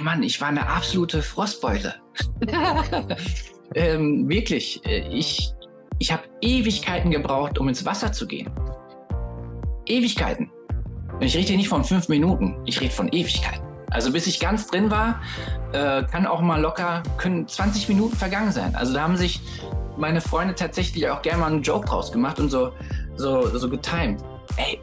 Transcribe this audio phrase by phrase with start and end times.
[0.00, 1.94] ey Mann, ich war eine absolute Frostbeule.
[3.74, 5.52] ähm, wirklich, äh, ich,
[5.98, 8.50] ich habe Ewigkeiten gebraucht, um ins Wasser zu gehen.
[9.86, 10.50] Ewigkeiten.
[11.12, 13.62] Und ich rede hier nicht von fünf Minuten, ich rede von Ewigkeiten.
[13.90, 15.20] Also bis ich ganz drin war,
[15.72, 18.74] äh, kann auch mal locker, können 20 Minuten vergangen sein.
[18.74, 19.40] Also da haben sich
[19.98, 22.72] meine Freunde tatsächlich auch gerne mal einen Joke draus gemacht und so,
[23.16, 24.22] so, so getimed.
[24.56, 24.80] Ey,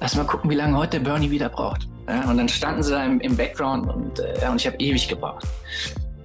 [0.00, 1.88] lass mal gucken, wie lange heute der Bernie wieder braucht.
[2.08, 5.08] Ja, und dann standen sie da im, im Background und, äh, und ich habe ewig
[5.08, 5.46] gebraucht.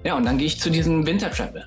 [0.04, 1.66] Ja, und dann gehe ich zu diesem Winter Travel.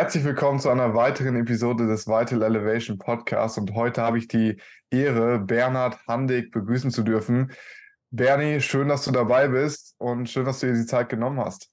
[0.00, 4.58] Herzlich willkommen zu einer weiteren Episode des Vital Elevation Podcasts und heute habe ich die
[4.88, 7.52] Ehre, Bernhard Handig begrüßen zu dürfen.
[8.10, 11.70] Bernie, schön, dass du dabei bist und schön, dass du dir die Zeit genommen hast.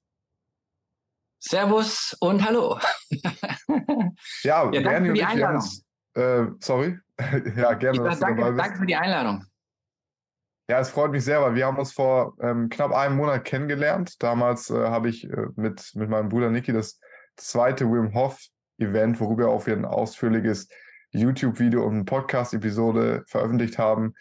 [1.40, 2.78] Servus und hallo.
[4.44, 7.00] ja, ja Bernie und ich, haben uns, äh, sorry,
[7.56, 8.66] ja, gerne, dass danke, du dabei bist.
[8.66, 9.46] Danke für die Einladung.
[10.70, 14.22] Ja, es freut mich sehr, weil wir haben uns vor ähm, knapp einem Monat kennengelernt.
[14.22, 17.00] Damals äh, habe ich äh, mit, mit meinem Bruder Niki das
[17.38, 18.46] zweite Wim Hof
[18.78, 20.68] Event, worüber auch wir ein ausführliches
[21.12, 24.14] YouTube-Video und Podcast-Episode veröffentlicht haben,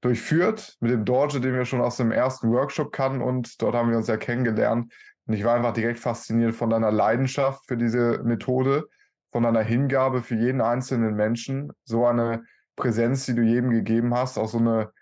[0.00, 3.90] durchführt mit dem Dorje, den wir schon aus dem ersten Workshop kannten und dort haben
[3.90, 4.92] wir uns ja kennengelernt.
[5.26, 8.88] Und ich war einfach direkt fasziniert von deiner Leidenschaft für diese Methode,
[9.30, 12.44] von deiner Hingabe für jeden einzelnen Menschen, so eine
[12.76, 14.92] Präsenz, die du jedem gegeben hast, auch so eine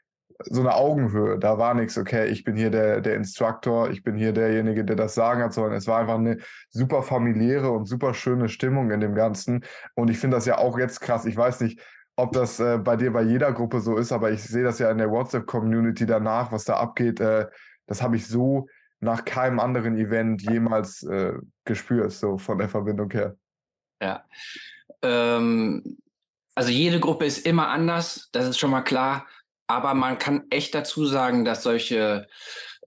[0.45, 1.39] so eine Augenhöhe.
[1.39, 4.97] Da war nichts, okay, ich bin hier der, der Instructor, ich bin hier derjenige, der
[4.97, 6.39] das sagen hat, sondern es war einfach eine
[6.71, 9.65] super familiäre und super schöne Stimmung in dem Ganzen.
[9.95, 11.25] Und ich finde das ja auch jetzt krass.
[11.25, 11.81] Ich weiß nicht,
[12.17, 14.91] ob das äh, bei dir bei jeder Gruppe so ist, aber ich sehe das ja
[14.91, 17.21] in der WhatsApp-Community danach, was da abgeht.
[17.21, 17.47] Äh,
[17.87, 18.69] das habe ich so
[19.01, 21.35] nach keinem anderen Event jemals äh,
[21.65, 23.37] gespürt, so von der Verbindung her.
[24.01, 24.25] Ja.
[25.03, 25.99] Ähm,
[26.55, 29.27] also jede Gruppe ist immer anders, das ist schon mal klar.
[29.67, 32.29] Aber man kann echt dazu sagen, dass solche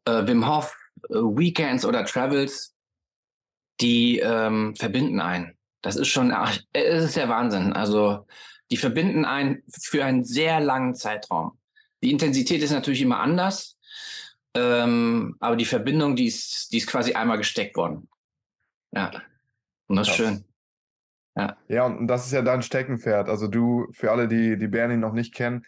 [0.05, 0.75] äh, Wim Hof
[1.09, 2.75] äh, Weekends oder Travels,
[3.81, 5.57] die ähm, verbinden einen.
[5.81, 7.73] Das ist schon, ach, es ist der Wahnsinn.
[7.73, 8.27] Also
[8.71, 11.57] die verbinden einen für einen sehr langen Zeitraum.
[12.03, 13.77] Die Intensität ist natürlich immer anders,
[14.53, 18.09] ähm, aber die Verbindung, die ist, die ist quasi einmal gesteckt worden.
[18.91, 19.11] Ja,
[19.87, 20.45] und das ist schön.
[21.35, 21.57] Ja.
[21.67, 23.29] ja, und das ist ja dein Steckenpferd.
[23.29, 25.65] Also du, für alle, die, die Bernie noch nicht kennen,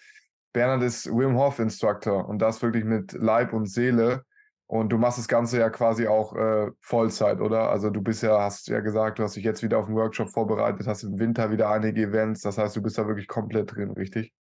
[0.53, 4.23] Bernhard ist Wim Hof Instructor und das wirklich mit Leib und Seele.
[4.67, 7.69] Und du machst das Ganze ja quasi auch äh, Vollzeit, oder?
[7.69, 10.29] Also du bist ja, hast ja gesagt, du hast dich jetzt wieder auf einen Workshop
[10.29, 12.41] vorbereitet, hast im Winter wieder einige Events.
[12.41, 14.31] Das heißt, du bist da wirklich komplett drin, richtig?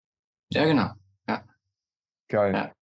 [0.52, 0.90] Ja, genau.
[1.28, 1.42] Ja.
[2.28, 2.54] Geil.
[2.54, 2.72] Ja.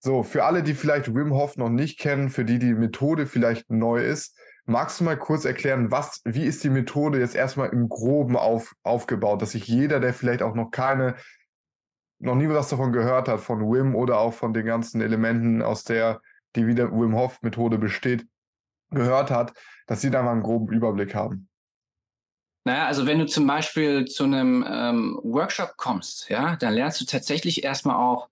[0.00, 3.68] So, für alle, die vielleicht Wim Hof noch nicht kennen, für die die Methode vielleicht
[3.68, 7.88] neu ist, magst du mal kurz erklären, was, wie ist die Methode jetzt erstmal im
[7.88, 11.16] Groben auf, aufgebaut, dass sich jeder, der vielleicht auch noch keine
[12.18, 15.84] noch nie was davon gehört hat, von Wim oder auch von den ganzen Elementen, aus
[15.84, 16.20] der
[16.56, 18.26] die wieder Wim Hof Methode besteht,
[18.90, 19.52] gehört hat,
[19.86, 21.48] dass sie da mal einen groben Überblick haben.
[22.64, 27.06] Naja, also wenn du zum Beispiel zu einem ähm, Workshop kommst, ja, dann lernst du
[27.06, 28.28] tatsächlich erstmal auch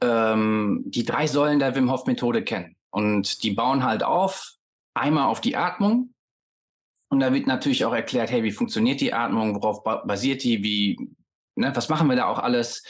[0.00, 2.76] ähm, die drei Säulen der Wim Hof Methode kennen.
[2.90, 4.54] Und die bauen halt auf,
[4.94, 6.14] einmal auf die Atmung.
[7.08, 11.10] Und da wird natürlich auch erklärt, hey, wie funktioniert die Atmung, worauf basiert die, wie
[11.60, 12.82] Ne, was machen wir da auch alles?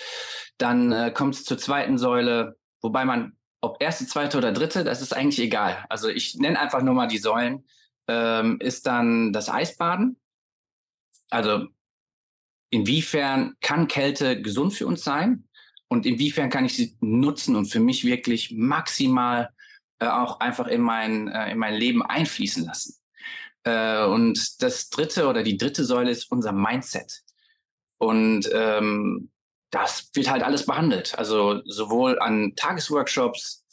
[0.59, 5.03] Dann äh, kommt es zur zweiten Säule, wobei man, ob erste, zweite oder dritte, das
[5.03, 5.85] ist eigentlich egal.
[5.89, 7.67] Also ich nenne einfach nur mal die Säulen.
[8.09, 10.19] Ähm, ist dann das Eisbaden.
[11.31, 11.67] Also
[12.71, 15.49] inwiefern kann Kälte gesund für uns sein
[15.89, 19.51] und inwiefern kann ich sie nutzen und für mich wirklich maximal
[19.99, 22.95] äh, auch einfach in mein, äh, in mein Leben einfließen lassen.
[23.65, 27.23] Äh, und das dritte oder die dritte Säule ist unser Mindset.
[28.01, 29.31] Und ähm,
[29.71, 31.17] das wird halt alles behandelt.
[31.19, 33.65] Also sowohl an Tagesworkshops,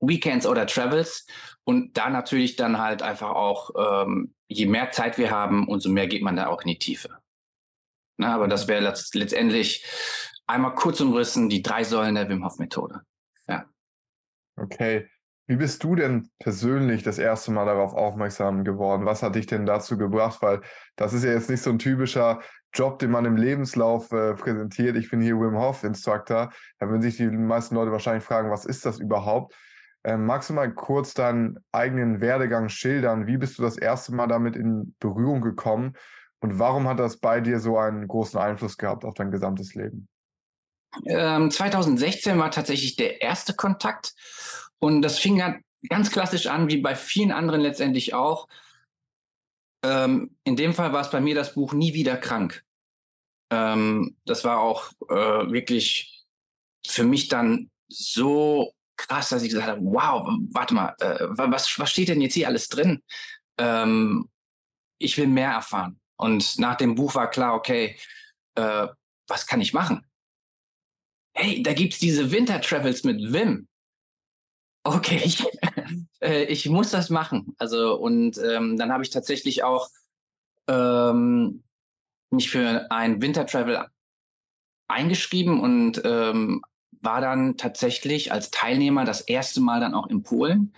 [0.00, 1.26] Weekends oder Travels
[1.64, 6.06] und da natürlich dann halt einfach auch, ähm, je mehr Zeit wir haben, umso mehr
[6.06, 7.08] geht man da auch in die Tiefe.
[8.18, 9.84] Na, aber das wäre letztendlich
[10.46, 13.00] einmal kurz umrissen die drei Säulen der Wim Hof Methode.
[13.48, 13.64] Ja.
[14.56, 15.08] Okay.
[15.46, 19.04] Wie bist du denn persönlich das erste Mal darauf aufmerksam geworden?
[19.04, 20.40] Was hat dich denn dazu gebracht?
[20.40, 20.62] Weil
[20.96, 22.40] das ist ja jetzt nicht so ein typischer
[22.74, 24.96] Job, den man im Lebenslauf äh, präsentiert.
[24.96, 26.52] Ich bin hier Wim Hof Instructor.
[26.78, 29.54] Da würden sich die meisten Leute wahrscheinlich fragen, was ist das überhaupt?
[30.02, 33.26] Ähm, magst du mal kurz deinen eigenen Werdegang schildern?
[33.26, 35.94] Wie bist du das erste Mal damit in Berührung gekommen?
[36.40, 40.08] Und warum hat das bei dir so einen großen Einfluss gehabt auf dein gesamtes Leben?
[41.06, 44.12] Ähm, 2016 war tatsächlich der erste Kontakt
[44.78, 45.42] und das fing
[45.88, 48.48] ganz klassisch an, wie bei vielen anderen letztendlich auch.
[49.84, 52.63] Ähm, in dem Fall war es bei mir das Buch Nie wieder krank.
[53.54, 56.24] Ähm, das war auch äh, wirklich
[56.86, 61.90] für mich dann so krass, dass ich gesagt habe, wow, warte mal, äh, was, was
[61.90, 63.02] steht denn jetzt hier alles drin?
[63.58, 64.28] Ähm,
[64.98, 66.00] ich will mehr erfahren.
[66.16, 67.96] Und nach dem Buch war klar, okay,
[68.54, 68.88] äh,
[69.28, 70.06] was kann ich machen?
[71.36, 73.68] Hey, da gibt es diese Winter Travels mit Wim.
[74.84, 75.44] Okay, ich,
[76.20, 77.54] äh, ich muss das machen.
[77.58, 79.88] Also, und ähm, dann habe ich tatsächlich auch
[80.68, 81.63] ähm,
[82.34, 83.86] mich für ein Winter Travel
[84.88, 86.62] eingeschrieben und ähm,
[87.00, 90.74] war dann tatsächlich als Teilnehmer das erste Mal dann auch in Polen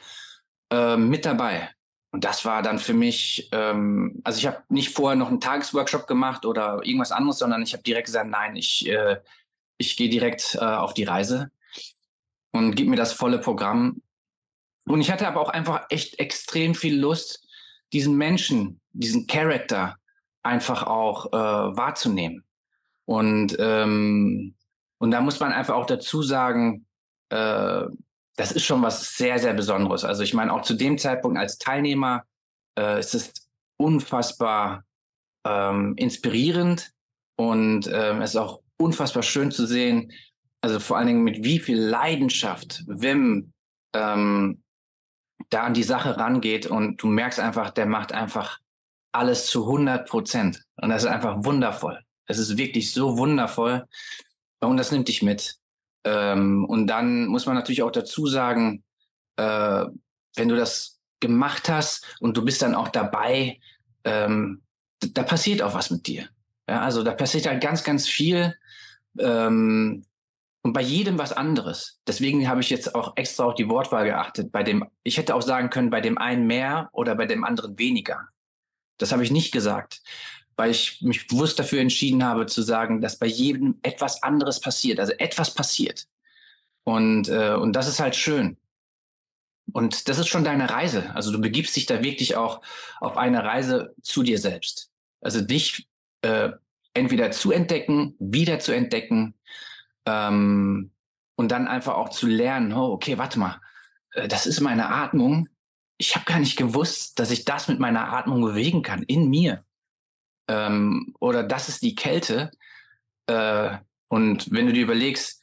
[0.71, 1.71] äh, mit dabei.
[2.11, 6.07] Und das war dann für mich, ähm, also ich habe nicht vorher noch einen Tagesworkshop
[6.07, 9.21] gemacht oder irgendwas anderes, sondern ich habe direkt gesagt, nein, ich, äh,
[9.77, 11.51] ich gehe direkt äh, auf die Reise
[12.53, 14.03] und gib mir das volle Programm.
[14.87, 17.47] Und ich hatte aber auch einfach echt extrem viel Lust,
[17.93, 19.99] diesen Menschen, diesen Charakter
[20.47, 22.45] einfach auch äh, wahrzunehmen.
[23.05, 24.55] Und ähm,
[24.99, 26.87] und da muss man einfach auch dazu sagen,
[27.29, 27.83] äh,
[28.37, 30.05] das ist schon was sehr, sehr Besonderes.
[30.05, 32.25] Also ich meine, auch zu dem Zeitpunkt als Teilnehmer
[32.79, 33.33] äh, ist es
[33.79, 34.85] unfassbar
[35.47, 36.93] ähm, inspirierend
[37.37, 40.13] und ähm, es ist auch unfassbar schön zu sehen,
[40.61, 43.53] also vor allen Dingen mit wie viel Leidenschaft Wim
[43.95, 44.63] ähm,
[45.51, 48.59] da an die Sache rangeht und du merkst einfach, der macht einfach
[49.17, 52.01] alles zu 100 Prozent und das ist einfach wundervoll.
[52.27, 53.87] Es ist wirklich so wundervoll
[54.61, 55.57] und das nimmt dich mit.
[56.05, 58.85] Ähm, und dann muss man natürlich auch dazu sagen,
[59.37, 59.85] äh,
[60.37, 63.61] wenn du das gemacht hast und du bist dann auch dabei,
[64.05, 64.63] ähm,
[65.01, 66.29] da passiert auch was mit dir.
[66.69, 68.57] Ja, also da passiert halt ganz, ganz viel
[69.19, 70.05] ähm,
[70.63, 72.01] und bei jedem was anderes.
[72.07, 74.51] Deswegen habe ich jetzt auch extra auf die Wortwahl geachtet.
[74.51, 77.79] Bei dem, ich hätte auch sagen können, bei dem einen mehr oder bei dem anderen
[77.79, 78.29] weniger.
[78.99, 80.03] Das habe ich nicht gesagt
[80.57, 84.99] weil ich mich bewusst dafür entschieden habe zu sagen, dass bei jedem etwas anderes passiert,
[84.99, 86.07] also etwas passiert.
[86.85, 88.57] Und, äh, und das ist halt schön.
[89.73, 91.15] Und das ist schon deine Reise.
[91.15, 92.63] Also du begibst dich da wirklich auch
[93.01, 94.91] auf eine Reise zu dir selbst.
[95.21, 95.89] Also dich
[96.23, 96.51] äh,
[96.95, 99.35] entweder zu entdecken, wieder zu entdecken
[100.07, 100.93] ähm,
[101.35, 103.61] und dann einfach auch zu lernen, oh, okay, warte mal,
[104.13, 105.49] äh, das ist meine Atmung.
[105.99, 109.65] Ich habe gar nicht gewusst, dass ich das mit meiner Atmung bewegen kann, in mir
[110.49, 112.51] ähm, oder das ist die Kälte.
[113.27, 113.79] Äh,
[114.09, 115.43] und wenn du dir überlegst,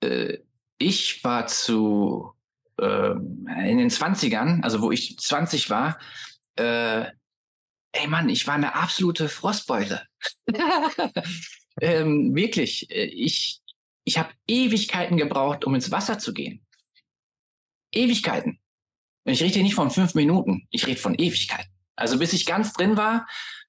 [0.00, 0.38] äh,
[0.78, 2.32] ich war zu
[2.78, 5.98] äh, in den 20ern, also wo ich 20 war,
[6.56, 7.06] äh,
[7.92, 10.06] ey Mann, ich war eine absolute Frostbeule.
[11.80, 13.62] ähm, wirklich, ich,
[14.04, 16.64] ich habe Ewigkeiten gebraucht, um ins Wasser zu gehen.
[17.92, 18.60] Ewigkeiten.
[19.26, 21.72] Und ich rede hier nicht von fünf Minuten, ich rede von Ewigkeiten.
[21.96, 23.26] Also bis ich ganz drin war,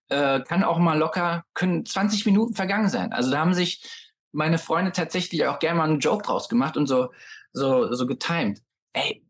[0.10, 3.12] äh, kann auch mal locker, können 20 Minuten vergangen sein.
[3.12, 3.84] Also da haben sich
[4.32, 7.12] meine Freunde tatsächlich auch gerne mal einen Joke draus gemacht und so,
[7.54, 8.62] so, so getimed.
[8.94, 9.26] Ey,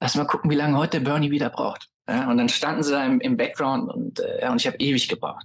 [0.00, 1.90] lass mal gucken, wie lange heute der Bernie wieder braucht.
[2.08, 5.08] Ja, und dann standen sie da im, im Background und, äh, und ich habe ewig
[5.08, 5.44] gebraucht.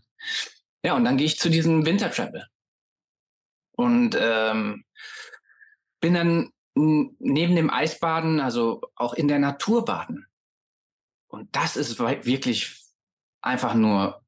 [0.85, 2.47] Ja, und dann gehe ich zu diesem Winter Travel.
[3.73, 4.85] Und ähm,
[5.99, 10.25] bin dann neben dem Eisbaden, also auch in der Natur baden.
[11.27, 12.77] Und das ist wirklich
[13.41, 14.21] einfach nur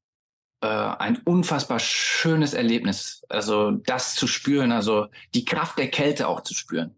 [0.62, 3.24] äh, ein unfassbar schönes Erlebnis.
[3.30, 6.96] Also das zu spüren, also die Kraft der Kälte auch zu spüren.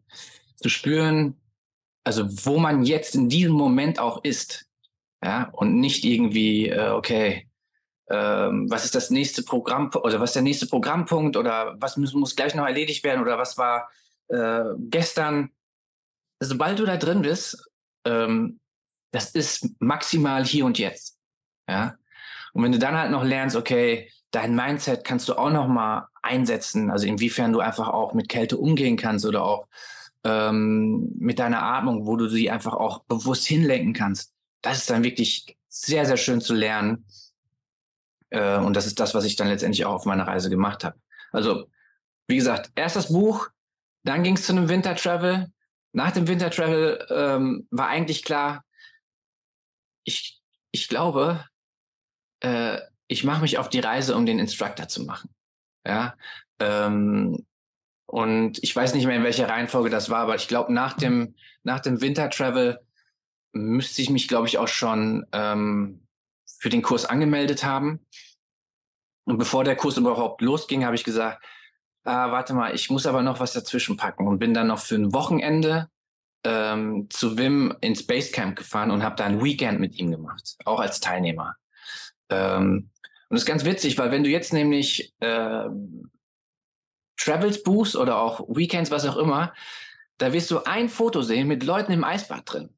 [0.58, 1.36] Zu spüren,
[2.04, 4.68] also wo man jetzt in diesem Moment auch ist.
[5.24, 7.50] Ja, und nicht irgendwie, äh, okay,
[8.12, 12.14] ähm, was ist das nächste Programm oder was ist der nächste Programmpunkt oder was muss,
[12.14, 13.90] muss gleich noch erledigt werden oder was war
[14.30, 15.50] äh, gestern.
[16.40, 17.70] Sobald du da drin bist,
[18.06, 18.60] ähm,
[19.12, 21.18] das ist maximal hier und jetzt.
[21.70, 21.96] Ja,
[22.54, 26.08] und wenn du dann halt noch lernst, okay, dein Mindset kannst du auch noch mal
[26.22, 29.68] einsetzen, also inwiefern du einfach auch mit Kälte umgehen kannst oder auch
[30.24, 34.34] ähm, mit deiner Atmung, wo du sie einfach auch bewusst hinlenken kannst.
[34.62, 37.06] Das ist dann wirklich sehr, sehr schön zu lernen.
[38.30, 40.98] Äh, und das ist das, was ich dann letztendlich auch auf meiner Reise gemacht habe.
[41.32, 41.70] Also,
[42.28, 43.50] wie gesagt, erst das Buch,
[44.06, 45.52] dann ging es zu einem Winter Travel.
[45.92, 48.64] Nach dem Winter Travel ähm, war eigentlich klar,
[50.04, 50.40] ich,
[50.72, 51.44] ich glaube,
[52.42, 55.34] äh, ich mache mich auf die Reise, um den Instructor zu machen.
[55.86, 56.16] Ja.
[56.60, 57.46] Ähm,
[58.06, 61.36] und ich weiß nicht mehr, in welcher Reihenfolge das war, aber ich glaube, nach dem,
[61.64, 62.80] nach dem Winter Travel
[63.54, 66.08] müsste ich mich, glaube ich, auch schon ähm,
[66.46, 68.06] für den Kurs angemeldet haben.
[69.26, 71.44] Und bevor der Kurs überhaupt losging, habe ich gesagt,
[72.06, 74.96] ah, warte mal, ich muss aber noch was dazwischen packen und bin dann noch für
[74.96, 75.90] ein Wochenende
[76.46, 80.80] ähm, zu Wim ins Basecamp gefahren und habe da ein Weekend mit ihm gemacht, auch
[80.80, 81.56] als Teilnehmer.
[82.30, 82.92] Ähm,
[83.30, 85.66] und das ist ganz witzig, weil wenn du jetzt nämlich äh,
[87.18, 89.54] Travels buchst oder auch Weekends, was auch immer,
[90.18, 92.70] da wirst du ein Foto sehen mit Leuten im Eisbad drin.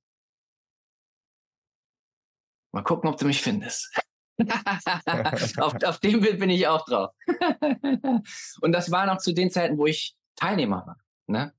[2.72, 3.92] Mal gucken, ob du mich findest.
[5.58, 7.14] auf, auf dem Bild bin ich auch drauf.
[8.62, 10.98] und das war noch zu den Zeiten, wo ich Teilnehmer war.
[11.28, 11.54] Ne?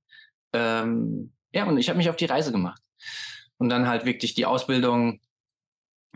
[0.52, 2.80] Ähm, ja, und ich habe mich auf die Reise gemacht.
[3.58, 5.20] Und dann halt wirklich die Ausbildung,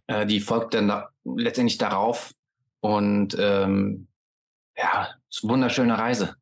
[0.07, 2.33] äh, die folgt dann da, letztendlich darauf.
[2.81, 4.09] Und ähm,
[4.77, 6.37] ja, es wunderschöne Reise.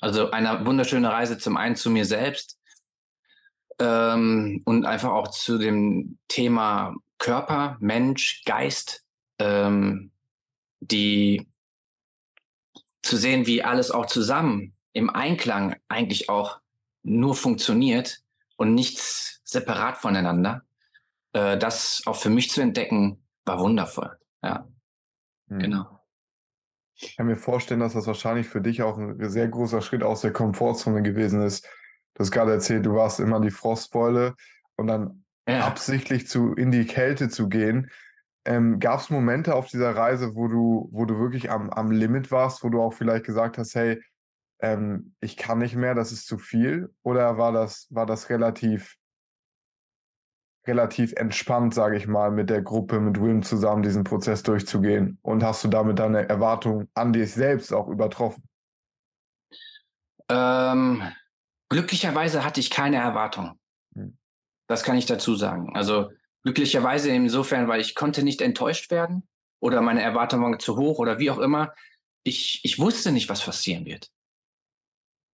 [0.00, 2.58] Also eine wunderschöne Reise zum einen zu mir selbst
[3.78, 9.03] ähm, und einfach auch zu dem Thema Körper, Mensch, Geist,
[9.38, 10.10] ähm,
[10.80, 11.48] die
[13.02, 16.60] zu sehen, wie alles auch zusammen im Einklang eigentlich auch
[17.02, 18.22] nur funktioniert
[18.56, 20.62] und nichts separat voneinander.
[21.32, 24.16] Äh, das auch für mich zu entdecken, war wundervoll.
[24.42, 24.68] Ja,
[25.48, 25.58] mhm.
[25.58, 26.00] genau.
[26.96, 30.20] Ich kann mir vorstellen, dass das wahrscheinlich für dich auch ein sehr großer Schritt aus
[30.20, 31.68] der Komfortzone gewesen ist.
[32.14, 34.36] Du hast gerade erzählt, du warst immer die Frostbeule
[34.76, 35.66] und dann ja.
[35.66, 37.90] absichtlich zu, in die Kälte zu gehen.
[38.44, 42.30] Ähm, Gab es Momente auf dieser Reise, wo du, wo du wirklich am, am Limit
[42.30, 44.02] warst, wo du auch vielleicht gesagt hast, hey,
[44.60, 46.94] ähm, ich kann nicht mehr, das ist zu viel?
[47.02, 48.96] Oder war das, war das relativ,
[50.66, 55.18] relativ entspannt, sage ich mal, mit der Gruppe, mit Wim zusammen diesen Prozess durchzugehen?
[55.22, 58.44] Und hast du damit deine Erwartungen an dich selbst auch übertroffen?
[60.28, 61.02] Ähm,
[61.68, 63.58] glücklicherweise hatte ich keine Erwartung.
[63.94, 64.16] Hm.
[64.66, 65.74] Das kann ich dazu sagen.
[65.74, 66.10] Also
[66.44, 69.26] glücklicherweise insofern, weil ich konnte nicht enttäuscht werden
[69.60, 71.74] oder meine Erwartungen waren zu hoch oder wie auch immer.
[72.22, 74.10] Ich, ich wusste nicht, was passieren wird.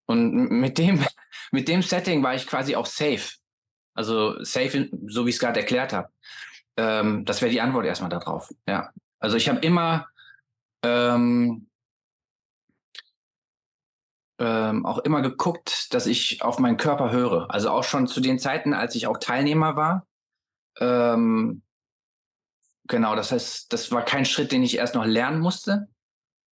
[0.07, 1.05] Und mit dem,
[1.52, 3.37] mit dem Setting war ich quasi auch safe.
[3.95, 6.11] Also safe, so wie ich es gerade erklärt habe.
[6.76, 8.50] Ähm, das wäre die Antwort erstmal darauf.
[8.67, 8.93] Ja.
[9.19, 10.09] Also ich habe immer
[10.83, 11.69] ähm,
[14.40, 17.50] ähm, auch immer geguckt, dass ich auf meinen Körper höre.
[17.50, 20.07] Also auch schon zu den Zeiten, als ich auch Teilnehmer war.
[20.81, 21.63] Ähm,
[22.89, 25.89] genau, das heißt, das war kein Schritt, den ich erst noch lernen musste,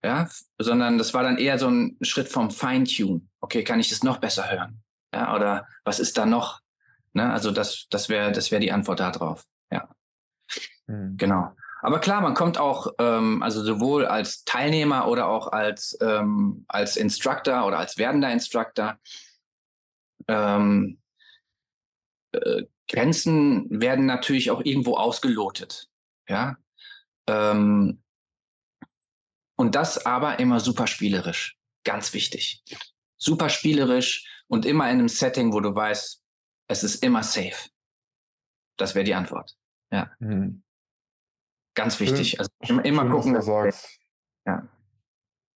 [0.05, 3.23] ja, sondern das war dann eher so ein Schritt vom Feintune.
[3.41, 4.83] Okay, kann ich das noch besser hören?
[5.13, 6.61] Ja, oder was ist da noch?
[7.15, 7.33] Ne?
[7.33, 9.45] Also das, das wäre, das wäre die Antwort darauf.
[9.71, 9.89] Ja,
[10.87, 11.17] mhm.
[11.17, 11.55] genau.
[11.81, 16.97] Aber klar, man kommt auch, ähm, also sowohl als Teilnehmer oder auch als, ähm, als
[16.97, 18.99] Instructor oder als werdender Instructor.
[20.27, 20.99] Ähm,
[22.33, 25.89] äh, Grenzen werden natürlich auch irgendwo ausgelotet.
[26.29, 26.57] Ja.
[27.29, 28.03] Ähm,
[29.57, 31.59] und das aber immer super spielerisch.
[31.85, 32.63] Ganz wichtig.
[33.17, 36.23] Super spielerisch und immer in einem Setting, wo du weißt,
[36.69, 37.69] es ist immer safe.
[38.77, 39.57] Das wäre die Antwort.
[39.91, 40.11] Ja.
[40.21, 40.63] Mhm.
[41.75, 42.39] Ganz wichtig.
[42.39, 42.51] Also
[42.83, 43.35] immer, Schön, gucken.
[43.35, 43.99] Du sagst.
[44.47, 44.69] Ja.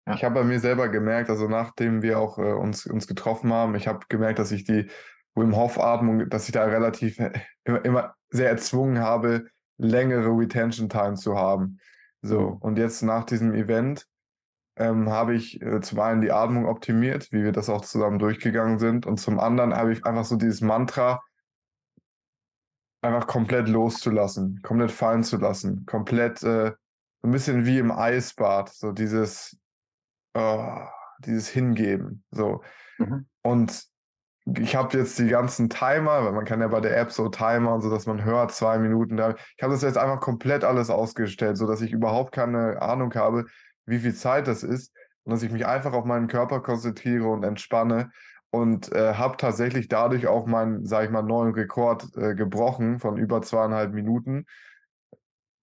[0.06, 0.14] ja.
[0.14, 3.74] Ich habe bei mir selber gemerkt, also nachdem wir auch äh, uns, uns getroffen haben,
[3.74, 4.90] ich habe gemerkt, dass ich die
[5.34, 7.32] Wim Hof Atmung, dass ich da relativ äh,
[7.64, 9.46] immer, immer sehr erzwungen habe,
[9.78, 11.78] längere Retention Time zu haben.
[12.22, 12.56] So, mhm.
[12.56, 14.06] und jetzt nach diesem Event
[14.76, 18.78] ähm, habe ich äh, zum einen die Atmung optimiert, wie wir das auch zusammen durchgegangen
[18.78, 21.20] sind, und zum anderen habe ich einfach so dieses Mantra
[23.02, 26.72] einfach komplett loszulassen, komplett fallen zu lassen, komplett äh,
[27.22, 29.58] so ein bisschen wie im Eisbad, so dieses,
[30.34, 30.78] oh,
[31.20, 32.62] dieses Hingeben, so.
[32.98, 33.26] Mhm.
[33.42, 33.89] Und
[34.46, 37.74] ich habe jetzt die ganzen Timer, weil man kann ja bei der App so Timer
[37.74, 39.14] und so, dass man hört, zwei Minuten.
[39.18, 43.46] Ich habe das jetzt einfach komplett alles ausgestellt, sodass ich überhaupt keine Ahnung habe,
[43.86, 44.94] wie viel Zeit das ist
[45.24, 48.10] und dass ich mich einfach auf meinen Körper konzentriere und entspanne
[48.50, 53.16] und äh, habe tatsächlich dadurch auch meinen, sage ich mal, neuen Rekord äh, gebrochen von
[53.16, 54.46] über zweieinhalb Minuten.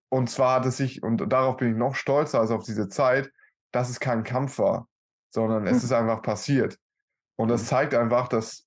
[0.10, 3.30] Und zwar hat es sich, und darauf bin ich noch stolzer als auf diese Zeit,
[3.72, 4.88] dass es kein Kampf war,
[5.32, 6.78] sondern es ist einfach passiert.
[7.36, 7.68] Und das mhm.
[7.68, 8.67] zeigt einfach, dass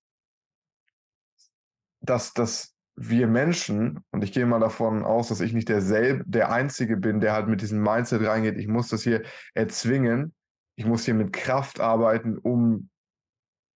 [2.01, 6.53] dass, dass wir Menschen, und ich gehe mal davon aus, dass ich nicht derselbe, der
[6.53, 9.23] Einzige bin, der halt mit diesem Mindset reingeht, ich muss das hier
[9.55, 10.35] erzwingen,
[10.77, 12.91] ich muss hier mit Kraft arbeiten, um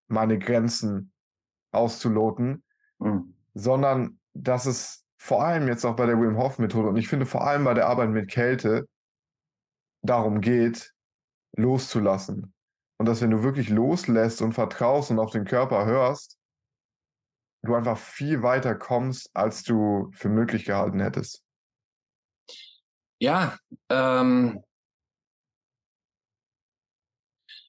[0.08, 1.12] meine Grenzen
[1.72, 2.62] auszuloten,
[2.98, 3.34] mhm.
[3.54, 7.24] sondern dass es vor allem jetzt auch bei der Wim Hof Methode und ich finde
[7.24, 8.86] vor allem bei der Arbeit mit Kälte
[10.02, 10.92] darum geht,
[11.56, 12.52] loszulassen.
[12.98, 16.38] Und dass wenn du wirklich loslässt und vertraust und auf den Körper hörst,
[17.64, 21.42] du einfach viel weiter kommst, als du für möglich gehalten hättest.
[23.20, 24.62] Ja, ähm,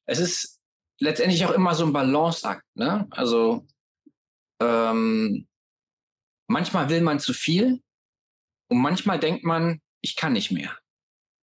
[0.05, 0.59] es ist
[0.99, 2.63] letztendlich auch immer so ein Balanceakt.
[2.75, 3.07] Ne?
[3.11, 3.65] Also
[4.61, 5.47] ähm,
[6.47, 7.81] manchmal will man zu viel
[8.69, 10.77] und manchmal denkt man, ich kann nicht mehr.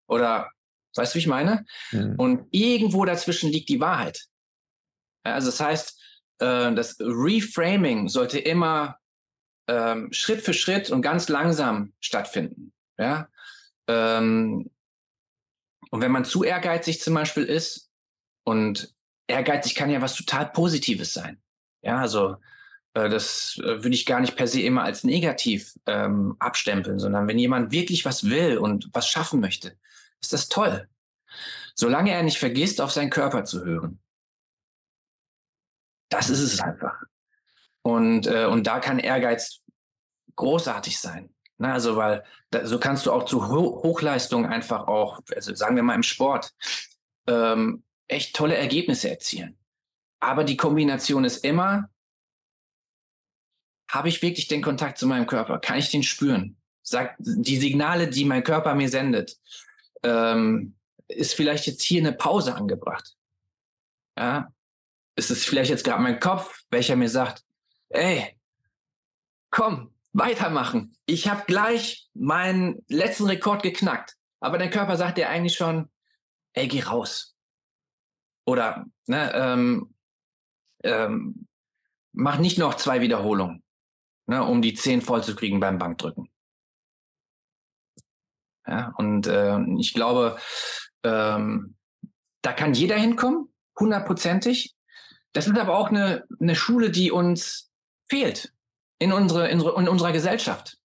[0.09, 0.51] Oder
[0.95, 1.65] weißt du, wie ich meine?
[1.91, 2.15] Mhm.
[2.17, 4.27] Und irgendwo dazwischen liegt die Wahrheit.
[5.25, 6.02] Also das heißt,
[6.43, 8.99] äh, das Reframing sollte immer
[9.69, 12.73] ähm, Schritt für Schritt und ganz langsam stattfinden.
[12.99, 13.29] Ja?
[13.89, 14.71] Ähm,
[15.91, 17.91] und wenn man zu ehrgeizig zum Beispiel ist,
[18.45, 18.95] und
[19.27, 21.41] ehrgeizig kann ja was total Positives sein.
[21.83, 22.37] Ja, also
[22.95, 27.29] äh, das äh, würde ich gar nicht per se immer als negativ ähm, abstempeln, sondern
[27.29, 29.77] wenn jemand wirklich was will und was schaffen möchte,
[30.21, 30.89] ist das toll.
[31.75, 33.99] Solange er nicht vergisst, auf seinen Körper zu hören.
[36.13, 37.03] Das ist es einfach.
[37.81, 39.63] Und, äh, und da kann Ehrgeiz
[40.37, 41.31] großartig sein.
[41.57, 45.77] Na, also, weil da, so kannst du auch zu Ho Hochleistung einfach auch, also sagen
[45.77, 46.53] wir mal im Sport,
[47.27, 49.59] ähm, echt tolle Ergebnisse erzielen.
[50.21, 51.89] Aber die Kombination ist immer,
[53.91, 55.59] habe ich wirklich den Kontakt zu meinem Körper?
[55.61, 56.57] Kann ich den spüren?
[56.83, 59.39] Sagt die Signale, die mein Körper mir sendet,
[60.03, 60.75] ähm,
[61.09, 63.17] ist vielleicht jetzt hier eine Pause angebracht?
[64.19, 64.53] Ja,
[65.23, 67.45] ist es vielleicht jetzt gerade mein Kopf, welcher mir sagt,
[67.91, 68.37] ey,
[69.51, 70.97] komm, weitermachen.
[71.07, 74.17] Ich habe gleich meinen letzten Rekord geknackt.
[74.41, 75.89] Aber der Körper sagt dir eigentlich schon,
[76.55, 77.37] ey, geh raus.
[78.45, 79.95] Oder ne, ähm,
[80.83, 81.47] ähm,
[82.13, 83.63] mach nicht noch zwei Wiederholungen,
[84.27, 86.29] ne, um die zehn voll zu kriegen beim Bankdrücken.
[88.67, 90.37] Ja, und äh, ich glaube,
[91.05, 91.77] ähm,
[92.43, 94.75] da kann jeder hinkommen, hundertprozentig.
[95.33, 97.71] Das ist aber auch eine, eine Schule, die uns
[98.09, 98.53] fehlt
[98.99, 100.79] in, unsere, in, in unserer Gesellschaft.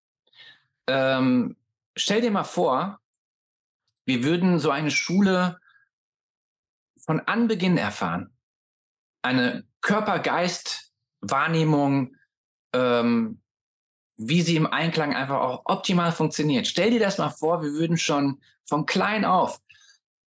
[0.88, 1.58] Ähm,
[1.96, 3.00] stell dir mal vor,
[4.06, 5.60] wir würden so eine Schule
[6.98, 8.32] von Anbeginn erfahren.
[9.22, 12.16] Eine Körper-Geist-Wahrnehmung,
[12.74, 13.42] ähm,
[14.16, 16.68] wie sie im Einklang einfach auch optimal funktioniert.
[16.68, 19.60] Stell dir das mal vor, wir würden schon von klein auf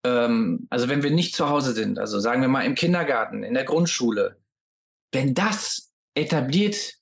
[0.05, 3.55] ähm, also wenn wir nicht zu Hause sind, also sagen wir mal im Kindergarten, in
[3.55, 4.41] der Grundschule,
[5.13, 6.95] wenn das etabliert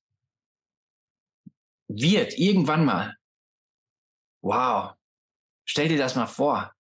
[1.88, 3.16] wird, irgendwann mal,
[4.42, 4.94] wow,
[5.64, 6.72] stell dir das mal vor.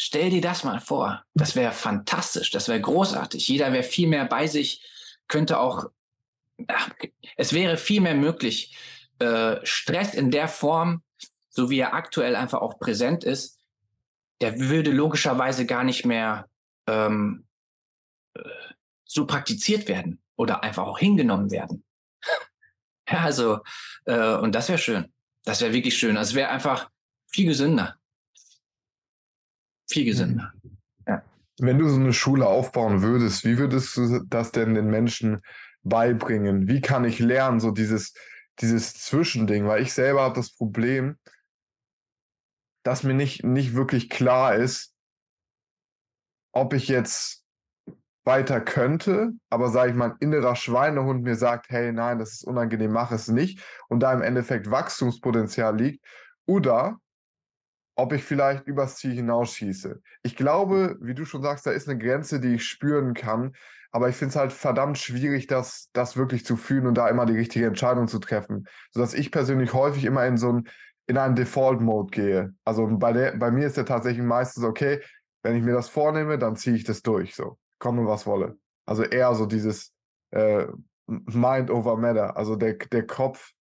[0.00, 1.24] Stell dir das mal vor.
[1.34, 3.48] Das wäre fantastisch, das wäre großartig.
[3.48, 4.84] Jeder wäre viel mehr bei sich,
[5.26, 5.86] könnte auch,
[6.68, 6.90] ach,
[7.36, 8.76] es wäre viel mehr möglich.
[9.18, 11.02] Äh, Stress in der Form,
[11.48, 13.57] so wie er aktuell einfach auch präsent ist,
[14.40, 16.48] der würde logischerweise gar nicht mehr
[16.86, 17.44] ähm,
[18.34, 18.42] äh,
[19.04, 21.84] so praktiziert werden oder einfach auch hingenommen werden.
[23.08, 23.60] ja, also,
[24.04, 25.12] äh, und das wäre schön.
[25.44, 26.16] Das wäre wirklich schön.
[26.16, 26.90] Also, es wäre einfach
[27.28, 27.96] viel gesünder.
[29.90, 30.52] Viel gesünder.
[31.06, 31.22] Ja.
[31.58, 35.40] Wenn du so eine Schule aufbauen würdest, wie würdest du das denn den Menschen
[35.82, 36.68] beibringen?
[36.68, 38.12] Wie kann ich lernen, so dieses,
[38.60, 39.66] dieses Zwischending?
[39.66, 41.16] Weil ich selber habe das Problem,
[42.88, 44.94] dass mir nicht, nicht wirklich klar ist,
[46.52, 47.44] ob ich jetzt
[48.24, 52.44] weiter könnte, aber sage ich mal, ein innerer Schweinehund mir sagt, hey, nein, das ist
[52.44, 56.02] unangenehm, mach es nicht und da im Endeffekt Wachstumspotenzial liegt
[56.46, 56.98] oder
[57.94, 60.00] ob ich vielleicht übers Ziel hinausschieße.
[60.22, 63.54] Ich glaube, wie du schon sagst, da ist eine Grenze, die ich spüren kann,
[63.90, 67.26] aber ich finde es halt verdammt schwierig, das, das wirklich zu fühlen und da immer
[67.26, 70.68] die richtige Entscheidung zu treffen, sodass ich persönlich häufig immer in so ein
[71.08, 72.54] in einen Default-Mode gehe.
[72.64, 75.00] Also bei, der, bei mir ist ja tatsächlich meistens okay,
[75.42, 78.58] wenn ich mir das vornehme, dann ziehe ich das durch, so, komme was wolle.
[78.86, 79.92] Also eher so dieses
[80.30, 80.66] äh,
[81.06, 83.52] Mind over Matter, also der, der Kopf,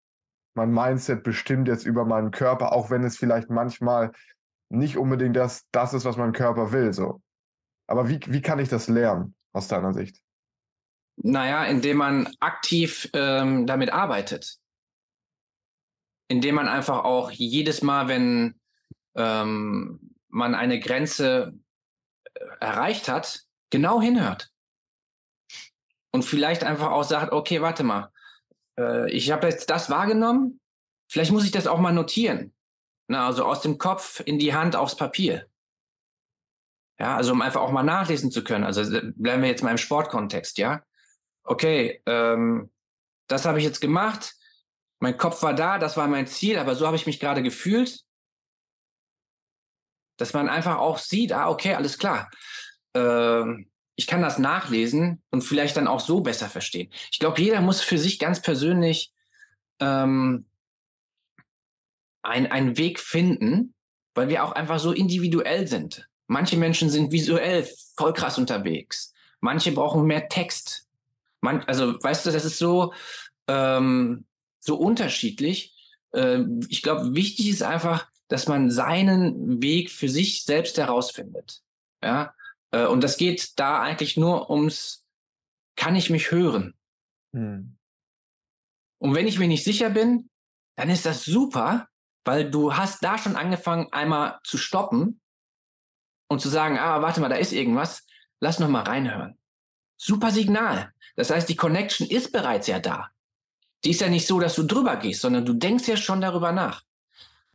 [0.55, 4.11] mein Mindset bestimmt jetzt über meinen Körper, auch wenn es vielleicht manchmal
[4.69, 7.21] nicht unbedingt das, das ist, was mein Körper will, so.
[7.87, 10.19] Aber wie, wie kann ich das lernen, aus deiner Sicht?
[11.15, 14.59] Naja, indem man aktiv ähm, damit arbeitet
[16.27, 18.59] indem man einfach auch jedes Mal, wenn
[19.15, 21.53] ähm, man eine Grenze
[22.33, 24.51] äh, erreicht hat, genau hinhört.
[26.11, 28.11] Und vielleicht einfach auch sagt, okay, warte mal,
[28.79, 30.59] äh, ich habe jetzt das wahrgenommen,
[31.09, 32.53] vielleicht muss ich das auch mal notieren.
[33.09, 35.47] Na, also aus dem Kopf in die Hand aufs Papier.
[36.99, 38.63] Ja, also um einfach auch mal nachlesen zu können.
[38.63, 40.83] Also äh, bleiben wir jetzt mal im Sportkontext, ja.
[41.43, 42.71] Okay, ähm,
[43.27, 44.35] das habe ich jetzt gemacht
[44.99, 48.03] mein Kopf war da, das war mein Ziel, aber so habe ich mich gerade gefühlt.
[50.17, 52.29] Dass man einfach auch sieht, ah, okay, alles klar.
[52.95, 56.91] Ähm, ich kann das nachlesen und vielleicht dann auch so besser verstehen.
[57.11, 59.11] Ich glaube, jeder muss für sich ganz persönlich
[59.79, 60.45] ähm,
[62.21, 63.73] ein, einen Weg finden,
[64.13, 66.07] weil wir auch einfach so individuell sind.
[66.27, 69.13] Manche Menschen sind visuell voll krass unterwegs.
[69.39, 70.87] Manche brauchen mehr Text.
[71.41, 72.93] Man, also, weißt du, das ist so,
[73.47, 74.26] ähm,
[74.67, 75.73] so unterschiedlich.
[76.11, 81.63] Äh, ich glaube, wichtig ist einfach, dass man seinen Weg für sich selbst herausfindet.
[82.03, 82.35] Ja,
[82.71, 85.05] äh, und das geht da eigentlich nur ums,
[85.75, 86.75] kann ich mich hören?
[87.33, 87.77] Hm.
[88.99, 90.29] Und wenn ich mir nicht sicher bin,
[90.75, 91.87] dann ist das super,
[92.25, 95.21] weil du hast da schon angefangen, einmal zu stoppen
[96.27, 98.05] und zu sagen, ah, warte mal, da ist irgendwas,
[98.39, 99.37] lass noch mal reinhören.
[99.97, 100.93] Super Signal.
[101.15, 103.09] Das heißt, die Connection ist bereits ja da.
[103.83, 106.51] Die ist ja nicht so, dass du drüber gehst, sondern du denkst ja schon darüber
[106.51, 106.83] nach.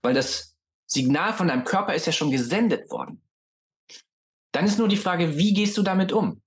[0.03, 0.57] Weil das
[0.87, 3.23] Signal von deinem Körper ist ja schon gesendet worden.
[4.53, 6.43] Dann ist nur die Frage, wie gehst du damit um?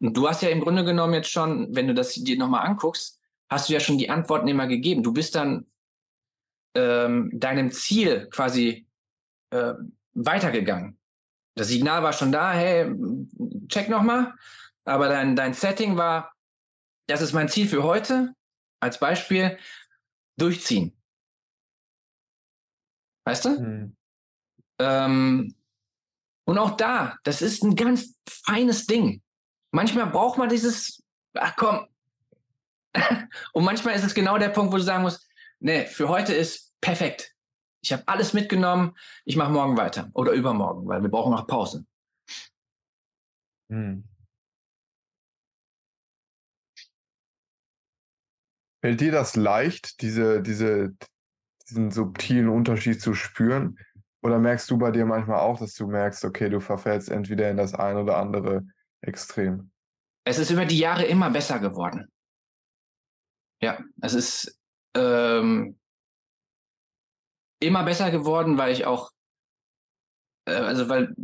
[0.00, 3.20] Und du hast ja im Grunde genommen jetzt schon, wenn du das dir nochmal anguckst,
[3.48, 5.02] hast du ja schon die Antworten immer gegeben.
[5.02, 5.66] Du bist dann
[6.74, 8.86] ähm, deinem Ziel quasi
[9.50, 9.74] äh,
[10.14, 10.98] weitergegangen.
[11.54, 12.92] Das Signal war schon da, hey,
[13.68, 14.34] check nochmal.
[14.84, 16.32] Aber dein, dein Setting war,
[17.06, 18.34] das ist mein Ziel für heute.
[18.80, 19.58] Als Beispiel,
[20.36, 20.96] durchziehen.
[23.24, 23.48] Weißt du?
[23.60, 23.96] Mhm.
[24.78, 25.54] Ähm,
[26.46, 29.22] und auch da, das ist ein ganz feines Ding.
[29.70, 31.02] Manchmal braucht man dieses,
[31.34, 31.86] ach komm.
[33.52, 35.28] und manchmal ist es genau der Punkt, wo du sagen musst,
[35.60, 37.34] nee, für heute ist perfekt.
[37.82, 41.84] Ich habe alles mitgenommen, ich mache morgen weiter oder übermorgen, weil wir brauchen auch Pause.
[43.70, 44.04] Hm.
[48.80, 50.94] Fällt dir das leicht, diese, diese,
[51.68, 53.78] diesen subtilen Unterschied zu spüren?
[54.22, 57.56] Oder merkst du bei dir manchmal auch, dass du merkst, okay, du verfällst entweder in
[57.56, 58.66] das ein oder andere
[59.00, 59.70] Extrem?
[60.24, 62.10] Es ist über die Jahre immer besser geworden.
[63.60, 64.60] Ja, es ist
[64.94, 65.78] ähm,
[67.60, 69.10] immer besser geworden, weil ich auch,
[70.46, 71.14] äh, also weil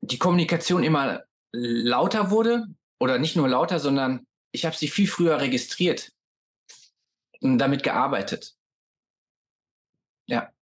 [0.00, 2.66] die Kommunikation immer lauter wurde
[3.00, 6.12] oder nicht nur lauter, sondern ich habe sie viel früher registriert
[7.40, 8.54] damit gearbeitet.
[10.26, 10.52] Ja,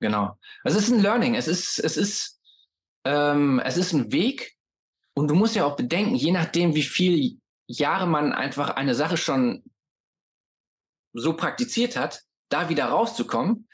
[0.00, 0.38] genau.
[0.64, 1.34] Es ist ein Learning.
[1.34, 2.40] Es ist, es ist,
[3.04, 4.56] ähm, es ist ein Weg.
[5.14, 9.16] Und du musst ja auch bedenken, je nachdem, wie viele Jahre man einfach eine Sache
[9.16, 9.64] schon
[11.12, 13.68] so praktiziert hat, da wieder rauszukommen,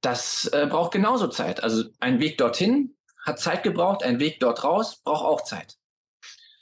[0.00, 1.62] das äh, braucht genauso Zeit.
[1.62, 5.76] Also ein Weg dorthin hat Zeit gebraucht, ein Weg dort raus braucht auch Zeit.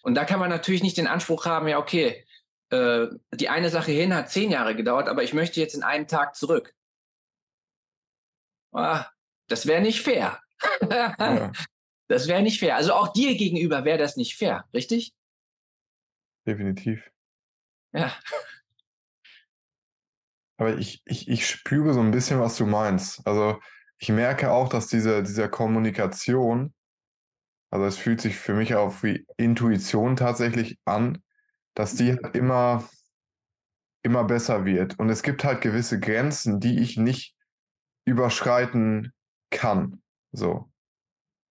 [0.02, 2.25] Und da kann man natürlich nicht den Anspruch haben, ja, okay,
[2.70, 6.08] äh, die eine Sache hin hat zehn Jahre gedauert, aber ich möchte jetzt in einen
[6.08, 6.74] Tag zurück.
[8.72, 9.06] Ah,
[9.48, 10.40] das wäre nicht fair.
[10.90, 11.52] ja.
[12.08, 12.76] Das wäre nicht fair.
[12.76, 15.12] Also auch dir gegenüber wäre das nicht fair, richtig?
[16.46, 17.10] Definitiv.
[17.92, 18.14] Ja.
[20.58, 23.26] Aber ich, ich, ich spüre so ein bisschen, was du meinst.
[23.26, 23.60] Also
[23.98, 26.74] ich merke auch, dass diese, diese Kommunikation,
[27.70, 31.22] also es fühlt sich für mich auch wie Intuition tatsächlich an,
[31.76, 32.82] dass die halt immer,
[34.02, 34.98] immer besser wird.
[34.98, 37.36] Und es gibt halt gewisse Grenzen, die ich nicht
[38.04, 39.12] überschreiten
[39.50, 40.02] kann.
[40.32, 40.68] So.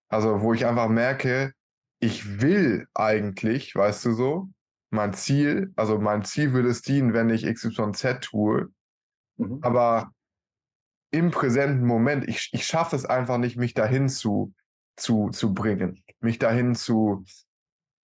[0.10, 1.54] Also, wo ich einfach merke,
[2.02, 4.50] ich will eigentlich, weißt du so,
[4.90, 8.70] mein Ziel, also mein Ziel würde es dienen, wenn ich XYZ tue,
[9.38, 9.60] Mhm.
[9.62, 10.12] Aber
[11.12, 14.54] im präsenten Moment, ich, ich schaffe es einfach nicht, mich dahin zu,
[14.96, 17.24] zu, zu bringen, mich dahin zu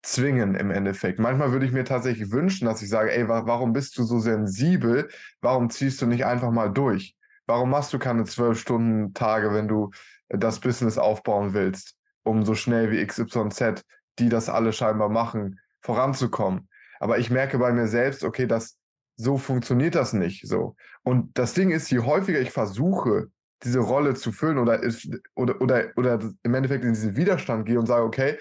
[0.02, 1.20] zwingen im Endeffekt.
[1.20, 5.10] Manchmal würde ich mir tatsächlich wünschen, dass ich sage, ey, warum bist du so sensibel?
[5.42, 7.16] Warum ziehst du nicht einfach mal durch?
[7.46, 9.92] Warum machst du keine zwölf Stunden Tage, wenn du
[10.30, 13.84] das Business aufbauen willst, um so schnell wie XYZ,
[14.20, 16.68] die das alle scheinbar machen, voranzukommen?
[17.00, 18.78] Aber ich merke bei mir selbst, okay, das,
[19.18, 20.76] so funktioniert das nicht so.
[21.04, 23.28] Und das Ding ist, je häufiger ich versuche,
[23.64, 27.80] diese Rolle zu füllen oder, ist, oder, oder, oder im Endeffekt in diesen Widerstand gehe
[27.80, 28.38] und sage, okay,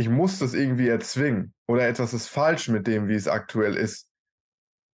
[0.00, 4.08] ich muss das irgendwie erzwingen oder etwas ist falsch mit dem, wie es aktuell ist,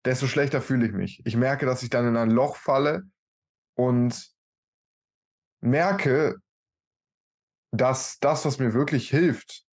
[0.05, 1.23] desto schlechter fühle ich mich.
[1.25, 3.05] Ich merke, dass ich dann in ein Loch falle
[3.77, 4.35] und
[5.61, 6.42] merke,
[7.73, 9.64] dass das, was mir wirklich hilft,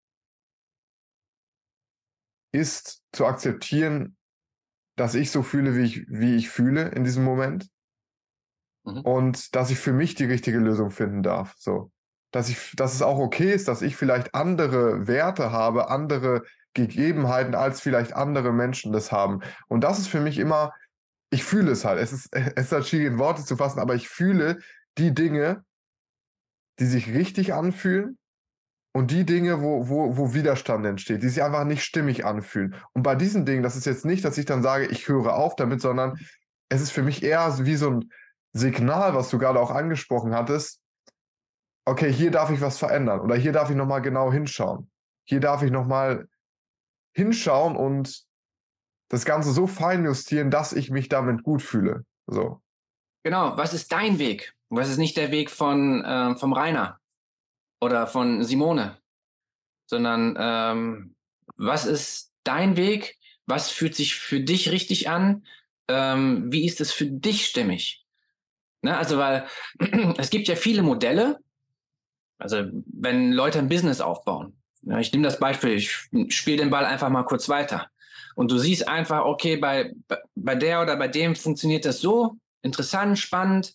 [2.53, 4.19] ist zu akzeptieren,
[4.97, 7.71] dass ich so fühle, wie ich, wie ich fühle in diesem Moment.
[8.85, 9.01] Mhm.
[9.01, 11.55] Und dass ich für mich die richtige Lösung finden darf.
[11.57, 11.91] So.
[12.33, 16.43] Dass ich, dass es auch okay ist, dass ich vielleicht andere Werte habe, andere
[16.75, 19.41] Gegebenheiten, als vielleicht andere Menschen das haben.
[19.69, 20.73] Und das ist für mich immer,
[21.31, 22.01] ich fühle es halt.
[22.01, 24.59] Es ist, es ist halt schwierig in Worte zu fassen, aber ich fühle
[24.99, 25.65] die Dinge,
[26.79, 28.19] die sich richtig anfühlen
[28.93, 32.75] und die Dinge, wo, wo, wo Widerstand entsteht, die sich einfach nicht stimmig anfühlen.
[32.93, 35.57] Und bei diesen Dingen, das ist jetzt nicht, dass ich dann sage, ich höre auf
[35.57, 36.19] damit, sondern
[36.69, 38.11] es ist für mich eher wie so ein
[38.53, 40.82] Signal, was du gerade auch angesprochen hattest.
[41.85, 44.91] Okay, hier darf ich was verändern oder hier darf ich nochmal genau hinschauen.
[45.25, 46.29] Hier darf ich nochmal
[47.15, 48.25] hinschauen und
[49.09, 52.05] das Ganze so fein justieren, dass ich mich damit gut fühle.
[52.27, 52.63] So.
[53.25, 54.55] Genau, was ist dein Weg?
[54.71, 56.99] Was ist nicht der Weg von äh, vom Rainer
[57.81, 58.97] oder von Simone,
[59.87, 61.15] sondern ähm,
[61.57, 63.19] was ist dein Weg?
[63.47, 65.45] Was fühlt sich für dich richtig an?
[65.89, 68.07] Ähm, wie ist es für dich stimmig?
[68.83, 69.47] Ne, also, weil
[70.19, 71.39] es gibt ja viele Modelle.
[72.43, 75.93] Also, wenn Leute ein Business aufbauen, ja, ich nehme das Beispiel, ich
[76.35, 77.89] spiele den Ball einfach mal kurz weiter.
[78.35, 79.93] Und du siehst einfach, okay, bei,
[80.35, 83.75] bei der oder bei dem funktioniert das so, interessant, spannend.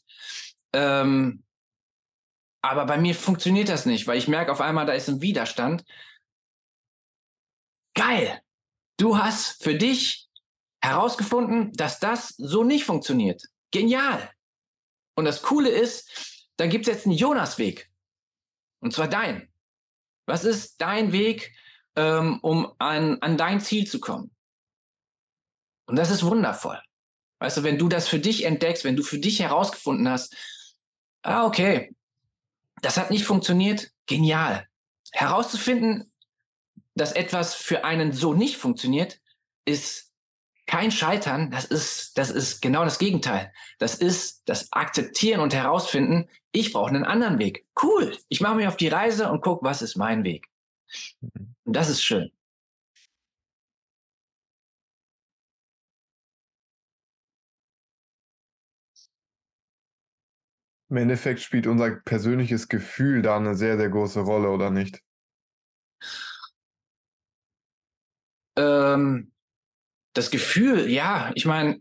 [0.73, 1.43] Ähm,
[2.61, 5.85] aber bei mir funktioniert das nicht, weil ich merke auf einmal, da ist ein Widerstand.
[7.93, 8.41] Geil!
[8.97, 10.27] Du hast für dich
[10.81, 13.43] herausgefunden, dass das so nicht funktioniert.
[13.71, 14.29] Genial!
[15.15, 17.86] Und das Coole ist, da gibt es jetzt einen Jonas-Weg.
[18.87, 19.49] Und zwar dein.
[20.27, 21.53] Was ist dein Weg,
[21.97, 24.31] ähm, um an, an dein Ziel zu kommen?
[25.87, 26.81] Und das ist wundervoll.
[27.39, 30.37] Weißt du, wenn du das für dich entdeckst, wenn du für dich herausgefunden hast,
[31.21, 31.93] ah, okay,
[32.81, 34.65] das hat nicht funktioniert, genial.
[35.11, 36.09] Herauszufinden,
[36.95, 39.19] dass etwas für einen so nicht funktioniert,
[39.65, 40.06] ist
[40.67, 43.51] kein Scheitern, das ist, das ist genau das Gegenteil.
[43.79, 47.65] Das ist das Akzeptieren und Herausfinden, ich brauche einen anderen Weg.
[47.81, 50.47] Cool, ich mache mich auf die Reise und gucke, was ist mein Weg.
[51.63, 52.31] Und das ist schön.
[60.89, 65.01] Im Endeffekt spielt unser persönliches Gefühl da eine sehr, sehr große Rolle, oder nicht?
[68.55, 69.31] Ähm,
[70.17, 71.79] das Gefühl, ja, ich meine,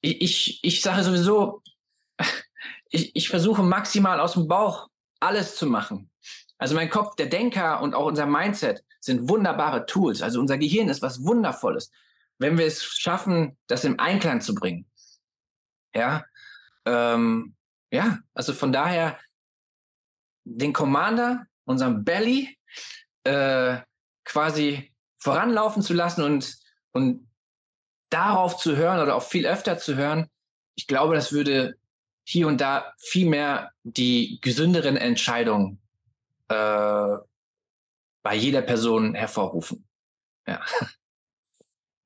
[0.00, 1.62] ich, ich, ich sage sowieso,
[2.90, 4.88] ich, ich versuche maximal aus dem Bauch
[5.20, 6.10] alles zu machen.
[6.58, 10.20] Also mein Kopf, der Denker und auch unser Mindset sind wunderbare Tools.
[10.20, 11.92] Also unser Gehirn ist was Wundervolles,
[12.38, 14.86] wenn wir es schaffen, das im Einklang zu bringen.
[15.94, 16.24] Ja,
[16.84, 17.54] ähm,
[17.92, 19.18] ja, also von daher
[20.44, 22.58] den Commander, unseren Belly,
[23.24, 23.78] äh,
[24.24, 26.56] quasi voranlaufen zu lassen und,
[26.92, 27.29] und
[28.10, 30.28] darauf zu hören oder auch viel öfter zu hören,
[30.74, 31.76] ich glaube, das würde
[32.24, 35.80] hier und da viel mehr die gesünderen Entscheidungen
[36.48, 37.16] äh,
[38.22, 39.86] bei jeder Person hervorrufen.
[40.46, 40.60] Ja.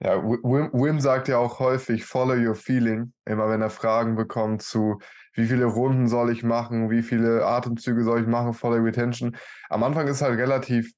[0.00, 4.60] Ja, Wim, Wim sagt ja auch häufig, follow your feeling, immer wenn er Fragen bekommt
[4.60, 4.98] zu,
[5.32, 9.36] wie viele Runden soll ich machen, wie viele Atemzüge soll ich machen, follow retention.
[9.70, 10.92] Am Anfang ist halt relativ,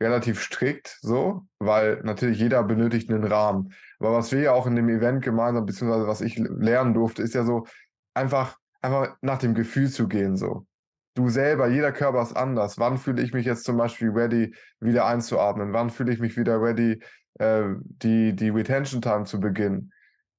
[0.00, 3.72] relativ strikt so, weil natürlich jeder benötigt einen Rahmen.
[3.98, 7.34] Aber was wir ja auch in dem Event gemeinsam, beziehungsweise was ich lernen durfte, ist
[7.34, 7.66] ja so,
[8.14, 10.66] einfach, einfach nach dem Gefühl zu gehen, so.
[11.14, 12.78] Du selber, jeder Körper ist anders.
[12.78, 15.72] Wann fühle ich mich jetzt zum Beispiel ready, wieder einzuatmen?
[15.72, 17.00] Wann fühle ich mich wieder ready,
[17.38, 19.92] äh, die, die Retention Time zu beginnen.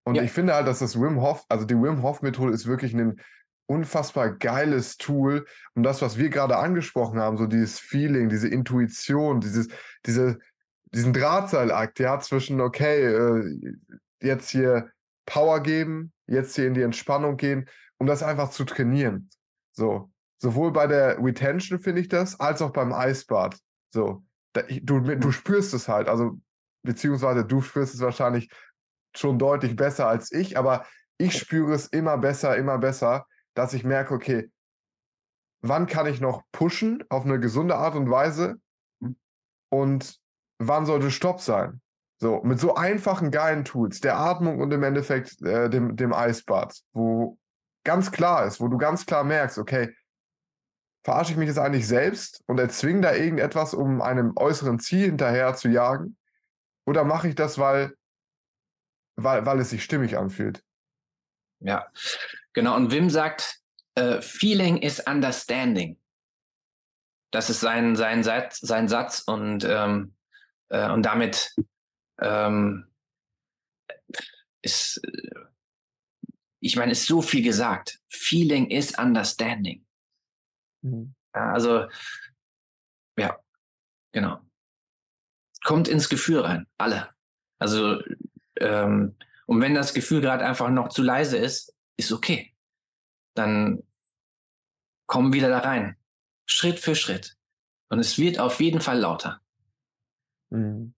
[0.03, 0.23] Und ja.
[0.23, 3.19] ich finde halt, dass das Wim Hof, also die Wim Hof Methode ist wirklich ein
[3.67, 5.45] unfassbar geiles Tool.
[5.75, 9.67] Und das, was wir gerade angesprochen haben, so dieses Feeling, diese Intuition, dieses,
[10.05, 10.39] diese,
[10.93, 13.73] diesen Drahtseilakt, ja, zwischen, okay, äh,
[14.21, 14.89] jetzt hier
[15.25, 19.29] Power geben, jetzt hier in die Entspannung gehen, um das einfach zu trainieren.
[19.73, 20.09] So.
[20.39, 23.57] Sowohl bei der Retention finde ich das, als auch beim Eisbad.
[23.91, 24.23] So.
[24.53, 26.07] Da, du, du spürst es halt.
[26.07, 26.39] Also
[26.83, 28.49] beziehungsweise du spürst es wahrscheinlich
[29.15, 30.85] schon deutlich besser als ich, aber
[31.17, 33.25] ich spüre es immer besser, immer besser,
[33.57, 34.51] dass ich merke, okay,
[35.61, 38.59] wann kann ich noch pushen auf eine gesunde Art und Weise
[39.69, 40.19] und
[40.59, 41.81] wann sollte Stopp sein?
[42.19, 46.79] So, mit so einfachen, geilen Tools, der Atmung und im Endeffekt äh, dem, dem Eisbad,
[46.93, 47.37] wo
[47.83, 49.95] ganz klar ist, wo du ganz klar merkst, okay,
[51.03, 55.55] verarsche ich mich jetzt eigentlich selbst und erzwinge da irgendetwas, um einem äußeren Ziel hinterher
[55.55, 56.17] zu jagen?
[56.85, 57.95] Oder mache ich das, weil,
[59.15, 60.63] weil, weil es sich stimmig anfühlt?
[61.59, 61.87] Ja,
[62.57, 62.75] genau.
[62.75, 63.61] Und Wim sagt,
[63.99, 65.99] uh, Feeling is Understanding.
[67.31, 70.15] Das ist sein, sein, Satz, sein Satz und, ähm,
[70.69, 71.53] äh, und damit
[72.19, 72.87] ähm,
[74.61, 75.01] ist,
[76.59, 77.99] ich meine, ist so viel gesagt.
[78.09, 79.85] Feeling is Understanding.
[80.81, 81.13] Mhm.
[81.33, 81.87] Also,
[83.19, 83.37] ja,
[84.13, 84.41] genau
[85.67, 87.09] kommt ins Gefühl rein, alle.
[87.59, 88.01] Also,
[88.55, 89.17] ähm,
[89.47, 92.53] und wenn das Gefühl gerade einfach noch zu leise ist, ist okay.
[93.35, 93.83] Dann
[95.07, 95.97] kommen wieder da rein.
[96.45, 97.35] Schritt für Schritt.
[97.89, 99.41] Und es wird auf jeden Fall lauter.
[100.49, 100.93] Mhm.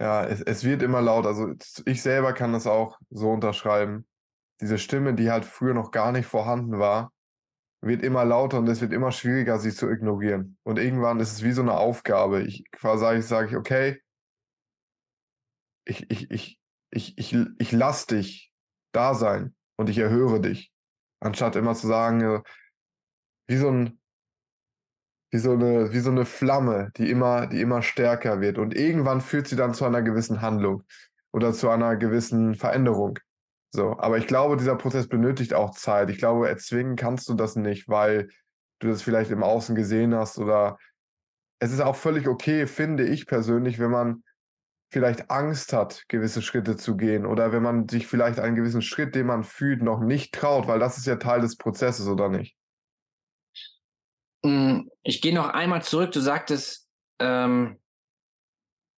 [0.00, 1.28] Ja, es, es wird immer lauter.
[1.28, 4.06] Also ich selber kann das auch so unterschreiben.
[4.60, 7.12] Diese Stimme, die halt früher noch gar nicht vorhanden war,
[7.82, 10.58] wird immer lauter und es wird immer schwieriger, sie zu ignorieren.
[10.62, 12.42] Und irgendwann ist es wie so eine Aufgabe.
[12.42, 14.02] Ich quasi sage ich, okay,
[15.86, 16.58] ich, ich, ich,
[16.90, 18.49] ich, ich, ich lass dich
[18.92, 20.72] da sein und ich erhöre dich.
[21.20, 22.42] Anstatt immer zu sagen, äh,
[23.46, 24.00] wie so ein,
[25.32, 28.58] wie so eine, wie so eine Flamme, die immer, die immer stärker wird.
[28.58, 30.84] Und irgendwann führt sie dann zu einer gewissen Handlung
[31.32, 33.18] oder zu einer gewissen Veränderung.
[33.72, 36.10] So, aber ich glaube, dieser Prozess benötigt auch Zeit.
[36.10, 38.28] Ich glaube, erzwingen kannst du das nicht, weil
[38.80, 40.78] du das vielleicht im Außen gesehen hast oder
[41.60, 44.24] es ist auch völlig okay, finde ich persönlich, wenn man
[44.90, 49.14] vielleicht Angst hat, gewisse Schritte zu gehen oder wenn man sich vielleicht einen gewissen Schritt,
[49.14, 52.56] den man fühlt, noch nicht traut, weil das ist ja Teil des Prozesses, oder nicht?
[54.44, 56.12] Hm, ich gehe noch einmal zurück.
[56.12, 56.88] Du sagtest,
[57.20, 57.78] ähm,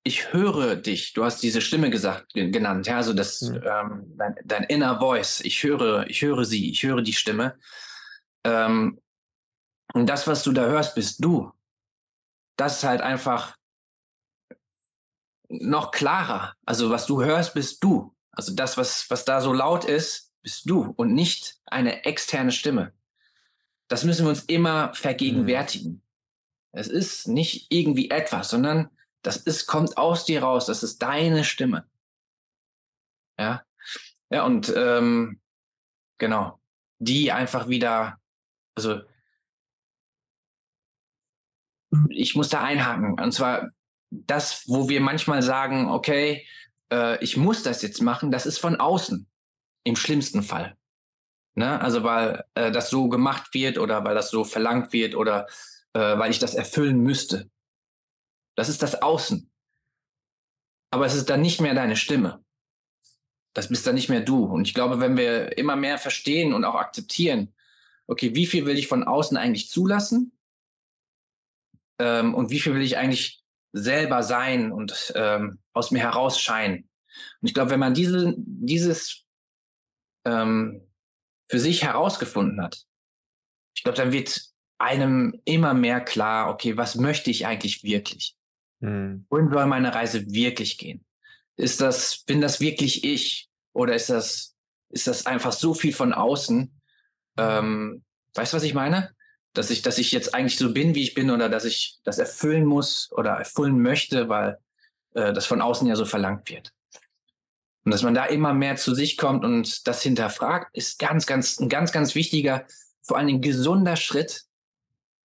[0.05, 1.13] ich höre dich.
[1.13, 3.63] Du hast diese Stimme gesagt, genannt, ja, also das, mhm.
[3.65, 5.41] ähm, dein, dein, inner Voice.
[5.41, 7.59] Ich höre, ich höre sie, ich höre die Stimme.
[8.45, 9.01] Ähm,
[9.93, 11.53] und das, was du da hörst, bist du.
[12.57, 13.57] Das ist halt einfach
[15.61, 16.55] noch klarer.
[16.65, 18.15] Also was du hörst, bist du.
[18.33, 22.93] Also das, was, was da so laut ist, bist du und nicht eine externe Stimme.
[23.89, 25.93] Das müssen wir uns immer vergegenwärtigen.
[25.93, 26.03] Mhm.
[26.73, 28.89] Es ist nicht irgendwie etwas, sondern
[29.21, 30.67] das ist, kommt aus dir raus.
[30.67, 31.85] Das ist deine Stimme.
[33.39, 33.63] Ja.
[34.31, 35.41] Ja, und ähm,
[36.19, 36.59] genau.
[36.99, 38.19] Die einfach wieder,
[38.75, 39.03] also
[42.09, 43.21] ich muss da einhaken.
[43.21, 43.71] Und zwar
[44.13, 46.47] das, wo wir manchmal sagen, okay,
[46.93, 49.27] äh, ich muss das jetzt machen, das ist von außen.
[49.85, 50.77] Im schlimmsten Fall.
[51.55, 51.81] Ne?
[51.81, 55.49] Also weil äh, das so gemacht wird oder weil das so verlangt wird oder
[55.95, 57.51] äh, weil ich das erfüllen müsste.
[58.55, 59.51] Das ist das Außen.
[60.91, 62.45] Aber es ist dann nicht mehr deine Stimme.
[63.55, 64.45] Das bist dann nicht mehr du.
[64.45, 67.55] Und ich glaube, wenn wir immer mehr verstehen und auch akzeptieren,
[68.07, 70.33] okay, wie viel will ich von außen eigentlich zulassen?
[71.99, 73.42] Ähm, und wie viel will ich eigentlich
[73.73, 76.89] selber sein und ähm, aus mir herausscheinen?
[77.41, 79.25] Und ich glaube, wenn man diese, dieses
[80.25, 80.89] ähm,
[81.49, 82.85] für sich herausgefunden hat,
[83.75, 84.41] ich glaube, dann wird
[84.79, 88.37] einem immer mehr klar, okay, was möchte ich eigentlich wirklich?
[88.81, 89.27] Mhm.
[89.31, 91.05] Wohin soll meine Reise wirklich gehen?
[91.57, 93.49] Ist das, bin das wirklich ich?
[93.73, 94.57] Oder ist das,
[94.91, 96.81] ist das einfach so viel von außen?
[97.39, 98.05] Ähm,
[98.35, 99.15] weißt du, was ich meine?
[99.55, 102.19] Dass ich, dass ich jetzt eigentlich so bin, wie ich bin, oder dass ich das
[102.19, 104.59] erfüllen muss oder erfüllen möchte, weil
[105.15, 106.73] äh, das von außen ja so verlangt wird.
[107.85, 111.59] Und dass man da immer mehr zu sich kommt und das hinterfragt, ist ganz, ganz,
[111.59, 112.65] ein ganz, ganz wichtiger,
[113.03, 114.45] vor allen Dingen gesunder Schritt,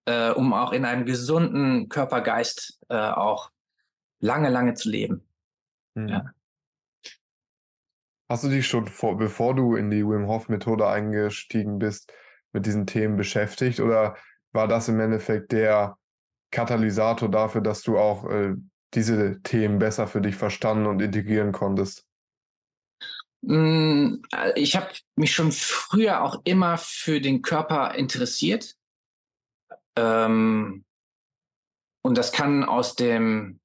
[0.05, 3.51] äh, um auch in einem gesunden Körpergeist äh, auch
[4.19, 5.27] lange, lange zu leben.
[5.93, 6.07] Mhm.
[6.07, 6.25] Ja.
[8.29, 12.11] Hast du dich schon vor, bevor du in die Wim Hof Methode eingestiegen bist,
[12.57, 14.17] mit diesen Themen beschäftigt oder
[14.51, 15.95] war das im Endeffekt der
[16.49, 18.55] Katalysator dafür, dass du auch äh,
[18.95, 22.03] diese Themen besser für dich verstanden und integrieren konntest?
[23.45, 28.75] Hm, äh, ich habe mich schon früher auch immer für den Körper interessiert.
[29.95, 30.83] Ähm,
[32.01, 33.59] und das kann aus dem,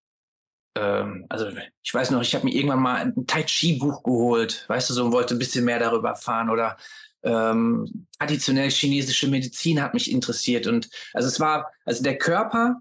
[0.76, 1.46] ähm, also
[1.83, 4.94] ich weiß noch, ich habe mir irgendwann mal ein Tai Chi Buch geholt, weißt du,
[4.94, 6.76] so und wollte ein bisschen mehr darüber erfahren oder
[7.22, 12.80] ähm, traditionell chinesische Medizin hat mich interessiert und also es war, also der Körper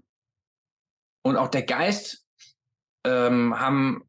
[1.22, 2.24] und auch der Geist
[3.04, 4.04] ähm, haben,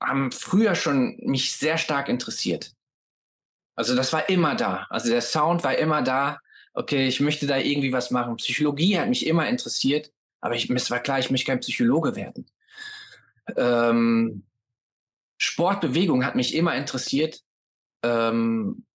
[0.00, 2.72] haben früher schon mich sehr stark interessiert.
[3.74, 4.86] Also das war immer da.
[4.88, 6.40] Also der Sound war immer da
[6.76, 8.36] okay, ich möchte da irgendwie was machen.
[8.36, 12.46] Psychologie hat mich immer interessiert, aber ich, es war klar, ich möchte kein Psychologe werden.
[13.56, 14.44] Ähm,
[15.38, 17.40] Sportbewegung hat mich immer interessiert,
[18.02, 18.85] ähm,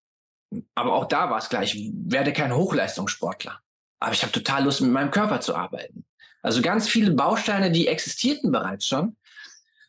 [0.75, 3.59] aber auch da war es gleich, ich werde kein Hochleistungssportler.
[3.99, 6.05] Aber ich habe total Lust, mit meinem Körper zu arbeiten.
[6.41, 9.15] Also ganz viele Bausteine, die existierten bereits schon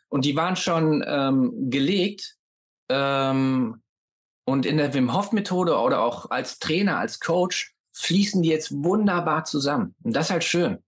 [0.09, 2.37] und die waren schon ähm, gelegt.
[2.91, 3.83] Ähm,
[4.45, 8.73] und in der Wim Hof Methode oder auch als Trainer, als Coach fließen die jetzt
[8.73, 9.95] wunderbar zusammen.
[10.03, 10.83] Und das ist halt schön.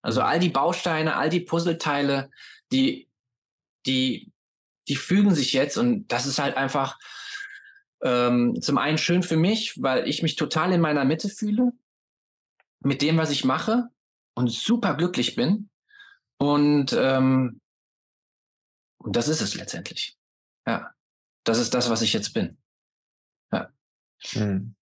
[0.00, 2.30] Also all die Bausteine, all die Puzzleteile,
[2.72, 3.08] die,
[3.84, 4.30] die,
[4.86, 6.98] die fügen sich jetzt und das ist halt einfach
[8.02, 11.72] ähm, zum einen schön für mich, weil ich mich total in meiner Mitte fühle
[12.80, 13.88] mit dem, was ich mache
[14.34, 15.68] und super glücklich bin.
[16.38, 17.60] Und, ähm,
[18.98, 20.16] und das ist es letztendlich.
[20.66, 20.92] Ja,
[21.44, 22.58] das ist das, was ich jetzt bin.
[23.52, 23.72] Ja.
[24.30, 24.76] Hm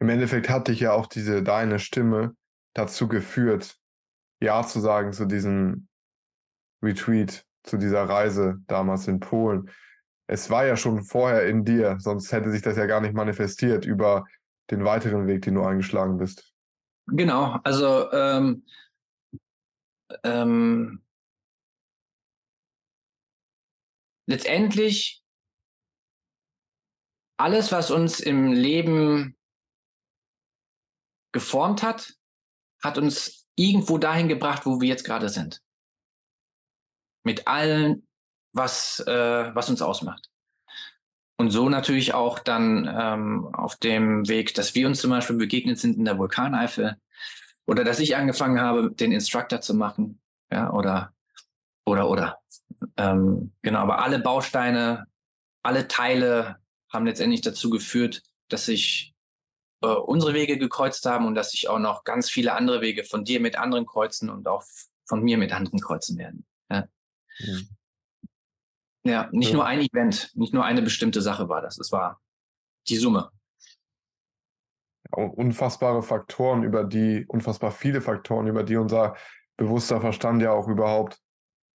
[0.00, 2.34] im Endeffekt hat dich ja auch diese deine Stimme
[2.74, 3.78] dazu geführt,
[4.40, 5.88] Ja zu sagen zu diesem
[6.82, 9.70] Retreat, zu dieser Reise damals in Polen.
[10.32, 13.84] Es war ja schon vorher in dir, sonst hätte sich das ja gar nicht manifestiert
[13.84, 14.28] über
[14.70, 16.54] den weiteren Weg, den du eingeschlagen bist?
[17.08, 18.64] Genau, also ähm,
[20.22, 21.02] ähm,
[24.26, 25.24] letztendlich
[27.36, 29.36] alles, was uns im Leben
[31.32, 32.14] geformt hat,
[32.84, 35.60] hat uns irgendwo dahin gebracht, wo wir jetzt gerade sind.
[37.24, 38.06] Mit allen,
[38.52, 40.30] was, äh, was uns ausmacht.
[41.36, 45.78] Und so natürlich auch dann ähm, auf dem Weg, dass wir uns zum Beispiel begegnet
[45.78, 46.96] sind in der Vulkaneifel
[47.66, 50.20] oder dass ich angefangen habe, den Instructor zu machen,
[50.52, 51.14] ja, oder,
[51.86, 52.38] oder, oder.
[52.96, 55.06] Ähm, genau, aber alle Bausteine,
[55.62, 56.56] alle Teile
[56.90, 59.14] haben letztendlich dazu geführt, dass sich
[59.82, 63.24] äh, unsere Wege gekreuzt haben und dass sich auch noch ganz viele andere Wege von
[63.24, 64.64] dir mit anderen kreuzen und auch
[65.06, 66.44] von mir mit anderen kreuzen werden.
[66.70, 66.86] Ja,
[67.38, 67.68] mhm.
[69.04, 69.56] Ja nicht ja.
[69.56, 72.20] nur ein Event, nicht nur eine bestimmte Sache war das, es war
[72.88, 73.30] die Summe.
[75.12, 79.16] Unfassbare Faktoren, über die, unfassbar viele Faktoren, über die unser
[79.56, 81.20] bewusster Verstand ja auch überhaupt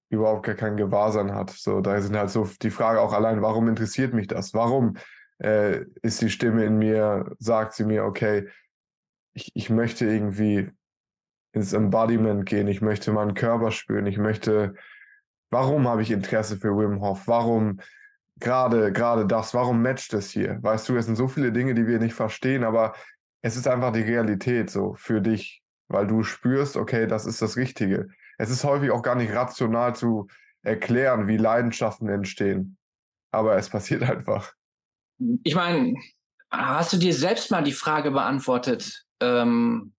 [0.09, 1.49] überhaupt gar kein Gewahrsein hat.
[1.51, 4.53] So, da sind halt so die Frage auch allein, warum interessiert mich das?
[4.53, 4.97] Warum
[5.39, 8.47] äh, ist die Stimme in mir, sagt sie mir, okay,
[9.33, 10.69] ich, ich möchte irgendwie
[11.51, 14.75] ins Embodiment gehen, ich möchte meinen Körper spüren, ich möchte,
[15.49, 17.27] warum habe ich Interesse für Wim Hof?
[17.27, 17.79] Warum
[18.39, 19.53] gerade, gerade das?
[19.53, 20.61] Warum matcht es hier?
[20.61, 22.93] Weißt du, es sind so viele Dinge, die wir nicht verstehen, aber
[23.41, 27.57] es ist einfach die Realität so für dich, weil du spürst, okay, das ist das
[27.57, 30.27] Richtige es ist häufig auch gar nicht rational zu
[30.61, 32.77] erklären, wie Leidenschaften entstehen.
[33.31, 34.53] Aber es passiert einfach.
[35.43, 35.95] Ich meine,
[36.51, 39.93] hast du dir selbst mal die Frage beantwortet, ähm,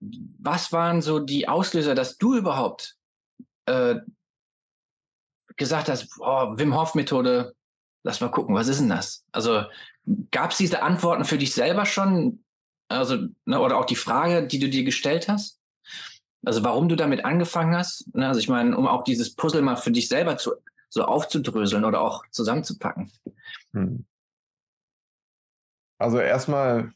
[0.00, 2.95] was waren so die Auslöser, dass du überhaupt
[3.66, 3.96] äh,
[5.56, 7.54] gesagt hast, oh, Wim Hof Methode,
[8.02, 9.24] lass mal gucken, was ist denn das?
[9.32, 9.64] Also
[10.30, 12.44] gab es diese Antworten für dich selber schon?
[12.88, 15.60] Also, ne, oder auch die Frage, die du dir gestellt hast?
[16.44, 18.28] Also warum du damit angefangen hast, ne?
[18.28, 20.52] also ich meine, um auch dieses Puzzle mal für dich selber zu,
[20.88, 23.10] so aufzudröseln oder auch zusammenzupacken.
[23.72, 24.06] Hm.
[25.98, 26.92] Also erstmal,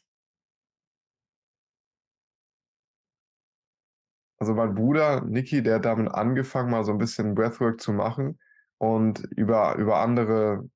[4.41, 8.39] also mein Bruder Niki, der hat damit angefangen, mal so ein bisschen Breathwork zu machen
[8.79, 10.69] und über, über andere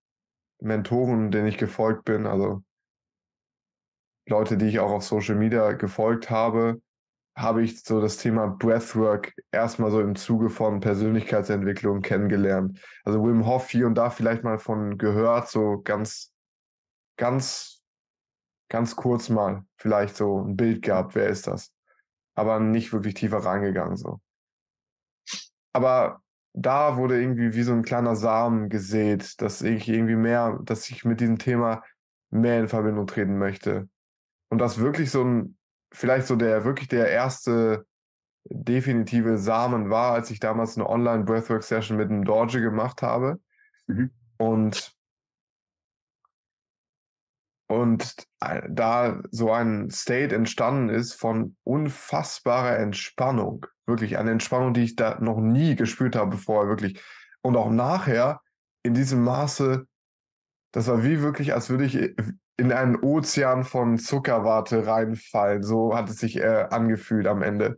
[0.61, 2.63] Mentoren, denen ich gefolgt bin, also
[4.27, 6.81] Leute, die ich auch auf Social Media gefolgt habe,
[7.37, 12.81] habe ich so das Thema Breathwork erstmal so im Zuge von Persönlichkeitsentwicklung kennengelernt.
[13.05, 16.33] Also Wim Hof hier und da vielleicht mal von gehört, so ganz,
[17.17, 17.83] ganz,
[18.71, 21.74] ganz kurz mal vielleicht so ein Bild gehabt, wer ist das?
[22.35, 24.21] Aber nicht wirklich tiefer reingegangen so.
[25.73, 26.21] Aber
[26.53, 31.05] da wurde irgendwie wie so ein kleiner Samen gesät, dass ich irgendwie mehr, dass ich
[31.05, 31.83] mit diesem Thema
[32.31, 33.89] mehr in Verbindung treten möchte.
[34.51, 35.57] Und das wirklich so ein
[35.95, 37.87] vielleicht so der wirklich der erste
[38.51, 43.41] definitive Samen war, als ich damals eine Online-Breathwork-Session mit einem Dorje gemacht habe.
[43.87, 44.11] Mhm.
[44.37, 44.93] Und,
[47.75, 48.27] und
[48.69, 53.67] da so ein State entstanden ist von unfassbarer Entspannung.
[53.87, 57.03] Wirklich eine Entspannung, die ich da noch nie gespürt habe vorher, wirklich.
[57.43, 58.41] Und auch nachher
[58.83, 59.87] in diesem Maße,
[60.73, 62.15] das war wie wirklich, als würde ich
[62.57, 65.63] in einen Ozean von Zuckerwarte reinfallen.
[65.63, 67.77] So hat es sich äh, angefühlt am Ende.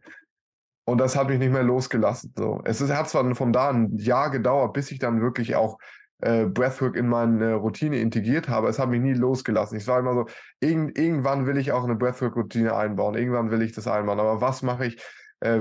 [0.85, 2.33] Und das hat mich nicht mehr losgelassen.
[2.37, 2.61] So.
[2.65, 5.79] Es ist, hat zwar von da ein Jahr gedauert, bis ich dann wirklich auch
[6.19, 8.69] äh, Breathwork in meine Routine integriert habe.
[8.69, 9.77] Es hat mich nie losgelassen.
[9.77, 10.27] Ich war immer so,
[10.61, 13.15] irgend, irgendwann will ich auch eine Breathwork-Routine einbauen.
[13.15, 14.21] Irgendwann will ich das einbauen.
[14.21, 15.03] Aber was mache ich?
[15.41, 15.61] Äh,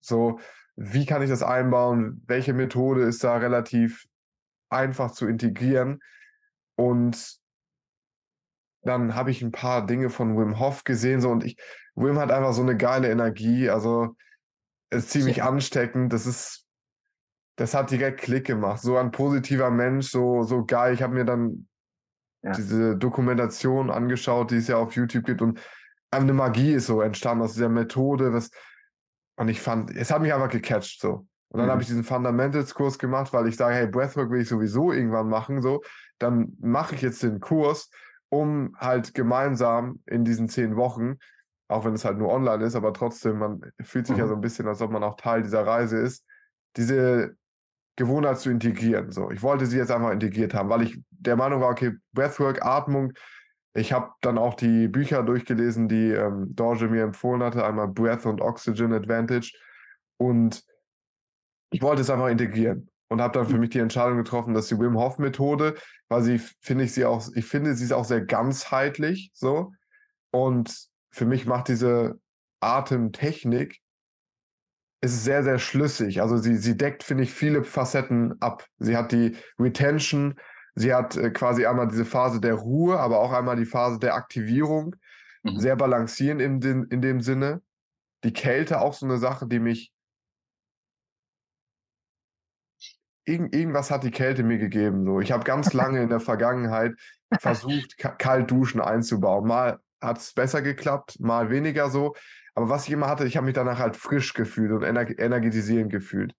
[0.00, 0.40] so,
[0.76, 2.22] wie kann ich das einbauen?
[2.26, 4.06] Welche Methode ist da relativ
[4.70, 6.00] einfach zu integrieren?
[6.76, 7.38] Und
[8.82, 11.56] dann habe ich ein paar Dinge von Wim Hof gesehen so und ich
[11.94, 14.14] Wim hat einfach so eine geile Energie, also
[14.90, 15.48] ist ziemlich ja.
[15.48, 16.67] ansteckend, das ist
[17.58, 20.94] das hat direkt Klick gemacht, so ein positiver Mensch, so so geil.
[20.94, 21.66] Ich habe mir dann
[22.42, 22.52] ja.
[22.52, 25.60] diese Dokumentation angeschaut, die es ja auf YouTube gibt und
[26.10, 28.50] eine Magie ist so entstanden aus dieser Methode, das
[29.36, 31.26] und ich fand, es hat mich einfach gecatcht so.
[31.50, 31.70] Und dann mhm.
[31.70, 35.62] habe ich diesen Fundamentals-Kurs gemacht, weil ich sage, hey, Breathwork will ich sowieso irgendwann machen,
[35.62, 35.82] so.
[36.18, 37.90] Dann mache ich jetzt den Kurs
[38.30, 41.16] um halt gemeinsam in diesen zehn Wochen,
[41.68, 44.22] auch wenn es halt nur online ist, aber trotzdem, man fühlt sich mhm.
[44.22, 46.26] ja so ein bisschen, als ob man auch Teil dieser Reise ist,
[46.76, 47.37] diese
[47.98, 49.10] Gewohnheit zu integrieren.
[49.10, 52.64] So, ich wollte sie jetzt einfach integriert haben, weil ich der Meinung war, okay, Breathwork,
[52.64, 53.12] Atmung.
[53.74, 58.24] Ich habe dann auch die Bücher durchgelesen, die ähm, Dorje mir empfohlen hatte, einmal Breath
[58.24, 59.52] und Oxygen Advantage.
[60.16, 60.62] Und
[61.70, 62.88] ich wollte es einfach integrieren.
[63.08, 65.74] und habe dann für mich die Entscheidung getroffen, dass die Wim Hof Methode,
[66.08, 69.72] weil sie finde ich sie auch, ich finde sie ist auch sehr ganzheitlich so
[70.30, 72.20] und für mich macht diese
[72.60, 73.80] Atemtechnik
[75.00, 76.20] ist sehr sehr schlüssig.
[76.20, 78.66] Also sie sie deckt finde ich viele Facetten ab.
[78.78, 80.34] Sie hat die Retention,
[80.74, 84.14] sie hat äh, quasi einmal diese Phase der Ruhe, aber auch einmal die Phase der
[84.14, 84.96] Aktivierung,
[85.42, 85.58] mhm.
[85.58, 87.62] sehr balancierend in, den, in dem Sinne.
[88.24, 89.92] Die Kälte auch so eine Sache, die mich
[93.28, 95.04] irgend, irgendwas hat die Kälte mir gegeben.
[95.04, 95.20] So.
[95.20, 96.94] Ich habe ganz lange in der Vergangenheit
[97.38, 99.46] versucht, kalt duschen einzubauen.
[99.46, 102.14] Mal hat es besser geklappt, mal weniger so.
[102.58, 105.92] Aber was ich immer hatte, ich habe mich danach halt frisch gefühlt und ener energetisierend
[105.92, 106.34] gefühlt.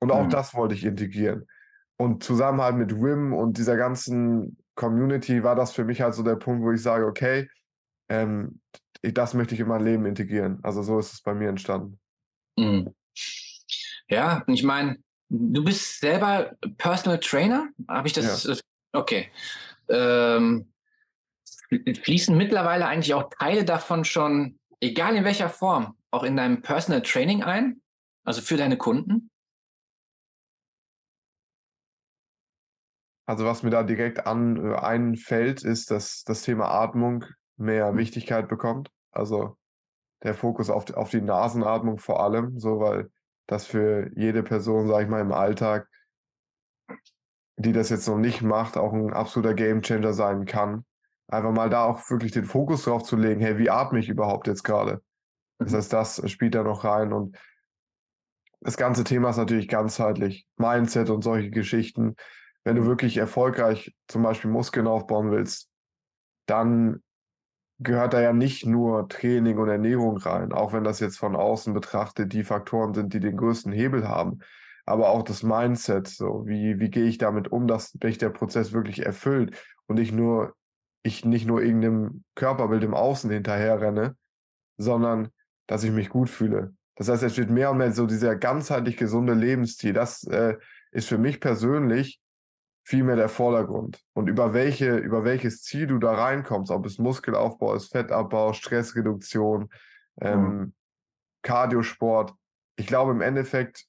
[0.00, 0.30] Und auch mhm.
[0.30, 1.48] das wollte ich integrieren.
[1.96, 6.22] Und zusammen halt mit Wim und dieser ganzen Community war das für mich halt so
[6.22, 7.48] der Punkt, wo ich sage, okay,
[8.08, 8.60] ähm,
[9.02, 10.60] das möchte ich in mein Leben integrieren.
[10.62, 11.98] Also so ist es bei mir entstanden.
[12.56, 12.94] Mhm.
[14.08, 14.98] Ja, und ich meine,
[15.30, 17.68] Du bist selber Personal Trainer?
[17.86, 18.44] Habe ich das?
[18.44, 18.54] Ja.
[18.92, 19.30] Okay.
[19.90, 20.72] Ähm,
[22.02, 27.02] fließen mittlerweile eigentlich auch Teile davon schon, egal in welcher Form, auch in deinem Personal
[27.02, 27.80] Training ein?
[28.24, 29.30] Also für deine Kunden?
[33.26, 37.26] Also was mir da direkt an äh, einfällt, ist, dass das Thema Atmung
[37.58, 37.98] mehr mhm.
[37.98, 38.90] Wichtigkeit bekommt.
[39.10, 39.58] Also
[40.22, 43.10] der Fokus auf, auf die Nasenatmung vor allem, so weil
[43.46, 45.88] das für jede Person, sage ich mal, im Alltag,
[47.56, 50.84] die das jetzt noch nicht macht, auch ein absoluter Gamechanger sein kann.
[51.28, 54.46] Einfach mal da auch wirklich den Fokus drauf zu legen, hey, wie atme ich überhaupt
[54.46, 55.02] jetzt gerade?
[55.58, 55.76] Das mhm.
[55.76, 57.36] heißt, das spielt da noch rein und
[58.60, 60.46] das ganze Thema ist natürlich ganzheitlich.
[60.56, 62.16] Mindset und solche Geschichten.
[62.64, 62.86] Wenn du mhm.
[62.86, 65.68] wirklich erfolgreich zum Beispiel Muskeln aufbauen willst,
[66.46, 67.02] dann
[67.78, 71.72] gehört da ja nicht nur Training und Ernährung rein, auch wenn das jetzt von außen
[71.74, 74.40] betrachtet die Faktoren sind, die den größten Hebel haben.
[74.84, 78.72] Aber auch das Mindset, so wie, wie gehe ich damit um, dass mich der Prozess
[78.72, 79.56] wirklich erfüllt
[79.86, 80.54] und ich nur,
[81.02, 84.16] ich nicht nur irgendeinem Körperbild im Außen hinterher renne,
[84.76, 85.28] sondern
[85.66, 86.74] dass ich mich gut fühle.
[86.96, 89.92] Das heißt, es wird mehr und mehr so dieser ganzheitlich gesunde Lebensstil.
[89.92, 90.56] Das äh,
[90.90, 92.20] ist für mich persönlich
[92.82, 94.02] vielmehr der Vordergrund.
[94.14, 99.68] Und über welche, über welches Ziel du da reinkommst, ob es Muskelaufbau ist, Fettabbau, Stressreduktion,
[100.20, 100.72] ähm, mhm.
[101.42, 102.34] Cardiosport.
[102.76, 103.84] Ich glaube, im Endeffekt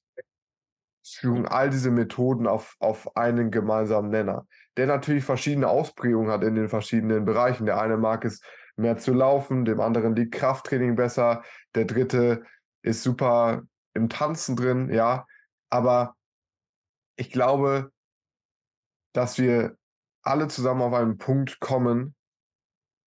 [1.02, 4.46] führen all diese Methoden auf, auf einen gemeinsamen Nenner,
[4.76, 7.66] der natürlich verschiedene Ausprägungen hat in den verschiedenen Bereichen.
[7.66, 8.40] Der eine mag es
[8.76, 11.42] mehr zu laufen, dem anderen liegt Krafttraining besser,
[11.74, 12.44] der dritte
[12.82, 13.62] ist super
[13.94, 15.26] im Tanzen drin, ja.
[15.68, 16.16] Aber
[17.16, 17.92] ich glaube,
[19.12, 19.76] dass wir
[20.22, 22.14] alle zusammen auf einen Punkt kommen,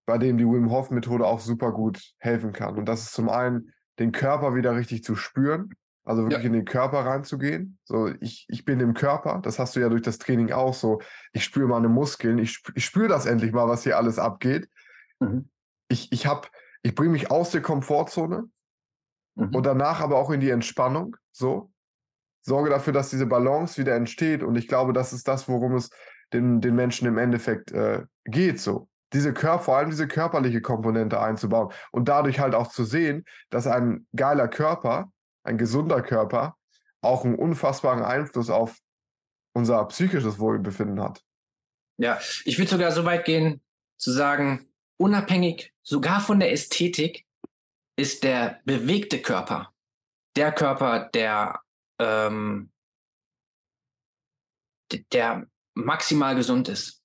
[0.05, 2.77] bei dem die Wim Hof Methode auch super gut helfen kann.
[2.77, 5.73] Und das ist zum einen, den Körper wieder richtig zu spüren,
[6.03, 6.47] also wirklich ja.
[6.47, 7.77] in den Körper reinzugehen.
[7.85, 11.01] So, ich, ich bin im Körper, das hast du ja durch das Training auch so.
[11.31, 14.69] Ich spüre meine Muskeln, ich, ich spüre das endlich mal, was hier alles abgeht.
[15.19, 15.49] Mhm.
[15.87, 16.27] Ich, ich,
[16.81, 18.49] ich bringe mich aus der Komfortzone
[19.35, 19.55] mhm.
[19.55, 21.15] und danach aber auch in die Entspannung.
[21.31, 21.71] So,
[22.41, 24.43] sorge dafür, dass diese Balance wieder entsteht.
[24.43, 25.89] Und ich glaube, das ist das, worum es
[26.33, 28.59] den, den Menschen im Endeffekt äh, geht.
[28.59, 28.89] So.
[29.13, 33.67] Diese Körper, vor allem diese körperliche Komponente einzubauen und dadurch halt auch zu sehen, dass
[33.67, 35.12] ein geiler Körper,
[35.43, 36.57] ein gesunder Körper,
[37.01, 38.79] auch einen unfassbaren Einfluss auf
[39.53, 41.21] unser psychisches Wohlbefinden hat.
[41.97, 43.61] Ja, ich würde sogar so weit gehen,
[43.97, 44.67] zu sagen,
[44.97, 47.25] unabhängig sogar von der Ästhetik
[47.95, 49.73] ist der bewegte Körper
[50.35, 51.61] der Körper, der
[51.99, 52.71] ähm,
[55.11, 57.01] der maximal gesund ist.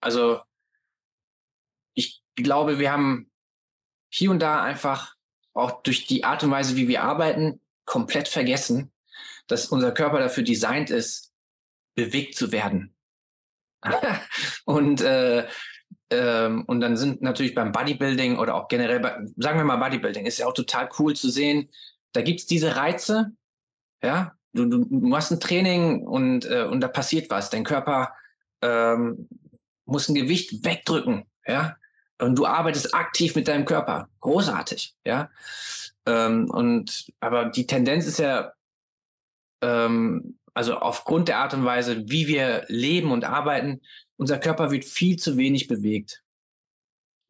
[0.00, 0.42] Also
[1.94, 3.30] ich glaube, wir haben
[4.12, 5.16] hier und da einfach
[5.54, 8.92] auch durch die Art und Weise, wie wir arbeiten, komplett vergessen,
[9.46, 11.32] dass unser Körper dafür designt ist,
[11.94, 12.94] bewegt zu werden.
[14.64, 15.46] und äh,
[16.10, 20.26] ähm, und dann sind natürlich beim Bodybuilding oder auch generell, bei, sagen wir mal Bodybuilding,
[20.26, 21.70] ist ja auch total cool zu sehen,
[22.12, 23.32] da gibt es diese Reize,
[24.02, 27.50] ja, du, du, du ein Training und, äh, und da passiert was.
[27.50, 28.12] Dein Körper
[28.62, 29.28] ähm,
[29.84, 31.76] muss ein Gewicht wegdrücken, ja,
[32.20, 34.08] und du arbeitest aktiv mit deinem Körper.
[34.20, 35.30] Großartig, ja.
[36.06, 38.52] Ähm, und aber die Tendenz ist ja,
[39.62, 43.80] ähm, also aufgrund der Art und Weise, wie wir leben und arbeiten,
[44.16, 46.22] unser Körper wird viel zu wenig bewegt.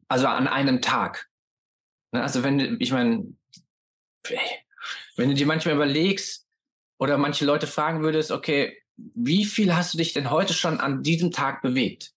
[0.07, 1.29] Also an einem Tag.
[2.11, 3.33] Ne, also wenn, ich meine,
[5.15, 6.47] wenn du dir manchmal überlegst
[6.97, 11.01] oder manche Leute fragen würdest, okay, wie viel hast du dich denn heute schon an
[11.03, 12.13] diesem Tag bewegt?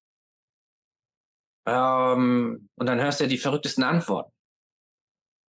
[1.66, 4.32] Ähm, und dann hörst du ja die verrücktesten Antworten.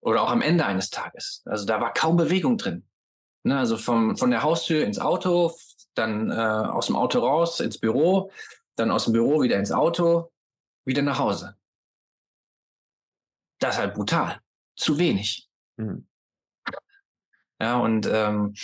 [0.00, 1.42] Oder auch am Ende eines Tages.
[1.46, 2.86] Also da war kaum Bewegung drin.
[3.42, 5.54] Ne, also vom, von der Haustür ins Auto,
[5.94, 8.30] dann äh, aus dem Auto raus ins Büro,
[8.76, 10.32] dann aus dem Büro wieder ins Auto,
[10.84, 11.56] wieder nach Hause.
[13.58, 14.40] Das ist halt brutal.
[14.76, 15.48] Zu wenig.
[15.76, 16.06] Mhm.
[17.60, 18.54] Ja, und ähm,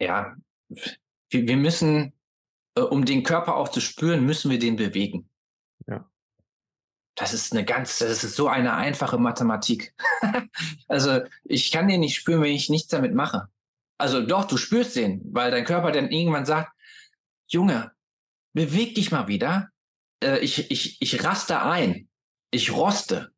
[0.00, 0.36] ja,
[0.68, 2.12] wir, wir müssen,
[2.74, 5.30] äh, um den Körper auch zu spüren, müssen wir den bewegen.
[7.16, 9.94] Das ist eine ganz, das ist so eine einfache Mathematik.
[10.88, 13.48] also ich kann den nicht spüren, wenn ich nichts damit mache.
[13.98, 16.70] Also doch, du spürst den, weil dein Körper dann irgendwann sagt,
[17.48, 17.92] Junge,
[18.52, 19.70] beweg dich mal wieder.
[20.22, 22.08] Äh, ich, ich, ich raste ein.
[22.50, 23.32] Ich roste.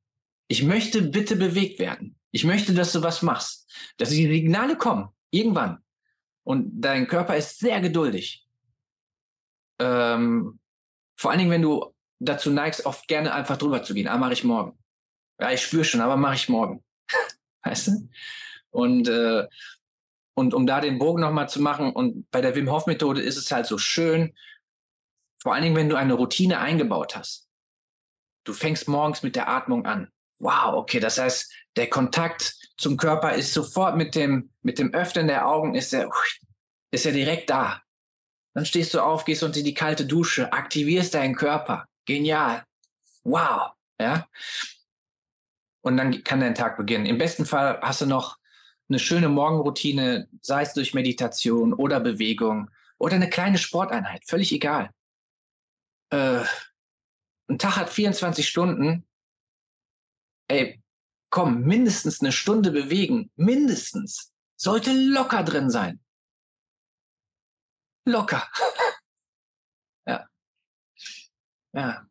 [0.49, 2.17] Ich möchte bitte bewegt werden.
[2.33, 3.71] Ich möchte, dass du was machst.
[3.97, 5.09] Dass die Signale kommen.
[5.31, 5.85] Irgendwann.
[6.43, 8.47] Und dein Körper ist sehr geduldig.
[9.79, 10.59] Ähm,
[11.17, 14.09] vor allen Dingen, wenn du dazu neigst, oft gerne einfach drüber zu gehen.
[14.09, 14.79] Ah, mache ich morgen.
[15.41, 16.85] Ja, ich spüre schon, aber mache ich morgen.
[17.63, 18.09] weißt du?
[18.71, 19.47] Und, äh,
[20.35, 23.37] und um da den Bogen nochmal zu machen, und bei der Wim Hof Methode ist
[23.37, 24.35] es halt so schön,
[25.41, 27.49] vor allen Dingen, wenn du eine Routine eingebaut hast.
[28.45, 30.11] Du fängst morgens mit der Atmung an.
[30.41, 35.27] Wow, okay, das heißt, der Kontakt zum Körper ist sofort mit dem, mit dem Öffnen
[35.27, 36.11] der Augen, ist er,
[36.93, 37.83] ist er direkt da.
[38.55, 41.88] Dann stehst du auf, gehst unter die kalte Dusche, aktivierst deinen Körper.
[42.09, 42.65] Genial.
[43.23, 43.73] Wow.
[44.01, 44.27] Ja.
[45.83, 47.05] Und dann kann dein Tag beginnen.
[47.05, 48.39] Im besten Fall hast du noch
[48.89, 54.91] eine schöne Morgenroutine, sei es durch Meditation oder Bewegung oder eine kleine Sporteinheit, völlig egal.
[56.09, 56.45] Äh,
[57.49, 59.07] ein Tag hat 24 Stunden.
[60.49, 60.83] Ey,
[61.29, 64.33] komm, mindestens eine Stunde bewegen, mindestens.
[64.57, 66.01] Sollte locker drin sein.
[68.07, 68.49] Locker.
[71.73, 72.07] ja.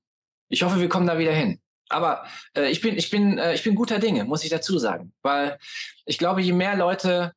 [0.50, 1.60] Ich hoffe, wir kommen da wieder hin.
[1.90, 5.14] Aber äh, ich bin, ich bin, äh, ich bin guter Dinge, muss ich dazu sagen,
[5.22, 5.58] weil
[6.06, 7.34] ich glaube, je mehr Leute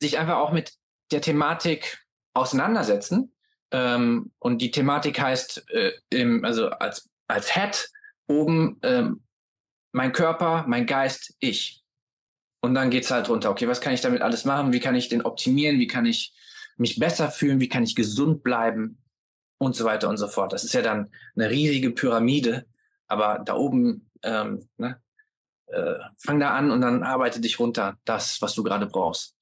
[0.00, 0.72] sich einfach auch mit
[1.10, 2.04] der Thematik
[2.34, 3.34] auseinandersetzen
[3.70, 7.90] ähm, und die Thematik heißt, äh, im, also als als Head
[8.26, 9.22] oben ähm,
[9.92, 11.82] mein Körper, mein Geist, ich.
[12.60, 13.50] Und dann geht's halt runter.
[13.50, 14.72] Okay, was kann ich damit alles machen?
[14.72, 15.78] Wie kann ich den optimieren?
[15.78, 16.32] Wie kann ich
[16.76, 17.60] mich besser fühlen?
[17.60, 19.01] Wie kann ich gesund bleiben?
[19.62, 20.52] Und so weiter und so fort.
[20.52, 22.66] Das ist ja dann eine riesige Pyramide.
[23.06, 25.00] Aber da oben, ähm, ne,
[25.66, 27.96] äh, fang da an und dann arbeite dich runter.
[28.04, 29.36] Das, was du gerade brauchst.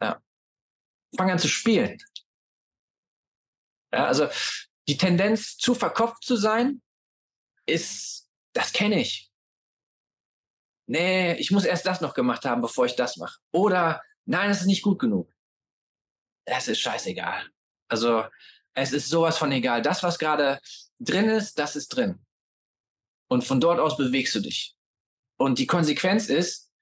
[0.00, 0.22] Ja.
[1.16, 1.98] Fang an zu spielen.
[3.92, 4.28] Ja, also
[4.86, 6.82] die Tendenz, zu verkopft zu sein,
[7.66, 9.32] ist das kenne ich.
[10.86, 13.40] Nee, ich muss erst das noch gemacht haben, bevor ich das mache.
[13.50, 15.34] Oder nein, das ist nicht gut genug.
[16.44, 17.50] Das ist scheißegal.
[17.94, 18.24] Also
[18.74, 19.80] es ist sowas von egal.
[19.80, 20.58] Das, was gerade
[20.98, 22.18] drin ist, das ist drin.
[23.30, 24.74] Und von dort aus bewegst du dich.
[25.36, 26.72] Und die Konsequenz ist,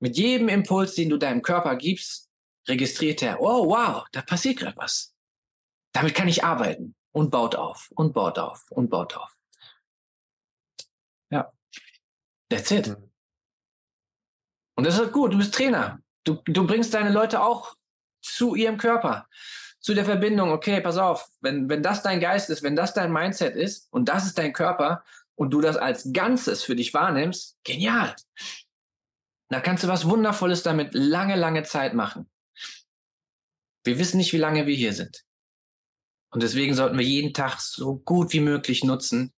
[0.00, 2.30] mit jedem Impuls, den du deinem Körper gibst,
[2.68, 5.12] registriert er, oh wow, da passiert gerade was.
[5.92, 9.36] Damit kann ich arbeiten und baut auf und baut auf und baut auf.
[11.30, 11.52] Ja.
[12.48, 12.86] That's it.
[12.86, 13.10] Mhm.
[14.76, 16.00] Und das ist gut, du bist Trainer.
[16.22, 17.74] Du, du bringst deine Leute auch
[18.22, 19.28] zu ihrem Körper,
[19.84, 20.50] zu der Verbindung.
[20.50, 24.08] Okay, pass auf, wenn, wenn das dein Geist ist, wenn das dein Mindset ist und
[24.08, 25.04] das ist dein Körper
[25.34, 28.16] und du das als Ganzes für dich wahrnimmst, genial.
[29.50, 32.30] Da kannst du was Wundervolles damit lange, lange Zeit machen.
[33.84, 35.22] Wir wissen nicht, wie lange wir hier sind.
[36.30, 39.34] Und deswegen sollten wir jeden Tag so gut wie möglich nutzen,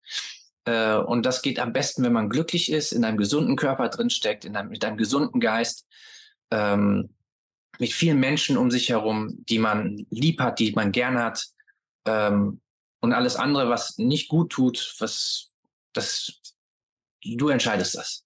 [0.66, 4.44] äh, und das geht am besten, wenn man glücklich ist, in einem gesunden Körper drinsteckt,
[4.44, 5.86] in einem, mit einem gesunden Geist,
[6.50, 7.14] ähm,
[7.78, 11.46] mit vielen Menschen um sich herum, die man lieb hat, die man gern hat.
[12.06, 12.60] Ähm,
[13.00, 15.52] und alles andere, was nicht gut tut, was
[15.92, 16.40] das,
[17.22, 18.24] du entscheidest das.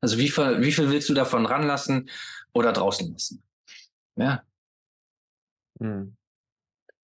[0.00, 2.10] Also wie viel, wie viel willst du davon ranlassen
[2.52, 3.42] oder draußen lassen?
[4.16, 4.42] Ja.
[5.78, 6.16] Hm.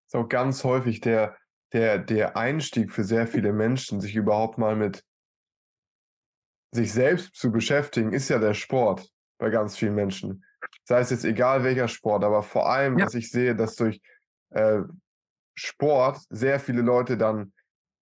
[0.07, 1.37] Ist auch ganz häufig der,
[1.73, 5.03] der, der Einstieg für sehr viele Menschen, sich überhaupt mal mit
[6.71, 10.43] sich selbst zu beschäftigen, ist ja der Sport bei ganz vielen Menschen.
[10.87, 13.05] Sei es jetzt egal welcher Sport, aber vor allem, ja.
[13.05, 14.01] was ich sehe, dass durch
[14.51, 14.83] äh,
[15.53, 17.51] Sport sehr viele Leute dann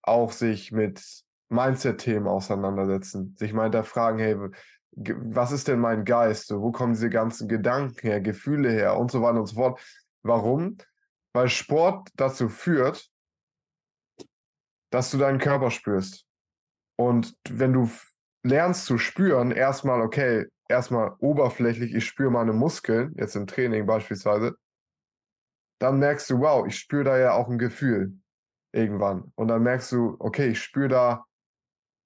[0.03, 1.03] auch sich mit
[1.49, 4.37] Mindset-Themen auseinandersetzen, sich mal hinterfragen, hey,
[4.91, 6.51] was ist denn mein Geist?
[6.51, 9.81] Wo kommen diese ganzen Gedanken her, Gefühle her und so weiter und so fort.
[10.21, 10.77] Warum?
[11.33, 13.09] Weil Sport dazu führt,
[14.91, 16.27] dass du deinen Körper spürst.
[16.97, 17.89] Und wenn du
[18.43, 24.55] lernst zu spüren, erstmal, okay, erstmal oberflächlich, ich spüre meine Muskeln, jetzt im Training beispielsweise,
[25.79, 28.17] dann merkst du, wow, ich spüre da ja auch ein Gefühl
[28.71, 29.31] irgendwann.
[29.35, 31.25] Und dann merkst du, okay, ich spüre da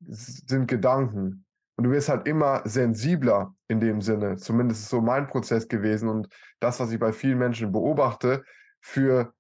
[0.08, 1.46] sind Gedanken.
[1.76, 4.38] Und du wirst halt immer sensibler in dem Sinne.
[4.38, 6.28] Zumindest ist so mein Prozess gewesen und
[6.60, 8.44] das, was ich bei vielen Menschen beobachte,
[8.82, 9.34] für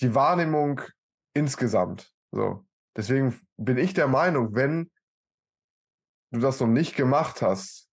[0.00, 0.80] die Wahrnehmung
[1.32, 2.12] insgesamt.
[2.30, 2.64] So.
[2.96, 4.90] Deswegen bin ich der Meinung, wenn
[6.32, 7.83] du das noch nicht gemacht hast,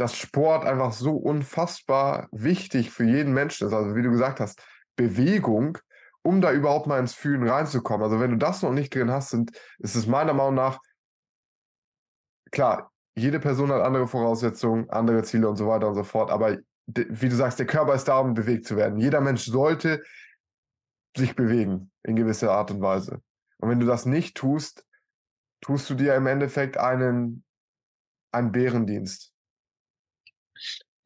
[0.00, 3.74] dass Sport einfach so unfassbar wichtig für jeden Menschen ist.
[3.74, 4.62] Also wie du gesagt hast,
[4.96, 5.76] Bewegung,
[6.22, 8.02] um da überhaupt mal ins Fühlen reinzukommen.
[8.02, 10.78] Also wenn du das noch nicht drin hast, sind, ist es meiner Meinung nach,
[12.50, 16.30] klar, jede Person hat andere Voraussetzungen, andere Ziele und so weiter und so fort.
[16.30, 18.98] Aber wie du sagst, der Körper ist da, um bewegt zu werden.
[18.98, 20.02] Jeder Mensch sollte
[21.14, 23.20] sich bewegen in gewisser Art und Weise.
[23.58, 24.86] Und wenn du das nicht tust,
[25.60, 27.44] tust du dir im Endeffekt einen,
[28.32, 29.29] einen Bärendienst.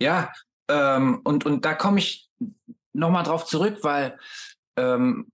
[0.01, 0.32] Ja,
[0.68, 2.30] ähm, und, und da komme ich
[2.92, 4.18] nochmal drauf zurück, weil
[4.76, 5.30] ähm,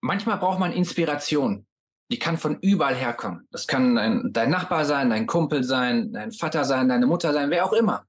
[0.00, 1.66] manchmal braucht man Inspiration.
[2.10, 3.48] Die kann von überall herkommen.
[3.50, 7.50] Das kann dein, dein Nachbar sein, dein Kumpel sein, dein Vater sein, deine Mutter sein,
[7.50, 8.06] wer auch immer.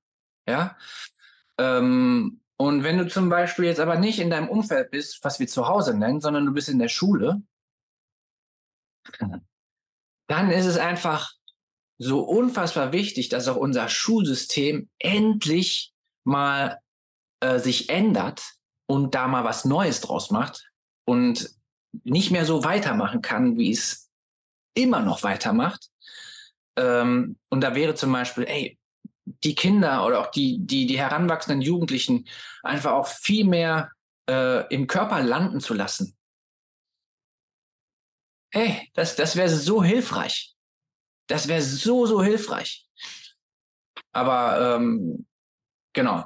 [0.47, 0.75] Ja.
[1.57, 5.47] Ähm, und wenn du zum Beispiel jetzt aber nicht in deinem Umfeld bist, was wir
[5.47, 7.41] zu Hause nennen, sondern du bist in der Schule,
[10.27, 11.33] dann ist es einfach
[12.03, 15.93] so unfassbar wichtig, dass auch unser Schulsystem endlich
[16.23, 16.79] mal
[17.39, 18.43] äh, sich ändert
[18.87, 20.69] und da mal was Neues draus macht
[21.05, 21.49] und
[22.03, 24.09] nicht mehr so weitermachen kann, wie es
[24.73, 25.89] immer noch weitermacht.
[26.75, 28.77] Ähm, und da wäre zum Beispiel, ey,
[29.25, 32.27] die Kinder oder auch die, die, die heranwachsenden Jugendlichen
[32.61, 33.91] einfach auch viel mehr
[34.29, 36.15] äh, im Körper landen zu lassen.
[38.51, 40.52] Ey, das, das wäre so hilfreich.
[41.27, 42.87] Das wäre so, so hilfreich.
[44.11, 45.25] Aber ähm,
[45.93, 46.25] genau,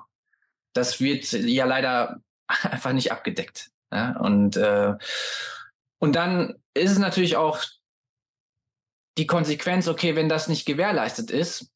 [0.73, 3.71] das wird ja leider einfach nicht abgedeckt.
[3.91, 4.17] Ja?
[4.17, 4.95] Und, äh,
[5.99, 7.63] und dann ist es natürlich auch
[9.17, 11.71] die Konsequenz, okay, wenn das nicht gewährleistet ist,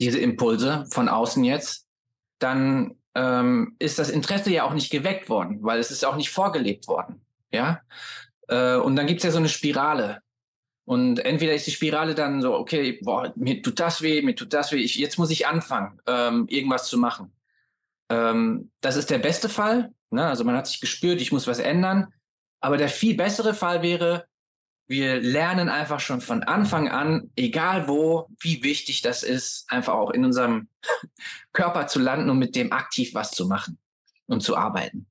[0.00, 1.86] diese Impulse von außen jetzt,
[2.38, 6.30] dann ähm, ist das Interesse ja auch nicht geweckt worden, weil es ist auch nicht
[6.30, 7.24] vorgelebt worden.
[7.52, 7.80] Ja.
[8.48, 10.22] Äh, und dann gibt es ja so eine Spirale.
[10.90, 14.52] Und entweder ist die Spirale dann so, okay, boah, mir tut das weh, mir tut
[14.52, 17.30] das weh, ich, jetzt muss ich anfangen, ähm, irgendwas zu machen.
[18.08, 19.94] Ähm, das ist der beste Fall.
[20.10, 20.26] Ne?
[20.26, 22.12] Also man hat sich gespürt, ich muss was ändern.
[22.58, 24.26] Aber der viel bessere Fall wäre,
[24.88, 30.10] wir lernen einfach schon von Anfang an, egal wo, wie wichtig das ist, einfach auch
[30.10, 30.66] in unserem
[31.52, 33.78] Körper zu landen und mit dem aktiv was zu machen
[34.26, 35.06] und zu arbeiten.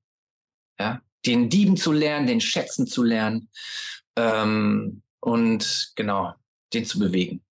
[0.78, 3.48] Ja, den Dieben zu lernen, den Schätzen zu lernen
[4.16, 6.34] ähm, und genau,
[6.72, 7.42] den zu bewegen.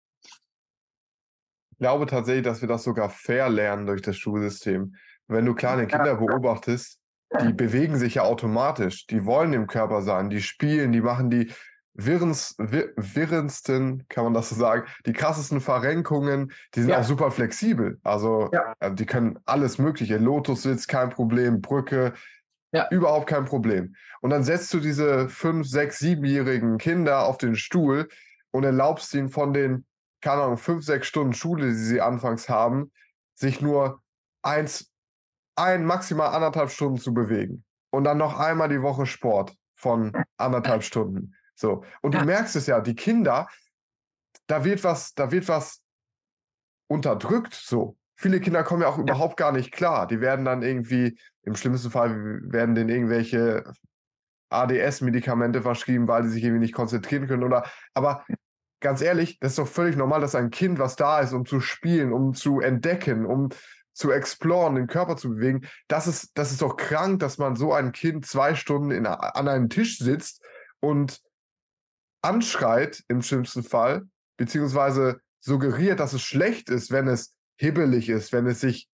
[1.71, 4.95] Ich glaube tatsächlich, dass wir das sogar fair lernen durch das Schulsystem.
[5.27, 6.99] Wenn du kleine Kinder beobachtest,
[7.41, 11.51] die bewegen sich ja automatisch, die wollen im Körper sein, die spielen, die machen die
[11.93, 16.99] wirrens, wir, wirrensten, kann man das so sagen, die krassesten Verrenkungen, die sind ja.
[16.99, 17.99] auch super flexibel.
[18.03, 18.73] Also ja.
[18.79, 20.17] Äh, die können alles Mögliche.
[20.17, 22.13] Lotus-Sitz, kein Problem, Brücke,
[22.71, 22.87] ja.
[22.89, 23.95] überhaupt kein Problem.
[24.21, 28.09] Und dann setzt du diese fünf, sechs, siebenjährigen Kinder auf den Stuhl
[28.51, 29.85] und erlaubst ihnen von den,
[30.21, 32.91] keine Ahnung, fünf, sechs Stunden Schule, die sie anfangs haben,
[33.35, 34.01] sich nur
[34.41, 34.91] eins,
[35.55, 37.63] ein, maximal anderthalb Stunden zu bewegen.
[37.91, 41.35] Und dann noch einmal die Woche Sport von anderthalb Stunden.
[41.55, 41.83] So.
[42.01, 43.47] Und du merkst es ja, die Kinder,
[44.47, 45.81] da wird was, da wird was
[46.87, 47.97] unterdrückt, so.
[48.21, 49.03] Viele Kinder kommen ja auch ja.
[49.03, 50.05] überhaupt gar nicht klar.
[50.05, 53.63] Die werden dann irgendwie, im schlimmsten Fall werden denen irgendwelche
[54.49, 57.43] ADS-Medikamente verschrieben, weil sie sich irgendwie nicht konzentrieren können.
[57.43, 57.63] Oder,
[57.93, 58.25] aber
[58.81, 61.61] ganz ehrlich, das ist doch völlig normal, dass ein Kind, was da ist, um zu
[61.61, 63.49] spielen, um zu entdecken, um
[63.93, 67.73] zu exploren, den Körper zu bewegen, das ist, das ist doch krank, dass man so
[67.73, 70.43] ein Kind zwei Stunden in, an einem Tisch sitzt
[70.81, 71.21] und
[72.21, 74.03] anschreit im schlimmsten Fall,
[74.35, 78.89] beziehungsweise suggeriert, dass es schlecht ist, wenn es hibbelig ist, wenn es sich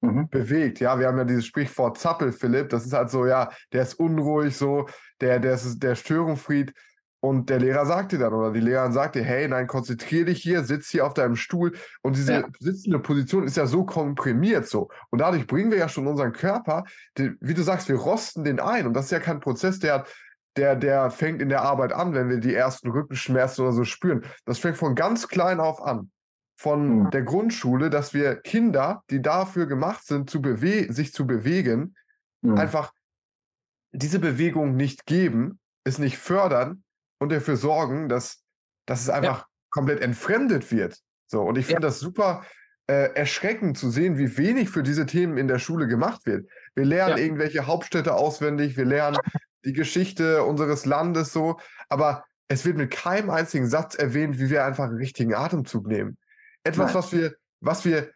[0.00, 0.28] mhm.
[0.28, 0.80] bewegt.
[0.80, 2.68] Ja, wir haben ja dieses Sprichwort Zappel, Philipp.
[2.68, 4.86] Das ist halt so, ja, der ist unruhig, so,
[5.20, 6.72] der, der ist der Störungsfried.
[7.22, 10.42] Und der Lehrer sagt dir dann, oder die Lehrerin sagt dir, hey, nein, konzentrier dich
[10.42, 11.72] hier, sitz hier auf deinem Stuhl.
[12.00, 12.48] Und diese ja.
[12.60, 14.88] sitzende Position ist ja so komprimiert so.
[15.10, 16.84] Und dadurch bringen wir ja schon unseren Körper,
[17.18, 18.86] den, wie du sagst, wir rosten den ein.
[18.86, 20.08] Und das ist ja kein Prozess, der hat
[20.56, 24.24] der, der fängt in der Arbeit an, wenn wir die ersten Rückenschmerzen oder so spüren.
[24.46, 26.10] Das fängt von ganz klein auf an.
[26.60, 27.10] Von mhm.
[27.10, 31.94] der Grundschule, dass wir Kinder, die dafür gemacht sind, zu bewe sich zu bewegen,
[32.42, 32.58] mhm.
[32.58, 32.92] einfach
[33.92, 36.84] diese Bewegung nicht geben, es nicht fördern
[37.18, 38.44] und dafür sorgen, dass,
[38.84, 39.46] dass es einfach ja.
[39.70, 40.98] komplett entfremdet wird.
[41.26, 41.88] So, und ich finde ja.
[41.88, 42.44] das super
[42.88, 46.46] äh, erschreckend zu sehen, wie wenig für diese Themen in der Schule gemacht wird.
[46.74, 47.24] Wir lernen ja.
[47.24, 49.16] irgendwelche Hauptstädte auswendig, wir lernen
[49.64, 51.58] die Geschichte unseres Landes so,
[51.88, 56.18] aber es wird mit keinem einzigen Satz erwähnt, wie wir einfach einen richtigen Atemzug nehmen.
[56.64, 56.94] Etwas, Nein.
[56.94, 58.12] was wir, was wir,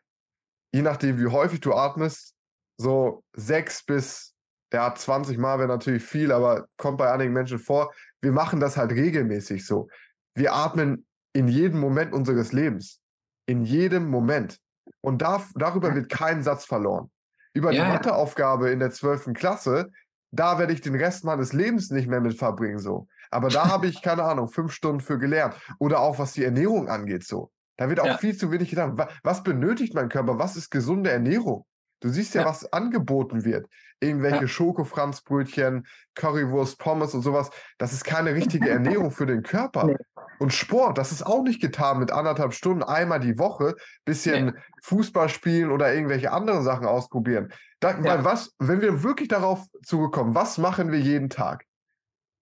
[0.72, 2.34] je nachdem, wie häufig du atmest,
[2.76, 4.34] so sechs bis
[4.72, 7.94] ja, 20 Mal wäre natürlich viel, aber kommt bei einigen Menschen vor.
[8.20, 9.88] Wir machen das halt regelmäßig so.
[10.34, 13.00] Wir atmen in jedem Moment unseres Lebens.
[13.46, 14.58] In jedem Moment.
[15.00, 17.10] Und da, darüber wird kein Satz verloren.
[17.52, 17.84] Über ja.
[17.84, 19.32] die Matheaufgabe in der 12.
[19.34, 19.90] Klasse,
[20.32, 23.06] da werde ich den Rest meines Lebens nicht mehr mit verbringen, so.
[23.30, 25.54] Aber da habe ich, keine Ahnung, fünf Stunden für gelernt.
[25.78, 27.52] Oder auch was die Ernährung angeht, so.
[27.76, 28.18] Da wird auch ja.
[28.18, 28.92] viel zu wenig gedacht.
[29.22, 30.38] Was benötigt mein Körper?
[30.38, 31.66] Was ist gesunde Ernährung?
[32.00, 32.48] Du siehst ja, ja.
[32.48, 33.66] was angeboten wird.
[33.98, 34.48] Irgendwelche ja.
[34.48, 37.50] Schokofranzbrötchen, Currywurst, Pommes und sowas.
[37.78, 39.84] Das ist keine richtige Ernährung für den Körper.
[39.84, 39.96] Nee.
[40.38, 44.52] Und Sport, das ist auch nicht getan mit anderthalb Stunden einmal die Woche, bisschen nee.
[44.82, 47.52] Fußball spielen oder irgendwelche anderen Sachen ausprobieren.
[47.80, 48.02] Da.
[48.02, 51.64] Weil was, wenn wir wirklich darauf zugekommen, was machen wir jeden Tag?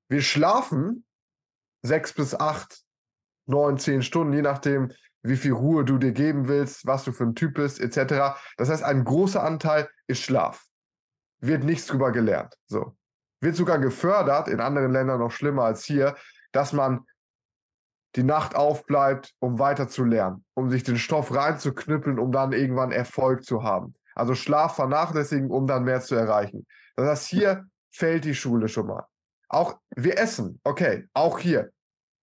[0.08, 1.04] Wir schlafen
[1.82, 2.82] sechs bis acht,
[3.46, 4.90] neun, zehn Stunden, je nachdem,
[5.22, 8.36] wie viel Ruhe du dir geben willst, was du für ein Typ bist, etc.
[8.56, 10.66] Das heißt, ein großer Anteil ist Schlaf.
[11.40, 12.56] Wird nichts drüber gelernt.
[12.66, 12.96] So.
[13.40, 16.16] Wird sogar gefördert, in anderen Ländern noch schlimmer als hier,
[16.52, 17.06] dass man
[18.14, 22.92] die Nacht aufbleibt, um weiter zu lernen, um sich den Stoff reinzuknüppeln, um dann irgendwann
[22.92, 23.94] Erfolg zu haben.
[24.14, 26.66] Also Schlaf vernachlässigen, um dann mehr zu erreichen.
[26.96, 29.06] Das heißt, hier fällt die Schule schon mal.
[29.48, 31.70] Auch wir essen, okay, auch hier.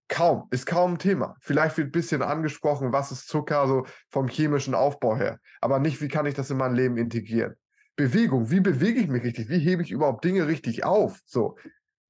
[0.09, 1.35] Kaum, ist kaum ein Thema.
[1.39, 5.39] Vielleicht wird ein bisschen angesprochen, was ist Zucker, so vom chemischen Aufbau her.
[5.61, 7.55] Aber nicht, wie kann ich das in mein Leben integrieren.
[7.95, 9.49] Bewegung, wie bewege ich mich richtig?
[9.49, 11.19] Wie hebe ich überhaupt Dinge richtig auf?
[11.25, 11.57] So,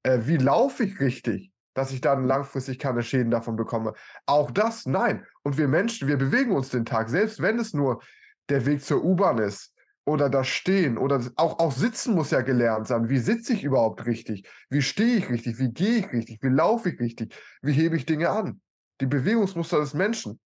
[0.04, 3.94] äh, wie laufe ich richtig, dass ich dann langfristig keine Schäden davon bekomme?
[4.26, 5.26] Auch das, nein.
[5.44, 8.02] Und wir Menschen, wir bewegen uns den Tag, selbst wenn es nur
[8.50, 9.74] der Weg zur U-Bahn ist,
[10.10, 13.10] oder das Stehen oder auch, auch Sitzen muss ja gelernt sein.
[13.10, 14.50] Wie sitze ich überhaupt richtig?
[14.70, 15.60] Wie stehe ich richtig?
[15.60, 16.40] Wie gehe ich richtig?
[16.42, 17.36] Wie laufe ich richtig?
[17.62, 18.60] Wie hebe ich Dinge an?
[19.02, 20.40] Die Bewegungsmuster des Menschen.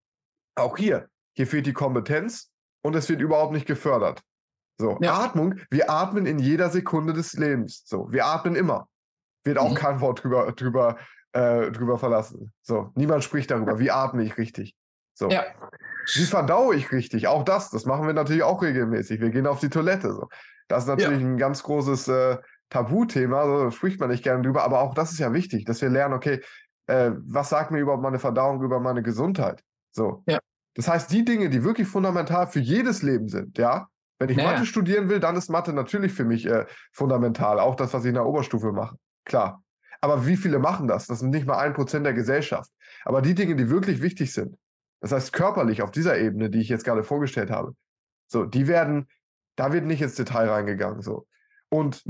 [0.55, 2.51] Auch hier, hier fehlt die Kompetenz
[2.82, 4.22] und es wird überhaupt nicht gefördert.
[4.80, 5.14] So, ja.
[5.14, 7.84] Atmung, wir atmen in jeder Sekunde des Lebens.
[7.86, 8.89] So, wir atmen immer.
[9.43, 9.76] Wird auch mhm.
[9.76, 10.97] kein Wort drüber, drüber,
[11.34, 12.51] äh, drüber verlassen.
[12.64, 13.78] So, niemand spricht darüber.
[13.78, 14.76] Wie atme ich richtig?
[15.14, 15.30] So.
[15.30, 15.45] Ja.
[16.16, 17.28] Wie verdaue ich richtig?
[17.28, 19.22] Auch das, das machen wir natürlich auch regelmäßig.
[19.22, 20.14] Wir gehen auf die Toilette.
[20.14, 20.28] So.
[20.68, 21.28] Das ist natürlich ja.
[21.28, 22.38] ein ganz großes äh,
[22.70, 25.89] Tabuthema, so, spricht man nicht gerne drüber, aber auch das ist ja wichtig, dass wir
[25.89, 26.41] lernen, okay,
[26.88, 29.62] äh, was sagt mir überhaupt meine Verdauung über meine Gesundheit?
[29.91, 30.24] So.
[30.26, 30.39] Ja.
[30.76, 33.88] Das heißt, die Dinge, die wirklich fundamental für jedes Leben sind, ja,
[34.20, 34.52] wenn ich naja.
[34.54, 37.60] Mathe studieren will, dann ist Mathe natürlich für mich äh, fundamental.
[37.60, 38.95] Auch das, was ich in der Oberstufe mache.
[39.26, 39.64] Klar.
[39.99, 41.08] Aber wie viele machen das?
[41.08, 42.72] Das sind nicht mal ein Prozent der Gesellschaft.
[43.04, 44.56] Aber die Dinge, die wirklich wichtig sind,
[45.02, 47.76] das heißt, körperlich auf dieser Ebene, die ich jetzt gerade vorgestellt habe,
[48.28, 49.08] so, die werden,
[49.58, 51.28] da wird nicht ins Detail reingegangen, so.
[51.70, 52.04] Und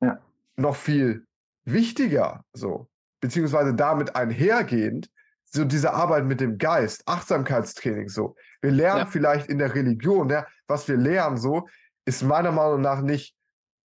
[0.00, 0.18] ja.
[0.56, 1.26] noch viel
[1.64, 2.88] wichtiger, so,
[3.20, 5.10] beziehungsweise damit einhergehend,
[5.44, 8.36] so diese Arbeit mit dem Geist, Achtsamkeitstraining, so.
[8.62, 9.06] Wir lernen ja.
[9.06, 11.68] vielleicht in der Religion, ja, was wir lernen, so,
[12.04, 13.34] ist meiner Meinung nach nicht,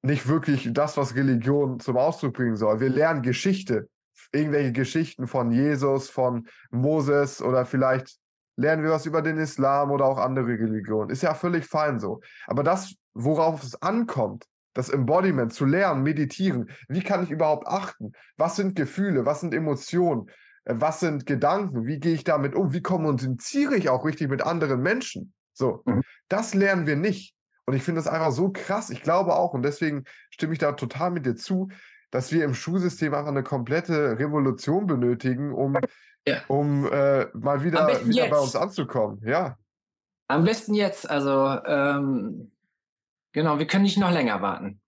[0.04, 2.80] nicht wirklich das, was Religion zum Ausdruck bringen soll.
[2.82, 3.88] Wir lernen Geschichte,
[4.34, 8.21] irgendwelche Geschichten von Jesus, von Moses oder vielleicht
[8.62, 11.10] lernen wir was über den Islam oder auch andere Religionen.
[11.10, 12.22] Ist ja völlig fein so.
[12.48, 18.14] Aber das, worauf es ankommt, das Embodiment zu lernen, meditieren, wie kann ich überhaupt achten?
[18.38, 19.26] Was sind Gefühle?
[19.26, 20.30] Was sind Emotionen?
[20.66, 21.86] Äh, was sind Gedanken?
[21.86, 22.74] Wie gehe ich damit um?
[22.74, 25.34] Wie kommuniziere ich auch richtig mit anderen Menschen?
[25.54, 26.02] So, mhm.
[26.30, 27.36] das lernen wir nicht.
[27.66, 28.90] Und ich finde das einfach so krass.
[28.90, 31.70] Ich glaube auch, und deswegen stimme ich da total mit dir zu,
[32.10, 35.78] dass wir im Schulsystem einfach eine komplette Revolution benötigen, um
[36.28, 36.42] ja.
[36.48, 39.22] um äh, mal wieder, wieder bei uns anzukommen.
[39.26, 39.58] Ja.
[40.28, 42.52] Am besten jetzt, also ähm,
[43.34, 44.82] genau, wir können nicht noch länger warten.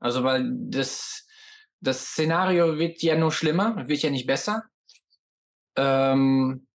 [0.00, 1.26] Also weil das,
[1.80, 4.64] das Szenario wird ja nur schlimmer, wird ja nicht besser.
[5.76, 6.66] Ähm,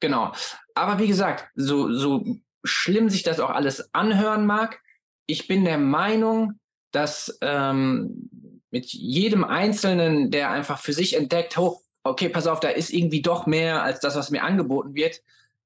[0.00, 0.32] genau.
[0.74, 2.24] Aber wie gesagt, so, so
[2.64, 4.80] schlimm sich das auch alles anhören mag,
[5.26, 6.58] ich bin der Meinung,
[6.90, 8.30] dass ähm,
[8.70, 13.22] mit jedem Einzelnen, der einfach für sich entdeckt, hoch, okay, pass auf, da ist irgendwie
[13.22, 15.22] doch mehr als das, was mir angeboten wird,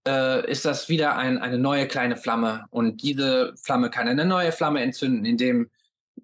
[0.06, 2.66] äh, ist das wieder ein, eine neue kleine Flamme.
[2.70, 5.70] Und diese Flamme kann eine neue Flamme entzünden, indem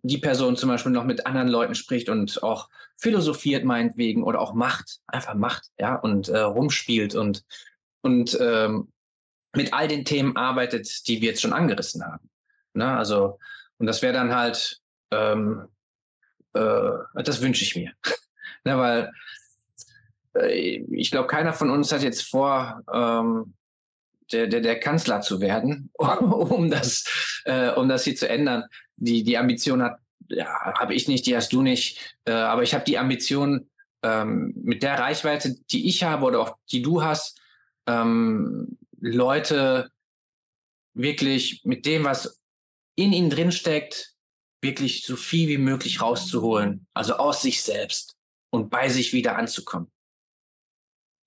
[0.03, 4.55] die Person zum Beispiel noch mit anderen Leuten spricht und auch philosophiert meinetwegen oder auch
[4.55, 7.45] macht, einfach macht, ja, und äh, rumspielt und,
[8.03, 8.93] und ähm,
[9.55, 12.29] mit all den Themen arbeitet, die wir jetzt schon angerissen haben.
[12.75, 12.97] Ne?
[12.97, 13.39] Also,
[13.79, 15.69] und das wäre dann halt, ähm,
[16.55, 17.93] äh, das wünsche ich mir.
[18.65, 19.13] ne, weil
[20.91, 23.55] ich glaube, keiner von uns hat jetzt vor, ähm,
[24.33, 28.65] der, der, der Kanzler zu werden, um das, äh, um das hier zu ändern.
[28.97, 29.99] Die, die Ambition hat,
[30.29, 30.47] ja,
[30.79, 32.17] habe ich nicht, die hast du nicht.
[32.25, 33.71] Äh, aber ich habe die Ambition,
[34.03, 37.41] ähm, mit der Reichweite, die ich habe oder auch die du hast,
[37.87, 39.91] ähm, Leute
[40.95, 42.41] wirklich mit dem, was
[42.97, 44.15] in ihnen drin steckt,
[44.61, 48.17] wirklich so viel wie möglich rauszuholen, also aus sich selbst
[48.51, 49.91] und bei sich wieder anzukommen.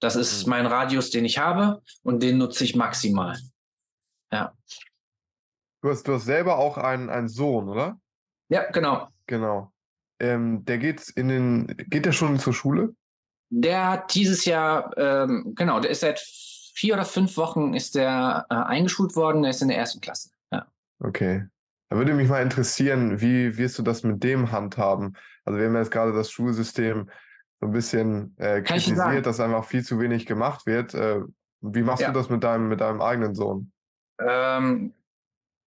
[0.01, 0.49] Das ist mhm.
[0.49, 3.37] mein Radius, den ich habe und den nutze ich maximal.
[4.31, 4.53] Ja.
[5.81, 7.99] Du hast, du hast selber auch einen, einen Sohn, oder?
[8.49, 9.07] Ja, genau.
[9.27, 9.71] Genau.
[10.19, 12.93] Ähm, der geht in den, geht der schon zur Schule?
[13.49, 18.45] Der hat dieses Jahr, ähm, genau, der ist seit vier oder fünf Wochen ist der
[18.49, 20.29] äh, eingeschult worden, der ist in der ersten Klasse.
[20.51, 20.65] Ja.
[20.99, 21.45] Okay.
[21.89, 25.17] Da würde mich mal interessieren, wie wirst du das mit dem handhaben?
[25.43, 27.09] Also wir haben jetzt gerade das Schulsystem
[27.61, 30.95] so ein bisschen äh, kritisiert, dass einfach viel zu wenig gemacht wird.
[30.95, 31.21] Äh,
[31.61, 32.11] wie machst ja.
[32.11, 33.71] du das mit deinem, mit deinem eigenen Sohn?
[34.19, 34.95] Ähm,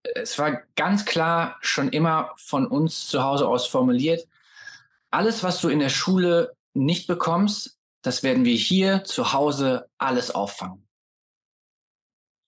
[0.03, 4.27] es war ganz klar schon immer von uns zu Hause aus formuliert,
[5.11, 10.33] alles, was du in der Schule nicht bekommst, das werden wir hier zu Hause alles
[10.33, 10.87] auffangen.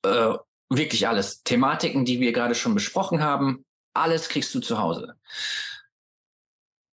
[0.04, 0.34] Äh,
[0.68, 1.44] wirklich alles.
[1.44, 5.14] Thematiken, die wir gerade schon besprochen haben, alles kriegst du zu Hause.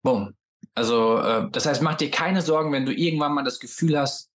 [0.03, 0.35] Bumm.
[0.75, 4.31] Also, äh, das heißt, mach dir keine Sorgen, wenn du irgendwann mal das Gefühl hast,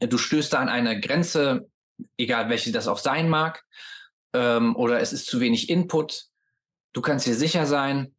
[0.00, 1.68] du stößt da an eine Grenze,
[2.16, 3.64] egal welche das auch sein mag,
[4.32, 6.26] ähm, oder es ist zu wenig Input.
[6.92, 8.14] Du kannst dir sicher sein,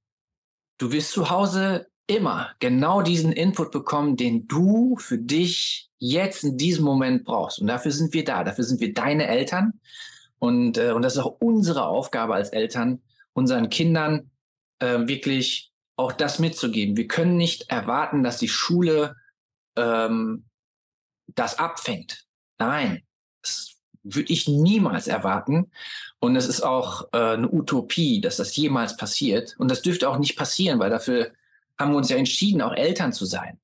[0.78, 6.58] du wirst zu Hause immer genau diesen Input bekommen, den du für dich jetzt in
[6.58, 7.60] diesem Moment brauchst.
[7.60, 8.44] Und dafür sind wir da.
[8.44, 9.80] Dafür sind wir deine Eltern.
[10.40, 13.02] Und, äh, und das ist auch unsere Aufgabe als Eltern,
[13.34, 14.30] unseren Kindern
[14.80, 16.98] äh, wirklich auch das mitzugeben.
[16.98, 19.16] Wir können nicht erwarten, dass die Schule
[19.76, 20.46] ähm,
[21.28, 22.26] das abfängt.
[22.58, 23.04] Nein,
[23.42, 25.72] das würde ich niemals erwarten.
[26.20, 29.56] Und es ist auch äh, eine Utopie, dass das jemals passiert.
[29.58, 31.32] Und das dürfte auch nicht passieren, weil dafür
[31.78, 33.60] haben wir uns ja entschieden, auch Eltern zu sein.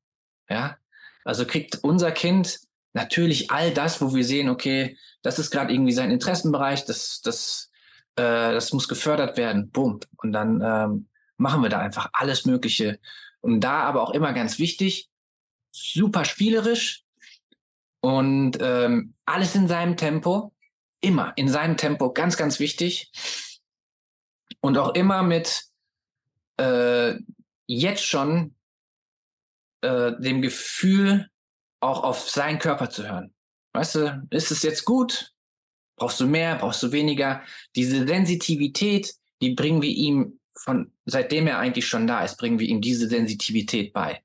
[0.50, 0.78] Ja,
[1.24, 2.60] also kriegt unser Kind
[2.94, 7.72] natürlich all das, wo wir sehen, okay, das ist gerade irgendwie sein Interessenbereich, das, das,
[8.16, 10.00] äh, das muss gefördert werden, bumm.
[10.18, 11.08] Und dann ähm,
[11.42, 13.00] machen wir da einfach alles Mögliche.
[13.42, 15.10] Und da aber auch immer ganz wichtig,
[15.72, 17.04] super spielerisch
[18.02, 20.54] und ähm, alles in seinem Tempo,
[21.02, 23.12] immer in seinem Tempo, ganz, ganz wichtig.
[24.62, 25.64] Und auch immer mit
[26.58, 27.16] äh,
[27.68, 28.56] jetzt schon
[29.82, 31.28] äh, dem Gefühl,
[31.80, 33.34] auch auf seinen Körper zu hören.
[33.74, 35.34] Weißt du, ist es jetzt gut?
[35.98, 36.58] Brauchst du mehr?
[36.58, 37.42] Brauchst du weniger?
[37.76, 42.68] Diese Sensitivität, die bringen wir ihm von, seitdem er eigentlich schon da ist, bringen wir
[42.68, 44.22] ihm diese Sensitivität bei.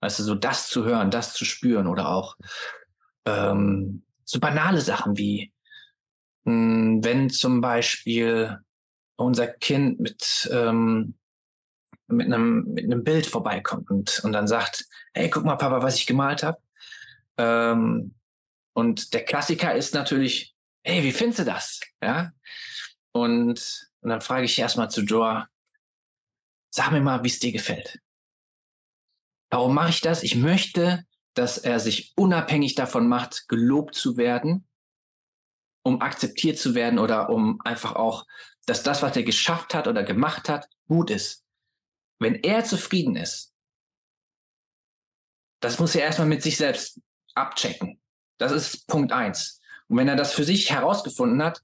[0.00, 2.36] Weißt du, so das zu hören, das zu spüren oder auch
[3.24, 5.52] ähm, so banale Sachen wie,
[6.44, 8.58] mh, hm, wenn zum Beispiel
[9.16, 11.14] unser Kind mit ähm,
[12.12, 15.96] mit einem, mit einem Bild vorbeikommt und, und dann sagt, hey, guck mal, Papa, was
[15.96, 16.58] ich gemalt habe.
[17.38, 18.14] Ähm,
[18.74, 20.54] und der Klassiker ist natürlich,
[20.84, 21.80] hey, wie findest du das?
[22.02, 22.32] Ja.
[23.12, 25.48] Und, und dann frage ich erstmal zu Joa,
[26.72, 28.00] sag mir mal, wie es dir gefällt.
[29.50, 30.22] Warum mache ich das?
[30.22, 31.04] Ich möchte,
[31.34, 34.66] dass er sich unabhängig davon macht, gelobt zu werden,
[35.82, 38.26] um akzeptiert zu werden oder um einfach auch,
[38.66, 41.44] dass das, was er geschafft hat oder gemacht hat, gut ist.
[42.18, 43.52] Wenn er zufrieden ist,
[45.60, 47.00] das muss er erstmal mit sich selbst
[47.34, 48.00] abchecken.
[48.38, 49.60] Das ist Punkt eins.
[49.88, 51.62] Und wenn er das für sich herausgefunden hat,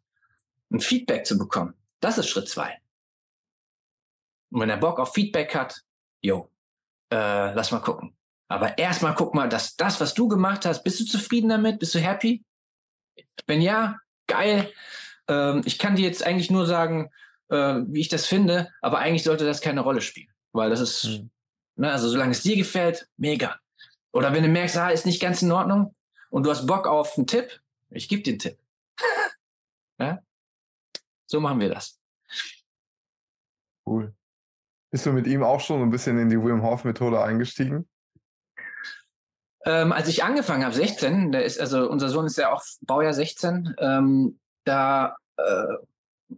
[0.71, 2.81] ein Feedback zu bekommen, das ist Schritt zwei.
[4.51, 5.83] Und wenn er Bock auf Feedback hat,
[6.23, 6.51] jo,
[7.13, 8.17] äh, lass mal gucken.
[8.49, 11.79] Aber erstmal guck mal, dass das, was du gemacht hast, bist du zufrieden damit?
[11.79, 12.45] Bist du happy?
[13.47, 14.73] Wenn ja, geil.
[15.29, 17.11] Ähm, ich kann dir jetzt eigentlich nur sagen,
[17.51, 20.33] äh, wie ich das finde, aber eigentlich sollte das keine Rolle spielen.
[20.53, 21.31] Weil das ist, mhm.
[21.77, 23.59] ne, also solange es dir gefällt, mega.
[24.13, 25.95] Oder wenn du merkst, ah, ist nicht ganz in Ordnung
[26.31, 28.59] und du hast Bock auf einen Tipp, ich gebe dir einen Tipp.
[29.99, 30.23] ja?
[31.27, 32.01] So machen wir das.
[33.87, 34.15] Cool.
[34.99, 37.89] Bist du mit ihm auch schon ein bisschen in die Wim Hof Methode eingestiegen?
[39.65, 43.13] Ähm, als ich angefangen habe, 16, der ist, also unser Sohn ist ja auch Baujahr
[43.13, 45.75] 16, ähm, da äh,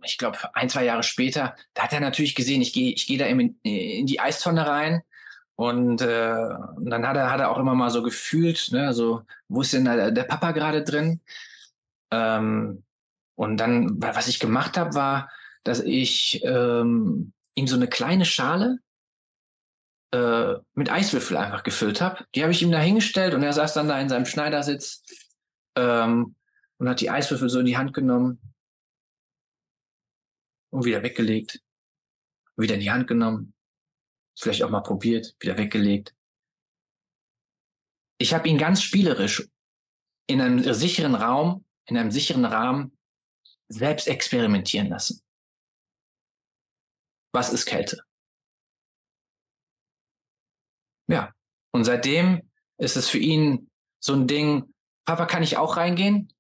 [0.02, 3.16] ich glaube, ein, zwei Jahre später, da hat er natürlich gesehen, ich gehe ich geh
[3.16, 5.00] da in, in die Eistonne rein.
[5.56, 6.46] Und, äh,
[6.76, 9.72] und dann hat er, hat er auch immer mal so gefühlt, ne, also, wo ist
[9.72, 11.22] denn da der Papa gerade drin?
[12.11, 12.84] Ähm,
[13.36, 15.30] und dann, was ich gemacht habe, war,
[15.64, 18.78] dass ich ähm, ihm so eine kleine Schale
[20.12, 22.26] äh, mit Eiswürfel einfach gefüllt habe.
[22.34, 25.03] Die habe ich ihm da hingestellt und er saß dann da in seinem Schneidersitz
[25.76, 26.34] ähm,
[26.78, 28.40] und hat die Eiswürfel so in die Hand genommen
[30.70, 31.61] und wieder weggelegt,
[32.57, 33.55] wieder in die Hand genommen,
[34.38, 36.14] vielleicht auch mal probiert, wieder weggelegt.
[38.18, 39.48] ich habe ihn ganz spielerisch
[40.26, 42.96] in einem sicheren Raum, in einem sicheren Rahmen
[43.68, 45.22] selbst experimentieren lassen.
[47.33, 48.03] Was ist Kälte?
[51.09, 51.33] Ja,
[51.72, 52.43] und seitdem
[52.78, 53.70] ist es für ihn
[54.01, 54.72] so ein Ding,
[55.05, 56.33] Papa, kann ich auch reingehen?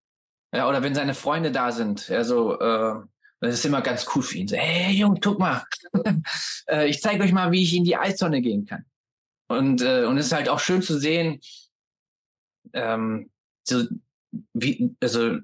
[0.52, 2.94] Ja, oder wenn seine Freunde da sind, ja, so, äh,
[3.40, 4.48] das ist immer ganz cool für ihn.
[4.48, 5.64] So, hey Junge, guck mal,
[6.68, 8.84] äh, ich zeige euch mal, wie ich in die Eistonne gehen kann.
[9.48, 11.40] Und, äh, und es ist halt auch schön zu sehen,
[12.72, 13.30] ähm,
[13.64, 13.84] so,
[14.52, 15.38] wie, also,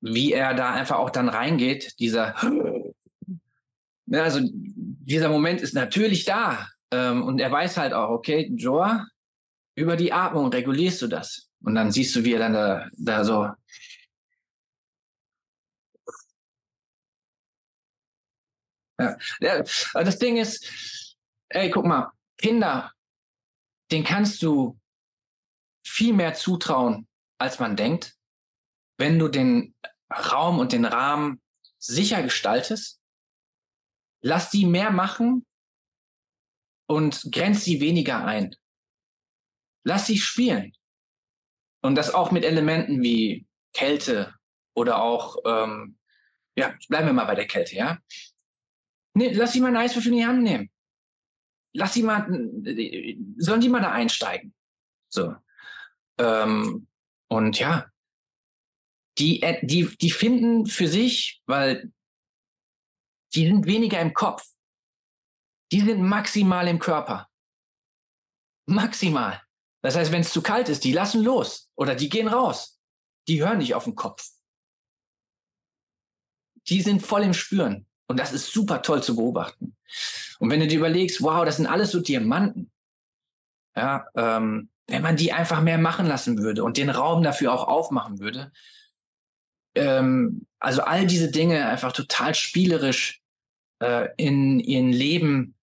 [0.00, 2.34] wie er da einfach auch dann reingeht, dieser,
[4.10, 6.68] ja, also dieser Moment ist natürlich da.
[6.90, 9.06] Ähm, und er weiß halt auch, okay, Joa,
[9.76, 11.48] über die Atmung regulierst du das.
[11.62, 13.48] Und dann siehst du, wie er dann da, da so
[19.00, 19.16] Ja.
[19.40, 19.62] ja.
[19.94, 21.16] Das Ding ist,
[21.50, 22.92] ey, guck mal, Kinder,
[23.90, 24.78] den kannst du
[25.86, 27.06] viel mehr zutrauen,
[27.38, 28.16] als man denkt,
[28.98, 29.74] wenn du den
[30.12, 31.40] Raum und den Rahmen
[31.78, 33.00] sicher gestaltest.
[34.22, 35.46] Lass die mehr machen
[36.88, 38.54] und grenz sie weniger ein.
[39.84, 40.72] Lass sie spielen.
[41.82, 44.34] Und das auch mit Elementen wie Kälte
[44.74, 45.98] oder auch, ähm,
[46.56, 47.98] ja, bleiben wir mal bei der Kälte, ja.
[49.14, 50.70] Nee, lass sie mal einen Eiswürfel in die Hand nehmen.
[51.74, 52.26] Lass sie mal,
[53.36, 54.54] sollen die mal da einsteigen?
[55.08, 55.34] So.
[56.18, 56.88] Ähm,
[57.28, 57.90] und ja,
[59.18, 61.92] die, äh, die, die finden für sich, weil
[63.34, 64.44] die sind weniger im Kopf.
[65.72, 67.28] Die sind maximal im Körper.
[68.66, 69.42] Maximal.
[69.82, 72.80] Das heißt, wenn es zu kalt ist, die lassen los oder die gehen raus.
[73.28, 74.28] Die hören nicht auf den Kopf.
[76.68, 77.86] Die sind voll im Spüren.
[78.08, 79.76] Und das ist super toll zu beobachten.
[80.38, 82.70] Und wenn du dir überlegst, wow, das sind alles so Diamanten.
[83.76, 87.68] Ja, ähm, wenn man die einfach mehr machen lassen würde und den Raum dafür auch
[87.68, 88.50] aufmachen würde.
[89.74, 93.17] Ähm, also all diese Dinge einfach total spielerisch
[93.80, 95.54] äh, in ihren Leben,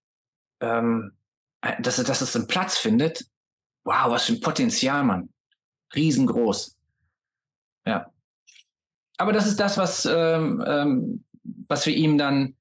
[0.60, 1.12] ähm,
[1.80, 3.26] dass, dass es einen Platz findet.
[3.84, 5.32] Wow, was für ein Potenzial, Mann.
[5.94, 6.76] Riesengroß.
[7.86, 8.12] Ja.
[9.18, 11.24] Aber das ist das, was ähm, ähm,
[11.68, 12.56] was wir ihm dann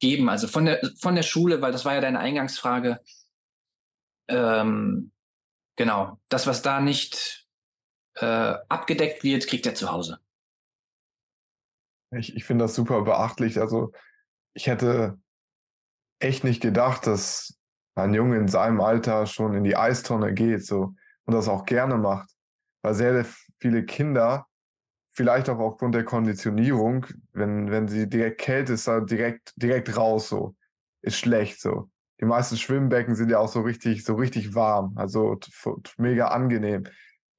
[0.00, 0.28] geben.
[0.28, 3.00] Also von der, von der Schule, weil das war ja deine Eingangsfrage.
[4.28, 5.12] Ähm,
[5.76, 7.46] genau, das, was da nicht
[8.16, 8.24] äh,
[8.68, 10.18] abgedeckt wird, kriegt er zu Hause.
[12.10, 13.60] Ich, ich finde das super beachtlich.
[13.60, 13.92] Also
[14.54, 15.18] ich hätte
[16.20, 17.58] echt nicht gedacht, dass
[17.94, 20.94] ein Junge in seinem Alter schon in die Eistonne geht so
[21.24, 22.30] und das auch gerne macht.
[22.82, 23.26] Weil sehr
[23.58, 24.46] viele Kinder
[25.14, 30.28] vielleicht auch aufgrund der Konditionierung, wenn, wenn sie direkt Kälte ist, da direkt, direkt raus,
[30.28, 30.56] so.
[31.02, 31.90] Ist schlecht, so.
[32.20, 35.38] Die meisten Schwimmbecken sind ja auch so richtig, so richtig warm, also
[35.98, 36.84] mega angenehm.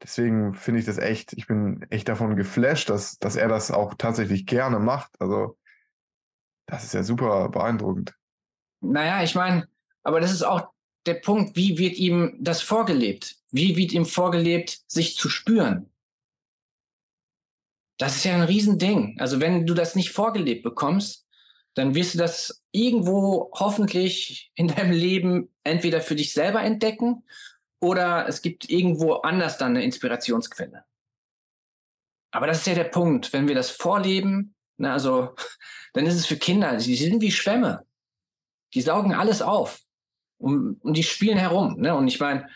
[0.02, 3.96] Deswegen finde ich das echt, ich bin echt davon geflasht, dass, dass er das auch
[3.96, 5.20] tatsächlich gerne macht.
[5.20, 5.58] Also,
[6.68, 8.14] das ist ja super beeindruckend.
[8.82, 9.68] Naja, ich meine,
[10.04, 10.70] aber das ist auch
[11.06, 13.36] der Punkt, wie wird ihm das vorgelebt?
[13.52, 15.90] Wie wird ihm vorgelebt, sich zu spüren?
[17.98, 19.18] Das ist ja ein Riesending.
[19.20, 21.26] Also wenn du das nicht vorgelebt bekommst,
[21.76, 27.24] dann wirst du das irgendwo hoffentlich in deinem Leben entweder für dich selber entdecken
[27.82, 30.86] oder es gibt irgendwo anders dann eine Inspirationsquelle.
[32.32, 33.32] Aber das ist ja der Punkt.
[33.32, 35.36] Wenn wir das vorleben, na, also,
[35.96, 37.86] dann ist es für Kinder, die sind wie Schwämme.
[38.74, 39.80] Die saugen alles auf
[40.38, 41.80] und, und die spielen herum.
[41.80, 41.96] Ne?
[41.96, 42.48] Und ich meine,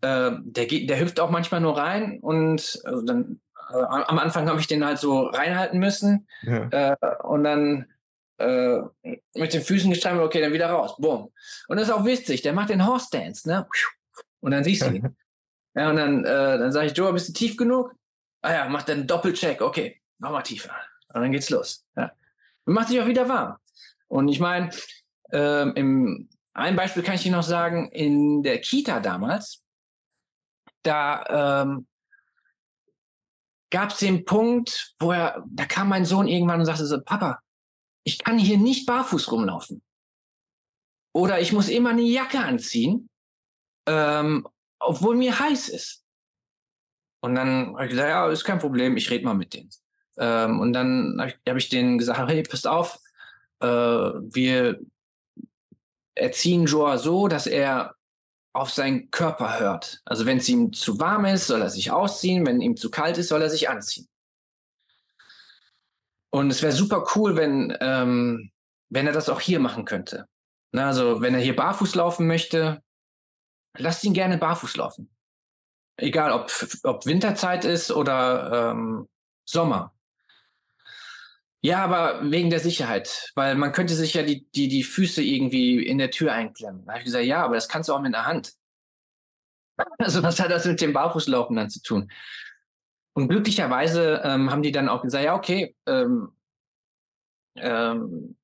[0.00, 3.40] äh, der, der hüpft auch manchmal nur rein und also dann
[3.70, 6.68] äh, am Anfang habe ich den halt so reinhalten müssen ja.
[6.92, 7.86] äh, und dann
[8.38, 8.78] äh,
[9.34, 10.96] mit den Füßen gestreift, okay, dann wieder raus.
[10.98, 11.32] Boom.
[11.68, 13.66] Und das ist auch witzig, der macht den Horse Dance, ne?
[14.40, 15.16] Und dann siehst du ihn.
[15.74, 17.94] ja, und dann, äh, dann sage ich, Joe, bist du tief genug?
[18.42, 20.74] Ah ja, macht dann Doppelcheck, okay, nochmal tiefer.
[21.12, 21.84] Und dann geht's los.
[21.96, 22.12] Ja.
[22.66, 23.56] Und macht sich auch wieder warm.
[24.08, 24.70] Und ich meine,
[25.32, 29.64] ähm, im ein Beispiel kann ich dir noch sagen, in der Kita damals,
[30.82, 31.88] da ähm,
[33.70, 37.40] gab es den Punkt, wo er, da kam mein Sohn irgendwann und sagte so, Papa,
[38.04, 39.82] ich kann hier nicht barfuß rumlaufen.
[41.12, 43.08] Oder ich muss immer eine Jacke anziehen,
[43.86, 44.46] ähm,
[44.78, 46.04] obwohl mir heiß ist.
[47.20, 49.70] Und dann habe ich gesagt, ja, ist kein Problem, ich rede mal mit denen.
[50.18, 52.98] Ähm, und dann habe ich, hab ich denen gesagt, hey, passt auf,
[53.60, 54.80] äh, wir
[56.14, 57.94] erziehen Joa so, dass er
[58.52, 60.00] auf seinen Körper hört.
[60.04, 63.18] Also wenn es ihm zu warm ist, soll er sich ausziehen, wenn ihm zu kalt
[63.18, 64.08] ist, soll er sich anziehen.
[66.30, 68.50] Und es wäre super cool, wenn, ähm,
[68.90, 70.26] wenn er das auch hier machen könnte.
[70.72, 72.82] Na, also wenn er hier barfuß laufen möchte,
[73.76, 75.10] lasst ihn gerne barfuß laufen.
[75.96, 76.50] Egal, ob,
[76.82, 79.08] ob Winterzeit ist oder ähm,
[79.44, 79.94] Sommer.
[81.64, 85.82] Ja, aber wegen der Sicherheit, weil man könnte sich ja die, die, die Füße irgendwie
[85.82, 86.84] in der Tür einklemmen.
[86.84, 88.52] Da habe ich gesagt, ja, aber das kannst du auch mit der Hand.
[89.98, 92.12] Also was hat das mit dem Barfußlaufen dann zu tun?
[93.14, 96.36] Und glücklicherweise ähm, haben die dann auch gesagt, ja, okay, ähm,
[97.56, 98.36] ähm,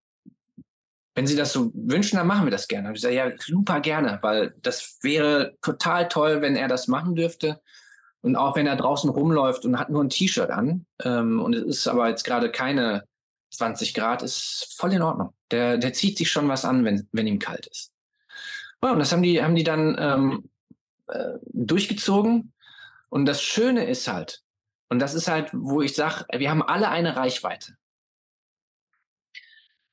[1.14, 2.90] wenn Sie das so wünschen, dann machen wir das gerne.
[2.94, 7.60] ich sage, ja, super gerne, weil das wäre total toll, wenn er das machen dürfte.
[8.22, 11.64] Und auch wenn er draußen rumläuft und hat nur ein T-Shirt an ähm, und es
[11.64, 13.04] ist aber jetzt gerade keine
[13.60, 15.34] 20 Grad, ist voll in Ordnung.
[15.50, 17.92] Der, der zieht sich schon was an, wenn, wenn ihm kalt ist.
[18.82, 20.50] Ja, und das haben die, haben die dann ähm,
[21.08, 22.52] äh, durchgezogen.
[23.10, 24.42] Und das Schöne ist halt,
[24.88, 27.76] und das ist halt, wo ich sage, wir haben alle eine Reichweite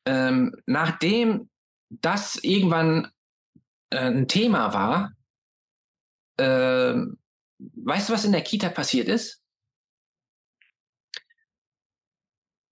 [0.07, 1.49] ähm, nachdem
[1.89, 3.11] das irgendwann
[3.89, 5.13] äh, ein Thema war,
[6.37, 6.95] äh,
[7.59, 9.43] weißt du, was in der Kita passiert ist?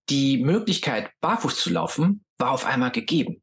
[0.09, 3.41] Die Möglichkeit, barfuß zu laufen, war auf einmal gegeben.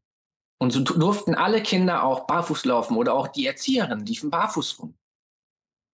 [0.59, 4.97] Und so durften alle Kinder auch barfuß laufen oder auch die Erzieherinnen liefen barfuß rum.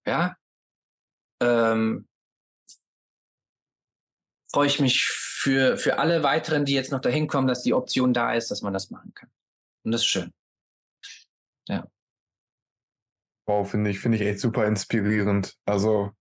[0.07, 0.37] Ja.
[1.41, 2.07] Ähm,
[4.51, 8.13] freue ich mich für, für alle weiteren, die jetzt noch dahin kommen, dass die Option
[8.13, 9.31] da ist, dass man das machen kann.
[9.85, 10.33] Und das ist schön.
[11.69, 11.87] Ja.
[13.47, 15.57] Wow, finde ich, finde ich echt super inspirierend.
[15.65, 16.13] Also,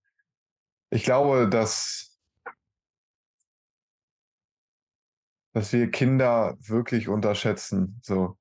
[0.90, 2.16] ich glaube, dass,
[5.58, 8.00] dass wir Kinder wirklich unterschätzen.
[8.04, 8.38] So.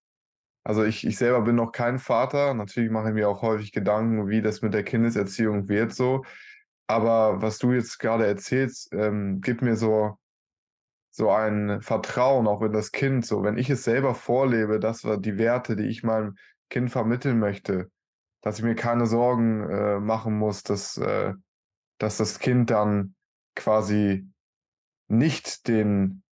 [0.64, 2.52] Also ich, ich selber bin noch kein Vater.
[2.52, 6.26] Natürlich mache ich mir auch häufig Gedanken, wie das mit der Kindeserziehung wird so.
[6.86, 10.18] Aber was du jetzt gerade erzählst, ähm, gibt mir so,
[11.10, 13.24] so ein Vertrauen auch in das Kind.
[13.24, 16.36] So, wenn ich es selber vorlebe, das war die Werte, die ich meinem
[16.68, 17.90] Kind vermitteln möchte,
[18.43, 21.32] dass ich mir keine Sorgen äh, machen muss, dass, äh,
[21.97, 23.14] dass das Kind dann
[23.55, 24.28] quasi
[25.09, 26.22] nicht den,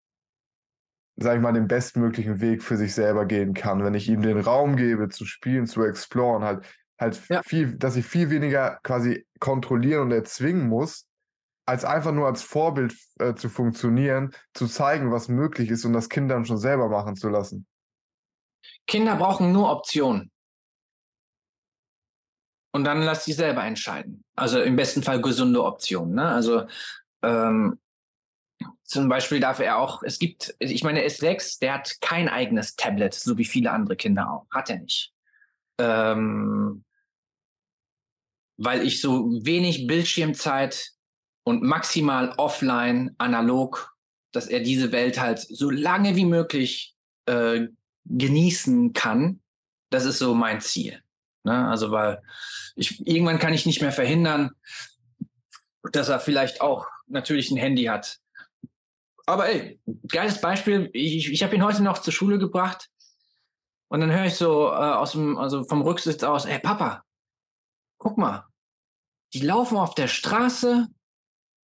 [1.17, 4.41] sag ich mal, den bestmöglichen Weg für sich selber gehen kann, wenn ich ihm den
[4.41, 6.65] Raum gebe, zu spielen, zu exploren, halt
[6.99, 7.43] halt ja.
[7.43, 11.07] viel, dass ich viel weniger quasi kontrollieren und erzwingen muss,
[11.67, 16.09] als einfach nur als Vorbild äh, zu funktionieren, zu zeigen, was möglich ist und das
[16.09, 17.67] Kind dann schon selber machen zu lassen.
[18.87, 20.31] Kinder brauchen nur Optionen.
[22.73, 24.25] Und dann lass sie selber entscheiden.
[24.35, 26.17] Also im besten Fall gesunde Optionen.
[26.17, 26.27] Ne?
[26.27, 26.67] Also
[27.23, 27.79] ähm,
[28.95, 32.29] zum Beispiel darf er auch, es gibt, ich meine, er ist sechs, der hat kein
[32.29, 34.47] eigenes Tablet, so wie viele andere Kinder auch.
[34.51, 35.15] Hat er nicht
[35.79, 36.85] ähm,
[38.57, 40.91] weil ich so wenig Bildschirmzeit
[41.45, 43.95] und maximal offline, analog,
[44.33, 46.95] dass er diese Welt halt so lange wie möglich
[47.27, 47.69] äh,
[48.05, 49.41] genießen kann.
[49.91, 51.03] Das ist so mein Ziel.
[51.45, 51.69] Ne?
[51.69, 52.23] Also, weil
[52.77, 54.53] ich irgendwann kann ich nicht mehr verhindern,
[55.93, 58.19] dass er vielleicht auch natürlich ein Handy hat.
[59.27, 60.91] Aber ey, geiles Beispiel.
[60.93, 62.91] Ich, ich habe ihn heute noch zur Schule gebracht.
[63.89, 67.05] Und dann höre ich so äh, aus dem, also vom Rücksitz aus, ey Papa,
[67.99, 68.47] guck mal,
[69.33, 70.89] die laufen auf der Straße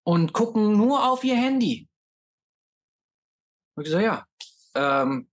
[0.04, 1.88] und gucken nur auf ihr Handy.
[3.76, 4.26] Und ich so, ja,
[4.74, 5.28] ähm,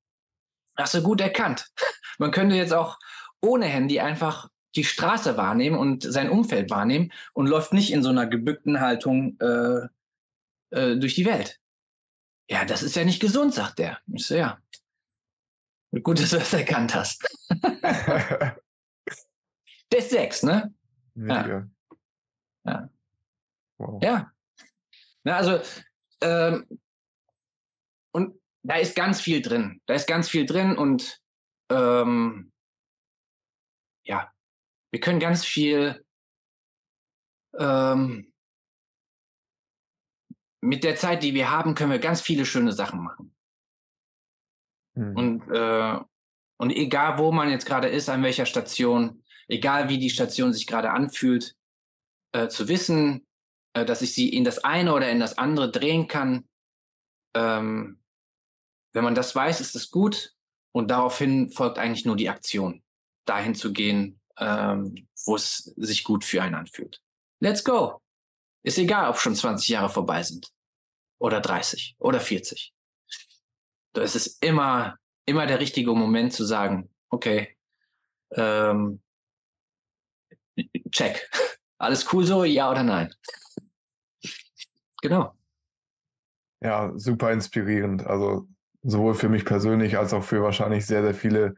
[0.75, 1.67] hast du gut erkannt.
[2.17, 2.97] Man könnte jetzt auch
[3.41, 8.09] ohne Handy einfach die Straße wahrnehmen und sein Umfeld wahrnehmen und läuft nicht in so
[8.09, 9.87] einer gebückten Haltung äh,
[10.71, 11.59] äh, durch die Welt.
[12.49, 13.99] Ja, das ist ja nicht gesund, sagt der.
[14.13, 14.59] Ich so, ja,
[16.03, 17.23] Gut, dass du das erkannt hast.
[19.91, 20.73] Der ist sechs, ne?
[21.15, 21.65] Ja.
[22.65, 22.89] Ja.
[23.77, 24.03] Wow.
[24.03, 24.31] ja.
[25.23, 25.61] Na, also,
[26.21, 26.67] ähm,
[28.11, 29.81] und da ist ganz viel drin.
[29.85, 31.21] Da ist ganz viel drin und
[31.69, 32.51] ähm,
[34.03, 34.31] ja,
[34.91, 36.05] wir können ganz viel
[37.57, 38.33] ähm,
[40.68, 43.34] mit der Zeit, die wir haben, können wir ganz viele schöne Sachen machen.
[44.95, 45.15] Mhm.
[45.15, 45.99] Und, äh,
[46.57, 50.68] und egal, wo man jetzt gerade ist, an welcher Station, egal wie die Station sich
[50.68, 51.56] gerade anfühlt,
[52.34, 53.26] äh, zu wissen,
[53.73, 56.45] äh, dass ich sie in das eine oder in das andere drehen kann.
[57.34, 58.02] Ähm,
[58.94, 60.34] wenn man das weiß, ist es gut.
[60.73, 62.84] Und daraufhin folgt eigentlich nur die Aktion,
[63.26, 67.02] dahin zu gehen, ähm, wo es sich gut für einen anfühlt.
[67.39, 68.02] Let's go.
[68.64, 70.52] Ist egal, ob schon 20 Jahre vorbei sind.
[71.19, 72.73] Oder 30 oder 40
[74.02, 77.56] es ist immer, immer der richtige Moment zu sagen, okay,
[78.31, 79.02] ähm,
[80.91, 81.30] check.
[81.80, 83.14] Alles cool so, ja oder nein?
[85.02, 85.34] Genau.
[86.61, 88.06] Ja, super inspirierend.
[88.06, 88.48] Also
[88.81, 91.56] sowohl für mich persönlich als auch für wahrscheinlich sehr, sehr viele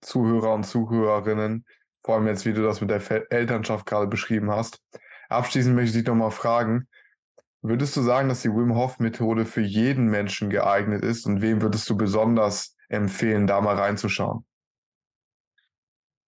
[0.00, 1.64] Zuhörer und Zuhörerinnen.
[2.02, 4.82] Vor allem jetzt, wie du das mit der Elternschaft gerade beschrieben hast.
[5.28, 6.88] Abschließend möchte ich dich nochmal fragen,
[7.62, 11.62] würdest du sagen, dass die Wim Hof Methode für jeden Menschen geeignet ist und wem
[11.62, 14.44] würdest du besonders empfehlen, da mal reinzuschauen?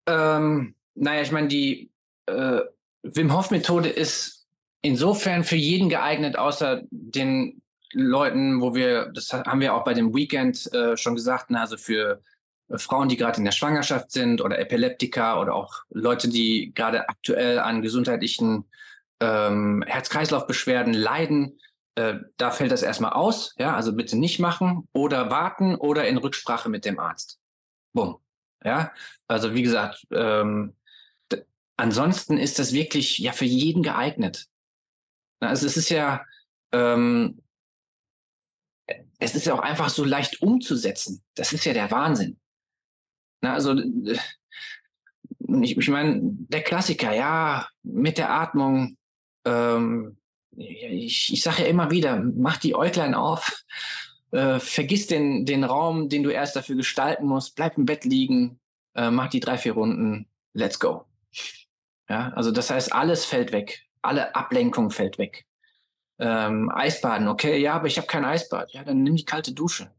[0.06, 1.90] Ähm, naja, ich meine, die
[2.26, 2.60] äh,
[3.02, 4.46] Wim Hof Methode ist
[4.82, 7.62] insofern für jeden geeignet, außer den
[7.92, 11.76] Leuten, wo wir, das haben wir auch bei dem Weekend äh, schon gesagt, ne, also
[11.76, 12.22] für
[12.68, 17.08] äh, Frauen, die gerade in der Schwangerschaft sind oder Epileptiker oder auch Leute, die gerade
[17.08, 18.64] aktuell an gesundheitlichen
[19.20, 21.58] ähm, Herz-Kreislauf-Beschwerden leiden,
[21.94, 23.54] äh, da fällt das erstmal aus.
[23.58, 27.38] Ja, also bitte nicht machen oder warten oder in Rücksprache mit dem Arzt.
[27.92, 28.18] Bumm.
[28.64, 28.92] Ja,
[29.26, 30.74] also wie gesagt, ähm,
[31.76, 34.48] ansonsten ist das wirklich ja für jeden geeignet.
[35.40, 36.24] Also es ist ja,
[36.72, 37.42] ähm,
[39.18, 41.22] es ist ja auch einfach so leicht umzusetzen.
[41.34, 42.38] Das ist ja der Wahnsinn.
[43.40, 44.18] Na, also äh,
[45.62, 48.96] ich, ich meine, der Klassiker, ja, mit der Atmung.
[49.44, 50.16] Ähm,
[50.56, 53.64] ich ich sage ja immer wieder, mach die Äuglein auf,
[54.32, 58.60] äh, vergiss den, den Raum, den du erst dafür gestalten musst, bleib im Bett liegen,
[58.94, 61.04] äh, mach die drei, vier Runden, let's go.
[62.08, 65.46] Ja, also das heißt, alles fällt weg, alle Ablenkung fällt weg.
[66.18, 68.72] Ähm, Eisbaden, okay, ja, aber ich habe kein Eisbad.
[68.74, 69.90] Ja, dann nimm die kalte Dusche.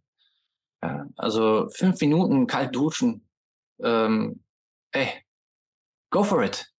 [0.83, 3.27] Ja, also fünf Minuten kalt duschen.
[3.81, 4.43] Ähm,
[4.91, 5.23] ey,
[6.11, 6.71] go for it.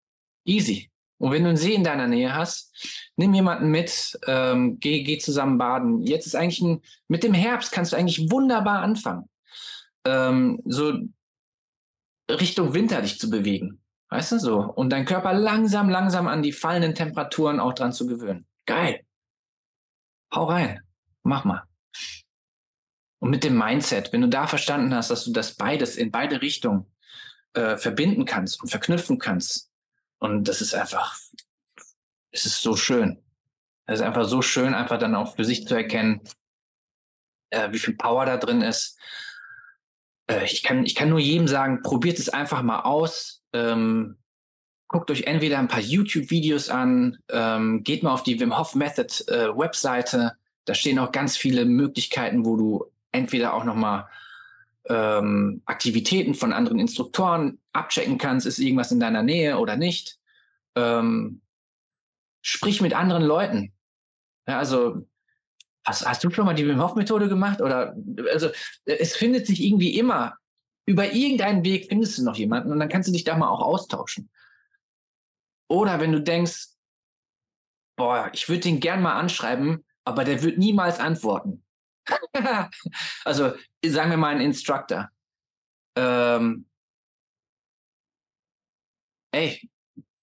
[0.45, 0.92] Easy.
[1.23, 2.75] Und wenn du einen See in deiner Nähe hast,
[3.15, 6.03] nimm jemanden mit, ähm, geh, geh zusammen baden.
[6.03, 9.29] Jetzt ist eigentlich ein, mit dem Herbst kannst du eigentlich wunderbar anfangen,
[10.05, 10.99] ähm, so
[12.29, 13.81] Richtung Winter dich zu bewegen.
[14.09, 14.59] Weißt du so?
[14.63, 18.45] Und deinen Körper langsam, langsam an die fallenden Temperaturen auch dran zu gewöhnen.
[18.67, 19.03] Geil.
[20.35, 20.81] Hau rein.
[21.23, 21.63] Mach mal.
[23.21, 26.43] Und mit dem Mindset, wenn du da verstanden hast, dass du das beides in beide
[26.43, 26.93] Richtungen
[27.55, 29.72] äh, verbinden kannst und verknüpfen kannst,
[30.23, 31.19] und das ist einfach,
[32.31, 33.19] es ist so schön.
[33.87, 36.21] Es ist einfach so schön, einfach dann auch für sich zu erkennen,
[37.51, 39.01] äh, wie viel Power da drin ist.
[40.29, 43.43] Äh, ich, kann, ich kann nur jedem sagen, probiert es einfach mal aus.
[43.53, 44.17] Ähm,
[44.87, 49.25] guckt euch entweder ein paar YouTube-Videos an, ähm, geht mal auf die Wim Hof Method
[49.27, 50.37] äh, Webseite.
[50.67, 54.07] Da stehen auch ganz viele Möglichkeiten, wo du entweder auch nochmal
[54.89, 60.19] ähm, Aktivitäten von anderen Instruktoren abchecken kannst, ist irgendwas in deiner Nähe oder nicht.
[60.75, 61.41] Ähm,
[62.43, 63.73] sprich mit anderen Leuten.
[64.49, 65.07] Ja, also
[65.85, 67.97] hast, hast du schon mal die Wim Hof Methode gemacht oder
[68.33, 68.51] also
[68.85, 70.37] es findet sich irgendwie immer
[70.87, 73.63] über irgendeinen Weg findest du noch jemanden und dann kannst du dich da mal auch
[73.63, 74.31] austauschen.
[75.69, 76.69] Oder wenn du denkst,
[77.97, 81.65] boah, ich würde den gern mal anschreiben, aber der wird niemals antworten.
[83.25, 83.55] also
[83.85, 85.11] sagen wir mal ein Instructor.
[85.97, 86.67] Ähm,
[89.33, 89.71] ey,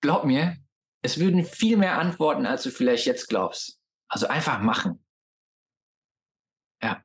[0.02, 0.58] glaub mir,
[1.02, 3.80] es würden viel mehr antworten, als du vielleicht jetzt glaubst.
[4.10, 5.04] Also einfach machen.
[6.82, 7.04] Ja,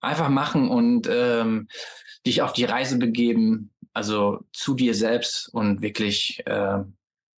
[0.00, 1.68] einfach machen und ähm,
[2.26, 6.84] dich auf die Reise begeben, also zu dir selbst und wirklich äh,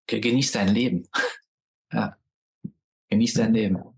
[0.07, 1.07] genieß dein Leben.
[1.93, 2.18] ja.
[3.10, 3.90] Genieß dein Leben.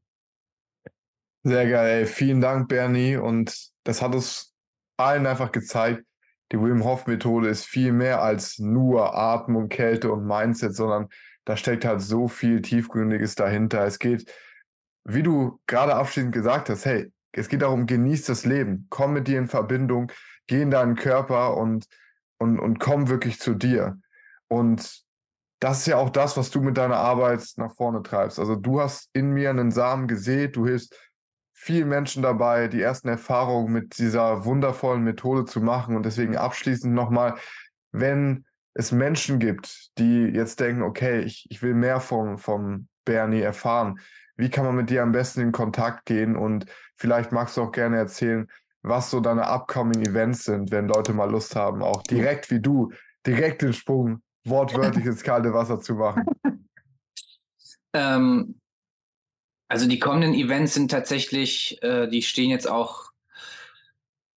[1.44, 2.06] Sehr geil, ey.
[2.06, 3.18] Vielen Dank, Bernie.
[3.18, 4.54] Und das hat uns
[4.98, 6.06] allen einfach gezeigt,
[6.52, 11.10] die Wim Hof Methode ist viel mehr als nur Atmung, Kälte und Mindset, sondern
[11.46, 13.86] da steckt halt so viel Tiefgründiges dahinter.
[13.86, 14.32] Es geht,
[15.04, 19.28] wie du gerade abschließend gesagt hast, hey, es geht darum, genieß das Leben, komm mit
[19.28, 20.12] dir in Verbindung,
[20.48, 21.88] geh in deinen Körper und,
[22.38, 24.00] und, und komm wirklich zu dir.
[24.48, 25.04] Und
[25.60, 28.38] das ist ja auch das, was du mit deiner Arbeit nach vorne treibst.
[28.38, 30.96] Also du hast in mir einen Samen gesät, du hilfst
[31.54, 35.96] vielen Menschen dabei, die ersten Erfahrungen mit dieser wundervollen Methode zu machen.
[35.96, 37.36] Und deswegen abschließend nochmal,
[37.92, 43.42] wenn es Menschen gibt, die jetzt denken, okay, ich, ich will mehr vom, vom Bernie
[43.42, 44.00] erfahren,
[44.36, 46.36] wie kann man mit dir am besten in Kontakt gehen?
[46.36, 46.66] Und
[46.96, 48.50] vielleicht magst du auch gerne erzählen,
[48.82, 52.92] was so deine upcoming Events sind, wenn Leute mal Lust haben, auch direkt wie du,
[53.26, 56.26] direkt den Sprung wortwörtlich ins kalte Wasser zu machen.
[57.96, 58.60] Ähm,
[59.74, 63.12] also die kommenden Events sind tatsächlich, äh, die stehen jetzt auch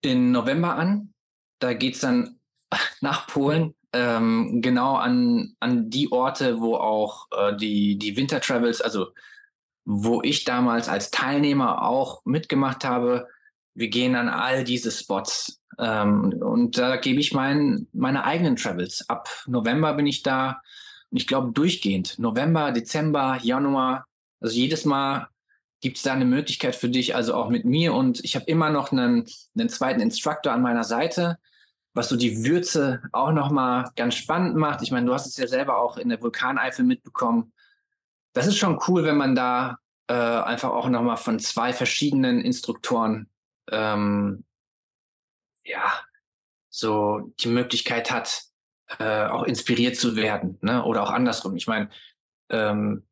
[0.01, 1.13] im November an.
[1.59, 2.39] Da geht es dann
[3.01, 8.81] nach Polen, ähm, genau an, an die Orte, wo auch äh, die, die Winter Travels,
[8.81, 9.09] also
[9.85, 13.27] wo ich damals als Teilnehmer auch mitgemacht habe.
[13.75, 15.61] Wir gehen an all diese Spots.
[15.81, 19.05] Ähm, und da gebe ich mein, meine eigenen Travels.
[19.09, 20.63] Ab November bin ich da.
[21.11, 22.21] Und ich glaube durchgehend.
[22.21, 24.07] November, Dezember, Januar,
[24.45, 25.29] also jedes Mal
[25.81, 27.95] gibt es da eine Möglichkeit für dich, also auch mit mir.
[27.95, 29.27] Und ich habe immer noch einen,
[29.59, 31.39] einen zweiten Instructor an meiner Seite,
[31.95, 34.83] was so die Würze auch nochmal ganz spannend macht.
[34.83, 37.55] Ich meine, du hast es ja selber auch in der Vulkaneifel mitbekommen.
[38.35, 43.31] das ist schon cool, wenn man da äh, einfach auch nochmal von zwei verschiedenen Instruktoren
[43.71, 44.45] ähm,
[45.65, 45.91] ja,
[46.69, 48.43] so die Möglichkeit hat,
[48.99, 50.85] äh, auch inspiriert zu werden, ne?
[50.85, 51.57] Oder auch andersrum.
[51.57, 51.89] Ich meine,
[52.51, 53.07] ähm,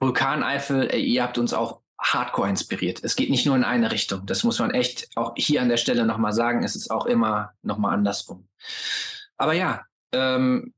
[0.00, 3.04] Vulkaneifel, ey, ihr habt uns auch hardcore inspiriert.
[3.04, 4.24] Es geht nicht nur in eine Richtung.
[4.26, 6.64] Das muss man echt auch hier an der Stelle nochmal sagen.
[6.64, 8.48] Es ist auch immer nochmal andersrum.
[9.36, 10.72] Aber ja, ähm,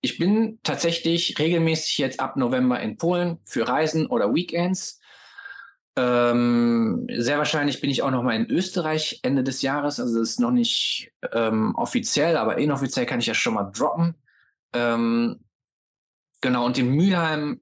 [0.00, 5.00] ich bin tatsächlich regelmäßig jetzt ab November in Polen für Reisen oder Weekends.
[5.96, 9.98] Ähm, sehr wahrscheinlich bin ich auch noch mal in Österreich Ende des Jahres.
[9.98, 14.14] Also das ist noch nicht ähm, offiziell, aber inoffiziell kann ich ja schon mal droppen.
[14.72, 15.40] Ähm,
[16.40, 17.60] genau, und in Mülheim,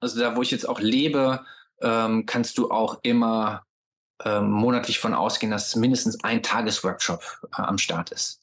[0.00, 1.44] also da, wo ich jetzt auch lebe,
[1.80, 3.64] ähm, kannst du auch immer
[4.24, 7.22] ähm, monatlich von ausgehen, dass mindestens ein Tagesworkshop
[7.56, 8.40] äh, am Start ist.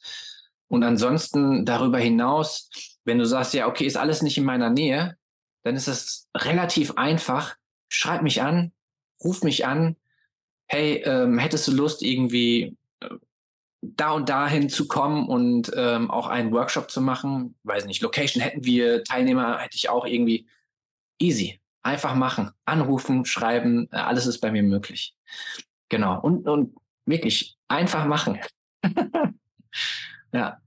[0.67, 2.69] Und ansonsten darüber hinaus,
[3.05, 5.17] wenn du sagst, ja, okay, ist alles nicht in meiner Nähe,
[5.63, 7.55] dann ist es relativ einfach.
[7.89, 8.71] Schreib mich an,
[9.23, 9.95] ruf mich an.
[10.67, 13.09] Hey, ähm, hättest du Lust, irgendwie äh,
[13.81, 17.55] da und dahin zu kommen und ähm, auch einen Workshop zu machen?
[17.63, 20.47] Weiß nicht, Location hätten wir, Teilnehmer hätte ich auch irgendwie.
[21.23, 21.61] Easy.
[21.83, 22.51] Einfach machen.
[22.65, 25.15] Anrufen, schreiben, äh, alles ist bei mir möglich.
[25.89, 26.19] Genau.
[26.19, 26.75] Und, und
[27.05, 28.39] wirklich einfach machen.
[30.33, 30.57] ja.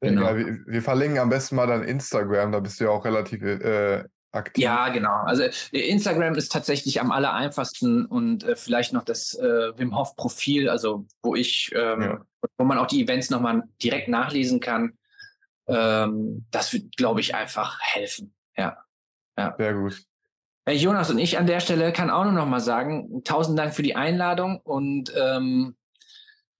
[0.00, 0.22] Genau.
[0.22, 3.42] Ja, wir, wir, verlinken am besten mal dein Instagram, da bist du ja auch relativ
[3.42, 4.62] äh, aktiv.
[4.62, 5.22] Ja, genau.
[5.24, 9.96] Also äh, Instagram ist tatsächlich am aller einfachsten und äh, vielleicht noch das äh, Wim
[9.96, 12.20] Hof Profil, also wo ich, ähm, ja.
[12.58, 14.96] wo man auch die Events nochmal direkt nachlesen kann.
[15.66, 18.34] Ähm, das wird, glaube ich, einfach helfen.
[18.56, 18.76] Ja.
[19.38, 19.54] Ja.
[19.56, 20.02] Sehr gut.
[20.70, 23.82] Jonas und ich an der Stelle kann auch nur noch mal sagen, tausend Dank für
[23.82, 25.76] die Einladung und ähm,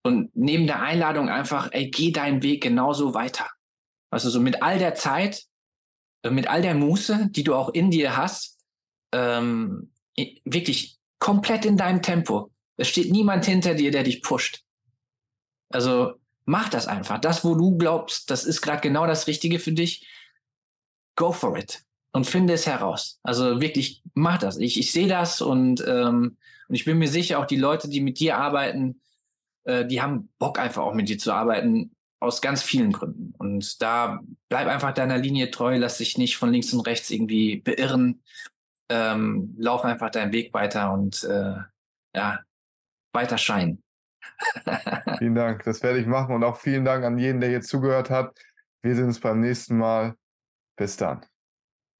[0.02, 3.50] und neben der Einladung einfach, ey, geh deinen Weg genauso weiter.
[4.10, 5.44] Also so mit all der Zeit,
[6.22, 8.58] äh, mit all der Muße, die du auch in dir hast,
[9.12, 9.92] ähm,
[10.44, 12.50] wirklich komplett in deinem Tempo.
[12.78, 14.62] Es steht niemand hinter dir, der dich pusht.
[15.70, 16.14] Also
[16.46, 17.18] mach das einfach.
[17.18, 20.08] Das, wo du glaubst, das ist gerade genau das Richtige für dich.
[21.16, 23.20] Go for it und finde es heraus.
[23.22, 24.58] Also wirklich, mach das.
[24.58, 26.36] Ich, ich sehe das und, ähm,
[26.68, 29.00] und ich bin mir sicher, auch die Leute, die mit dir arbeiten,
[29.64, 33.34] äh, die haben Bock einfach auch mit dir zu arbeiten, aus ganz vielen Gründen.
[33.38, 37.56] Und da bleib einfach deiner Linie treu, lass dich nicht von links und rechts irgendwie
[37.56, 38.22] beirren.
[38.90, 41.56] Ähm, lauf einfach deinen Weg weiter und äh,
[42.14, 42.40] ja,
[43.12, 43.82] weiter scheinen.
[45.18, 48.10] vielen Dank, das werde ich machen und auch vielen Dank an jeden, der hier zugehört
[48.10, 48.36] hat.
[48.82, 50.16] Wir sehen uns beim nächsten Mal.
[50.76, 51.26] Bis dann.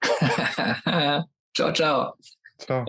[1.52, 2.16] ciao, ciao.
[2.58, 2.84] Ciao.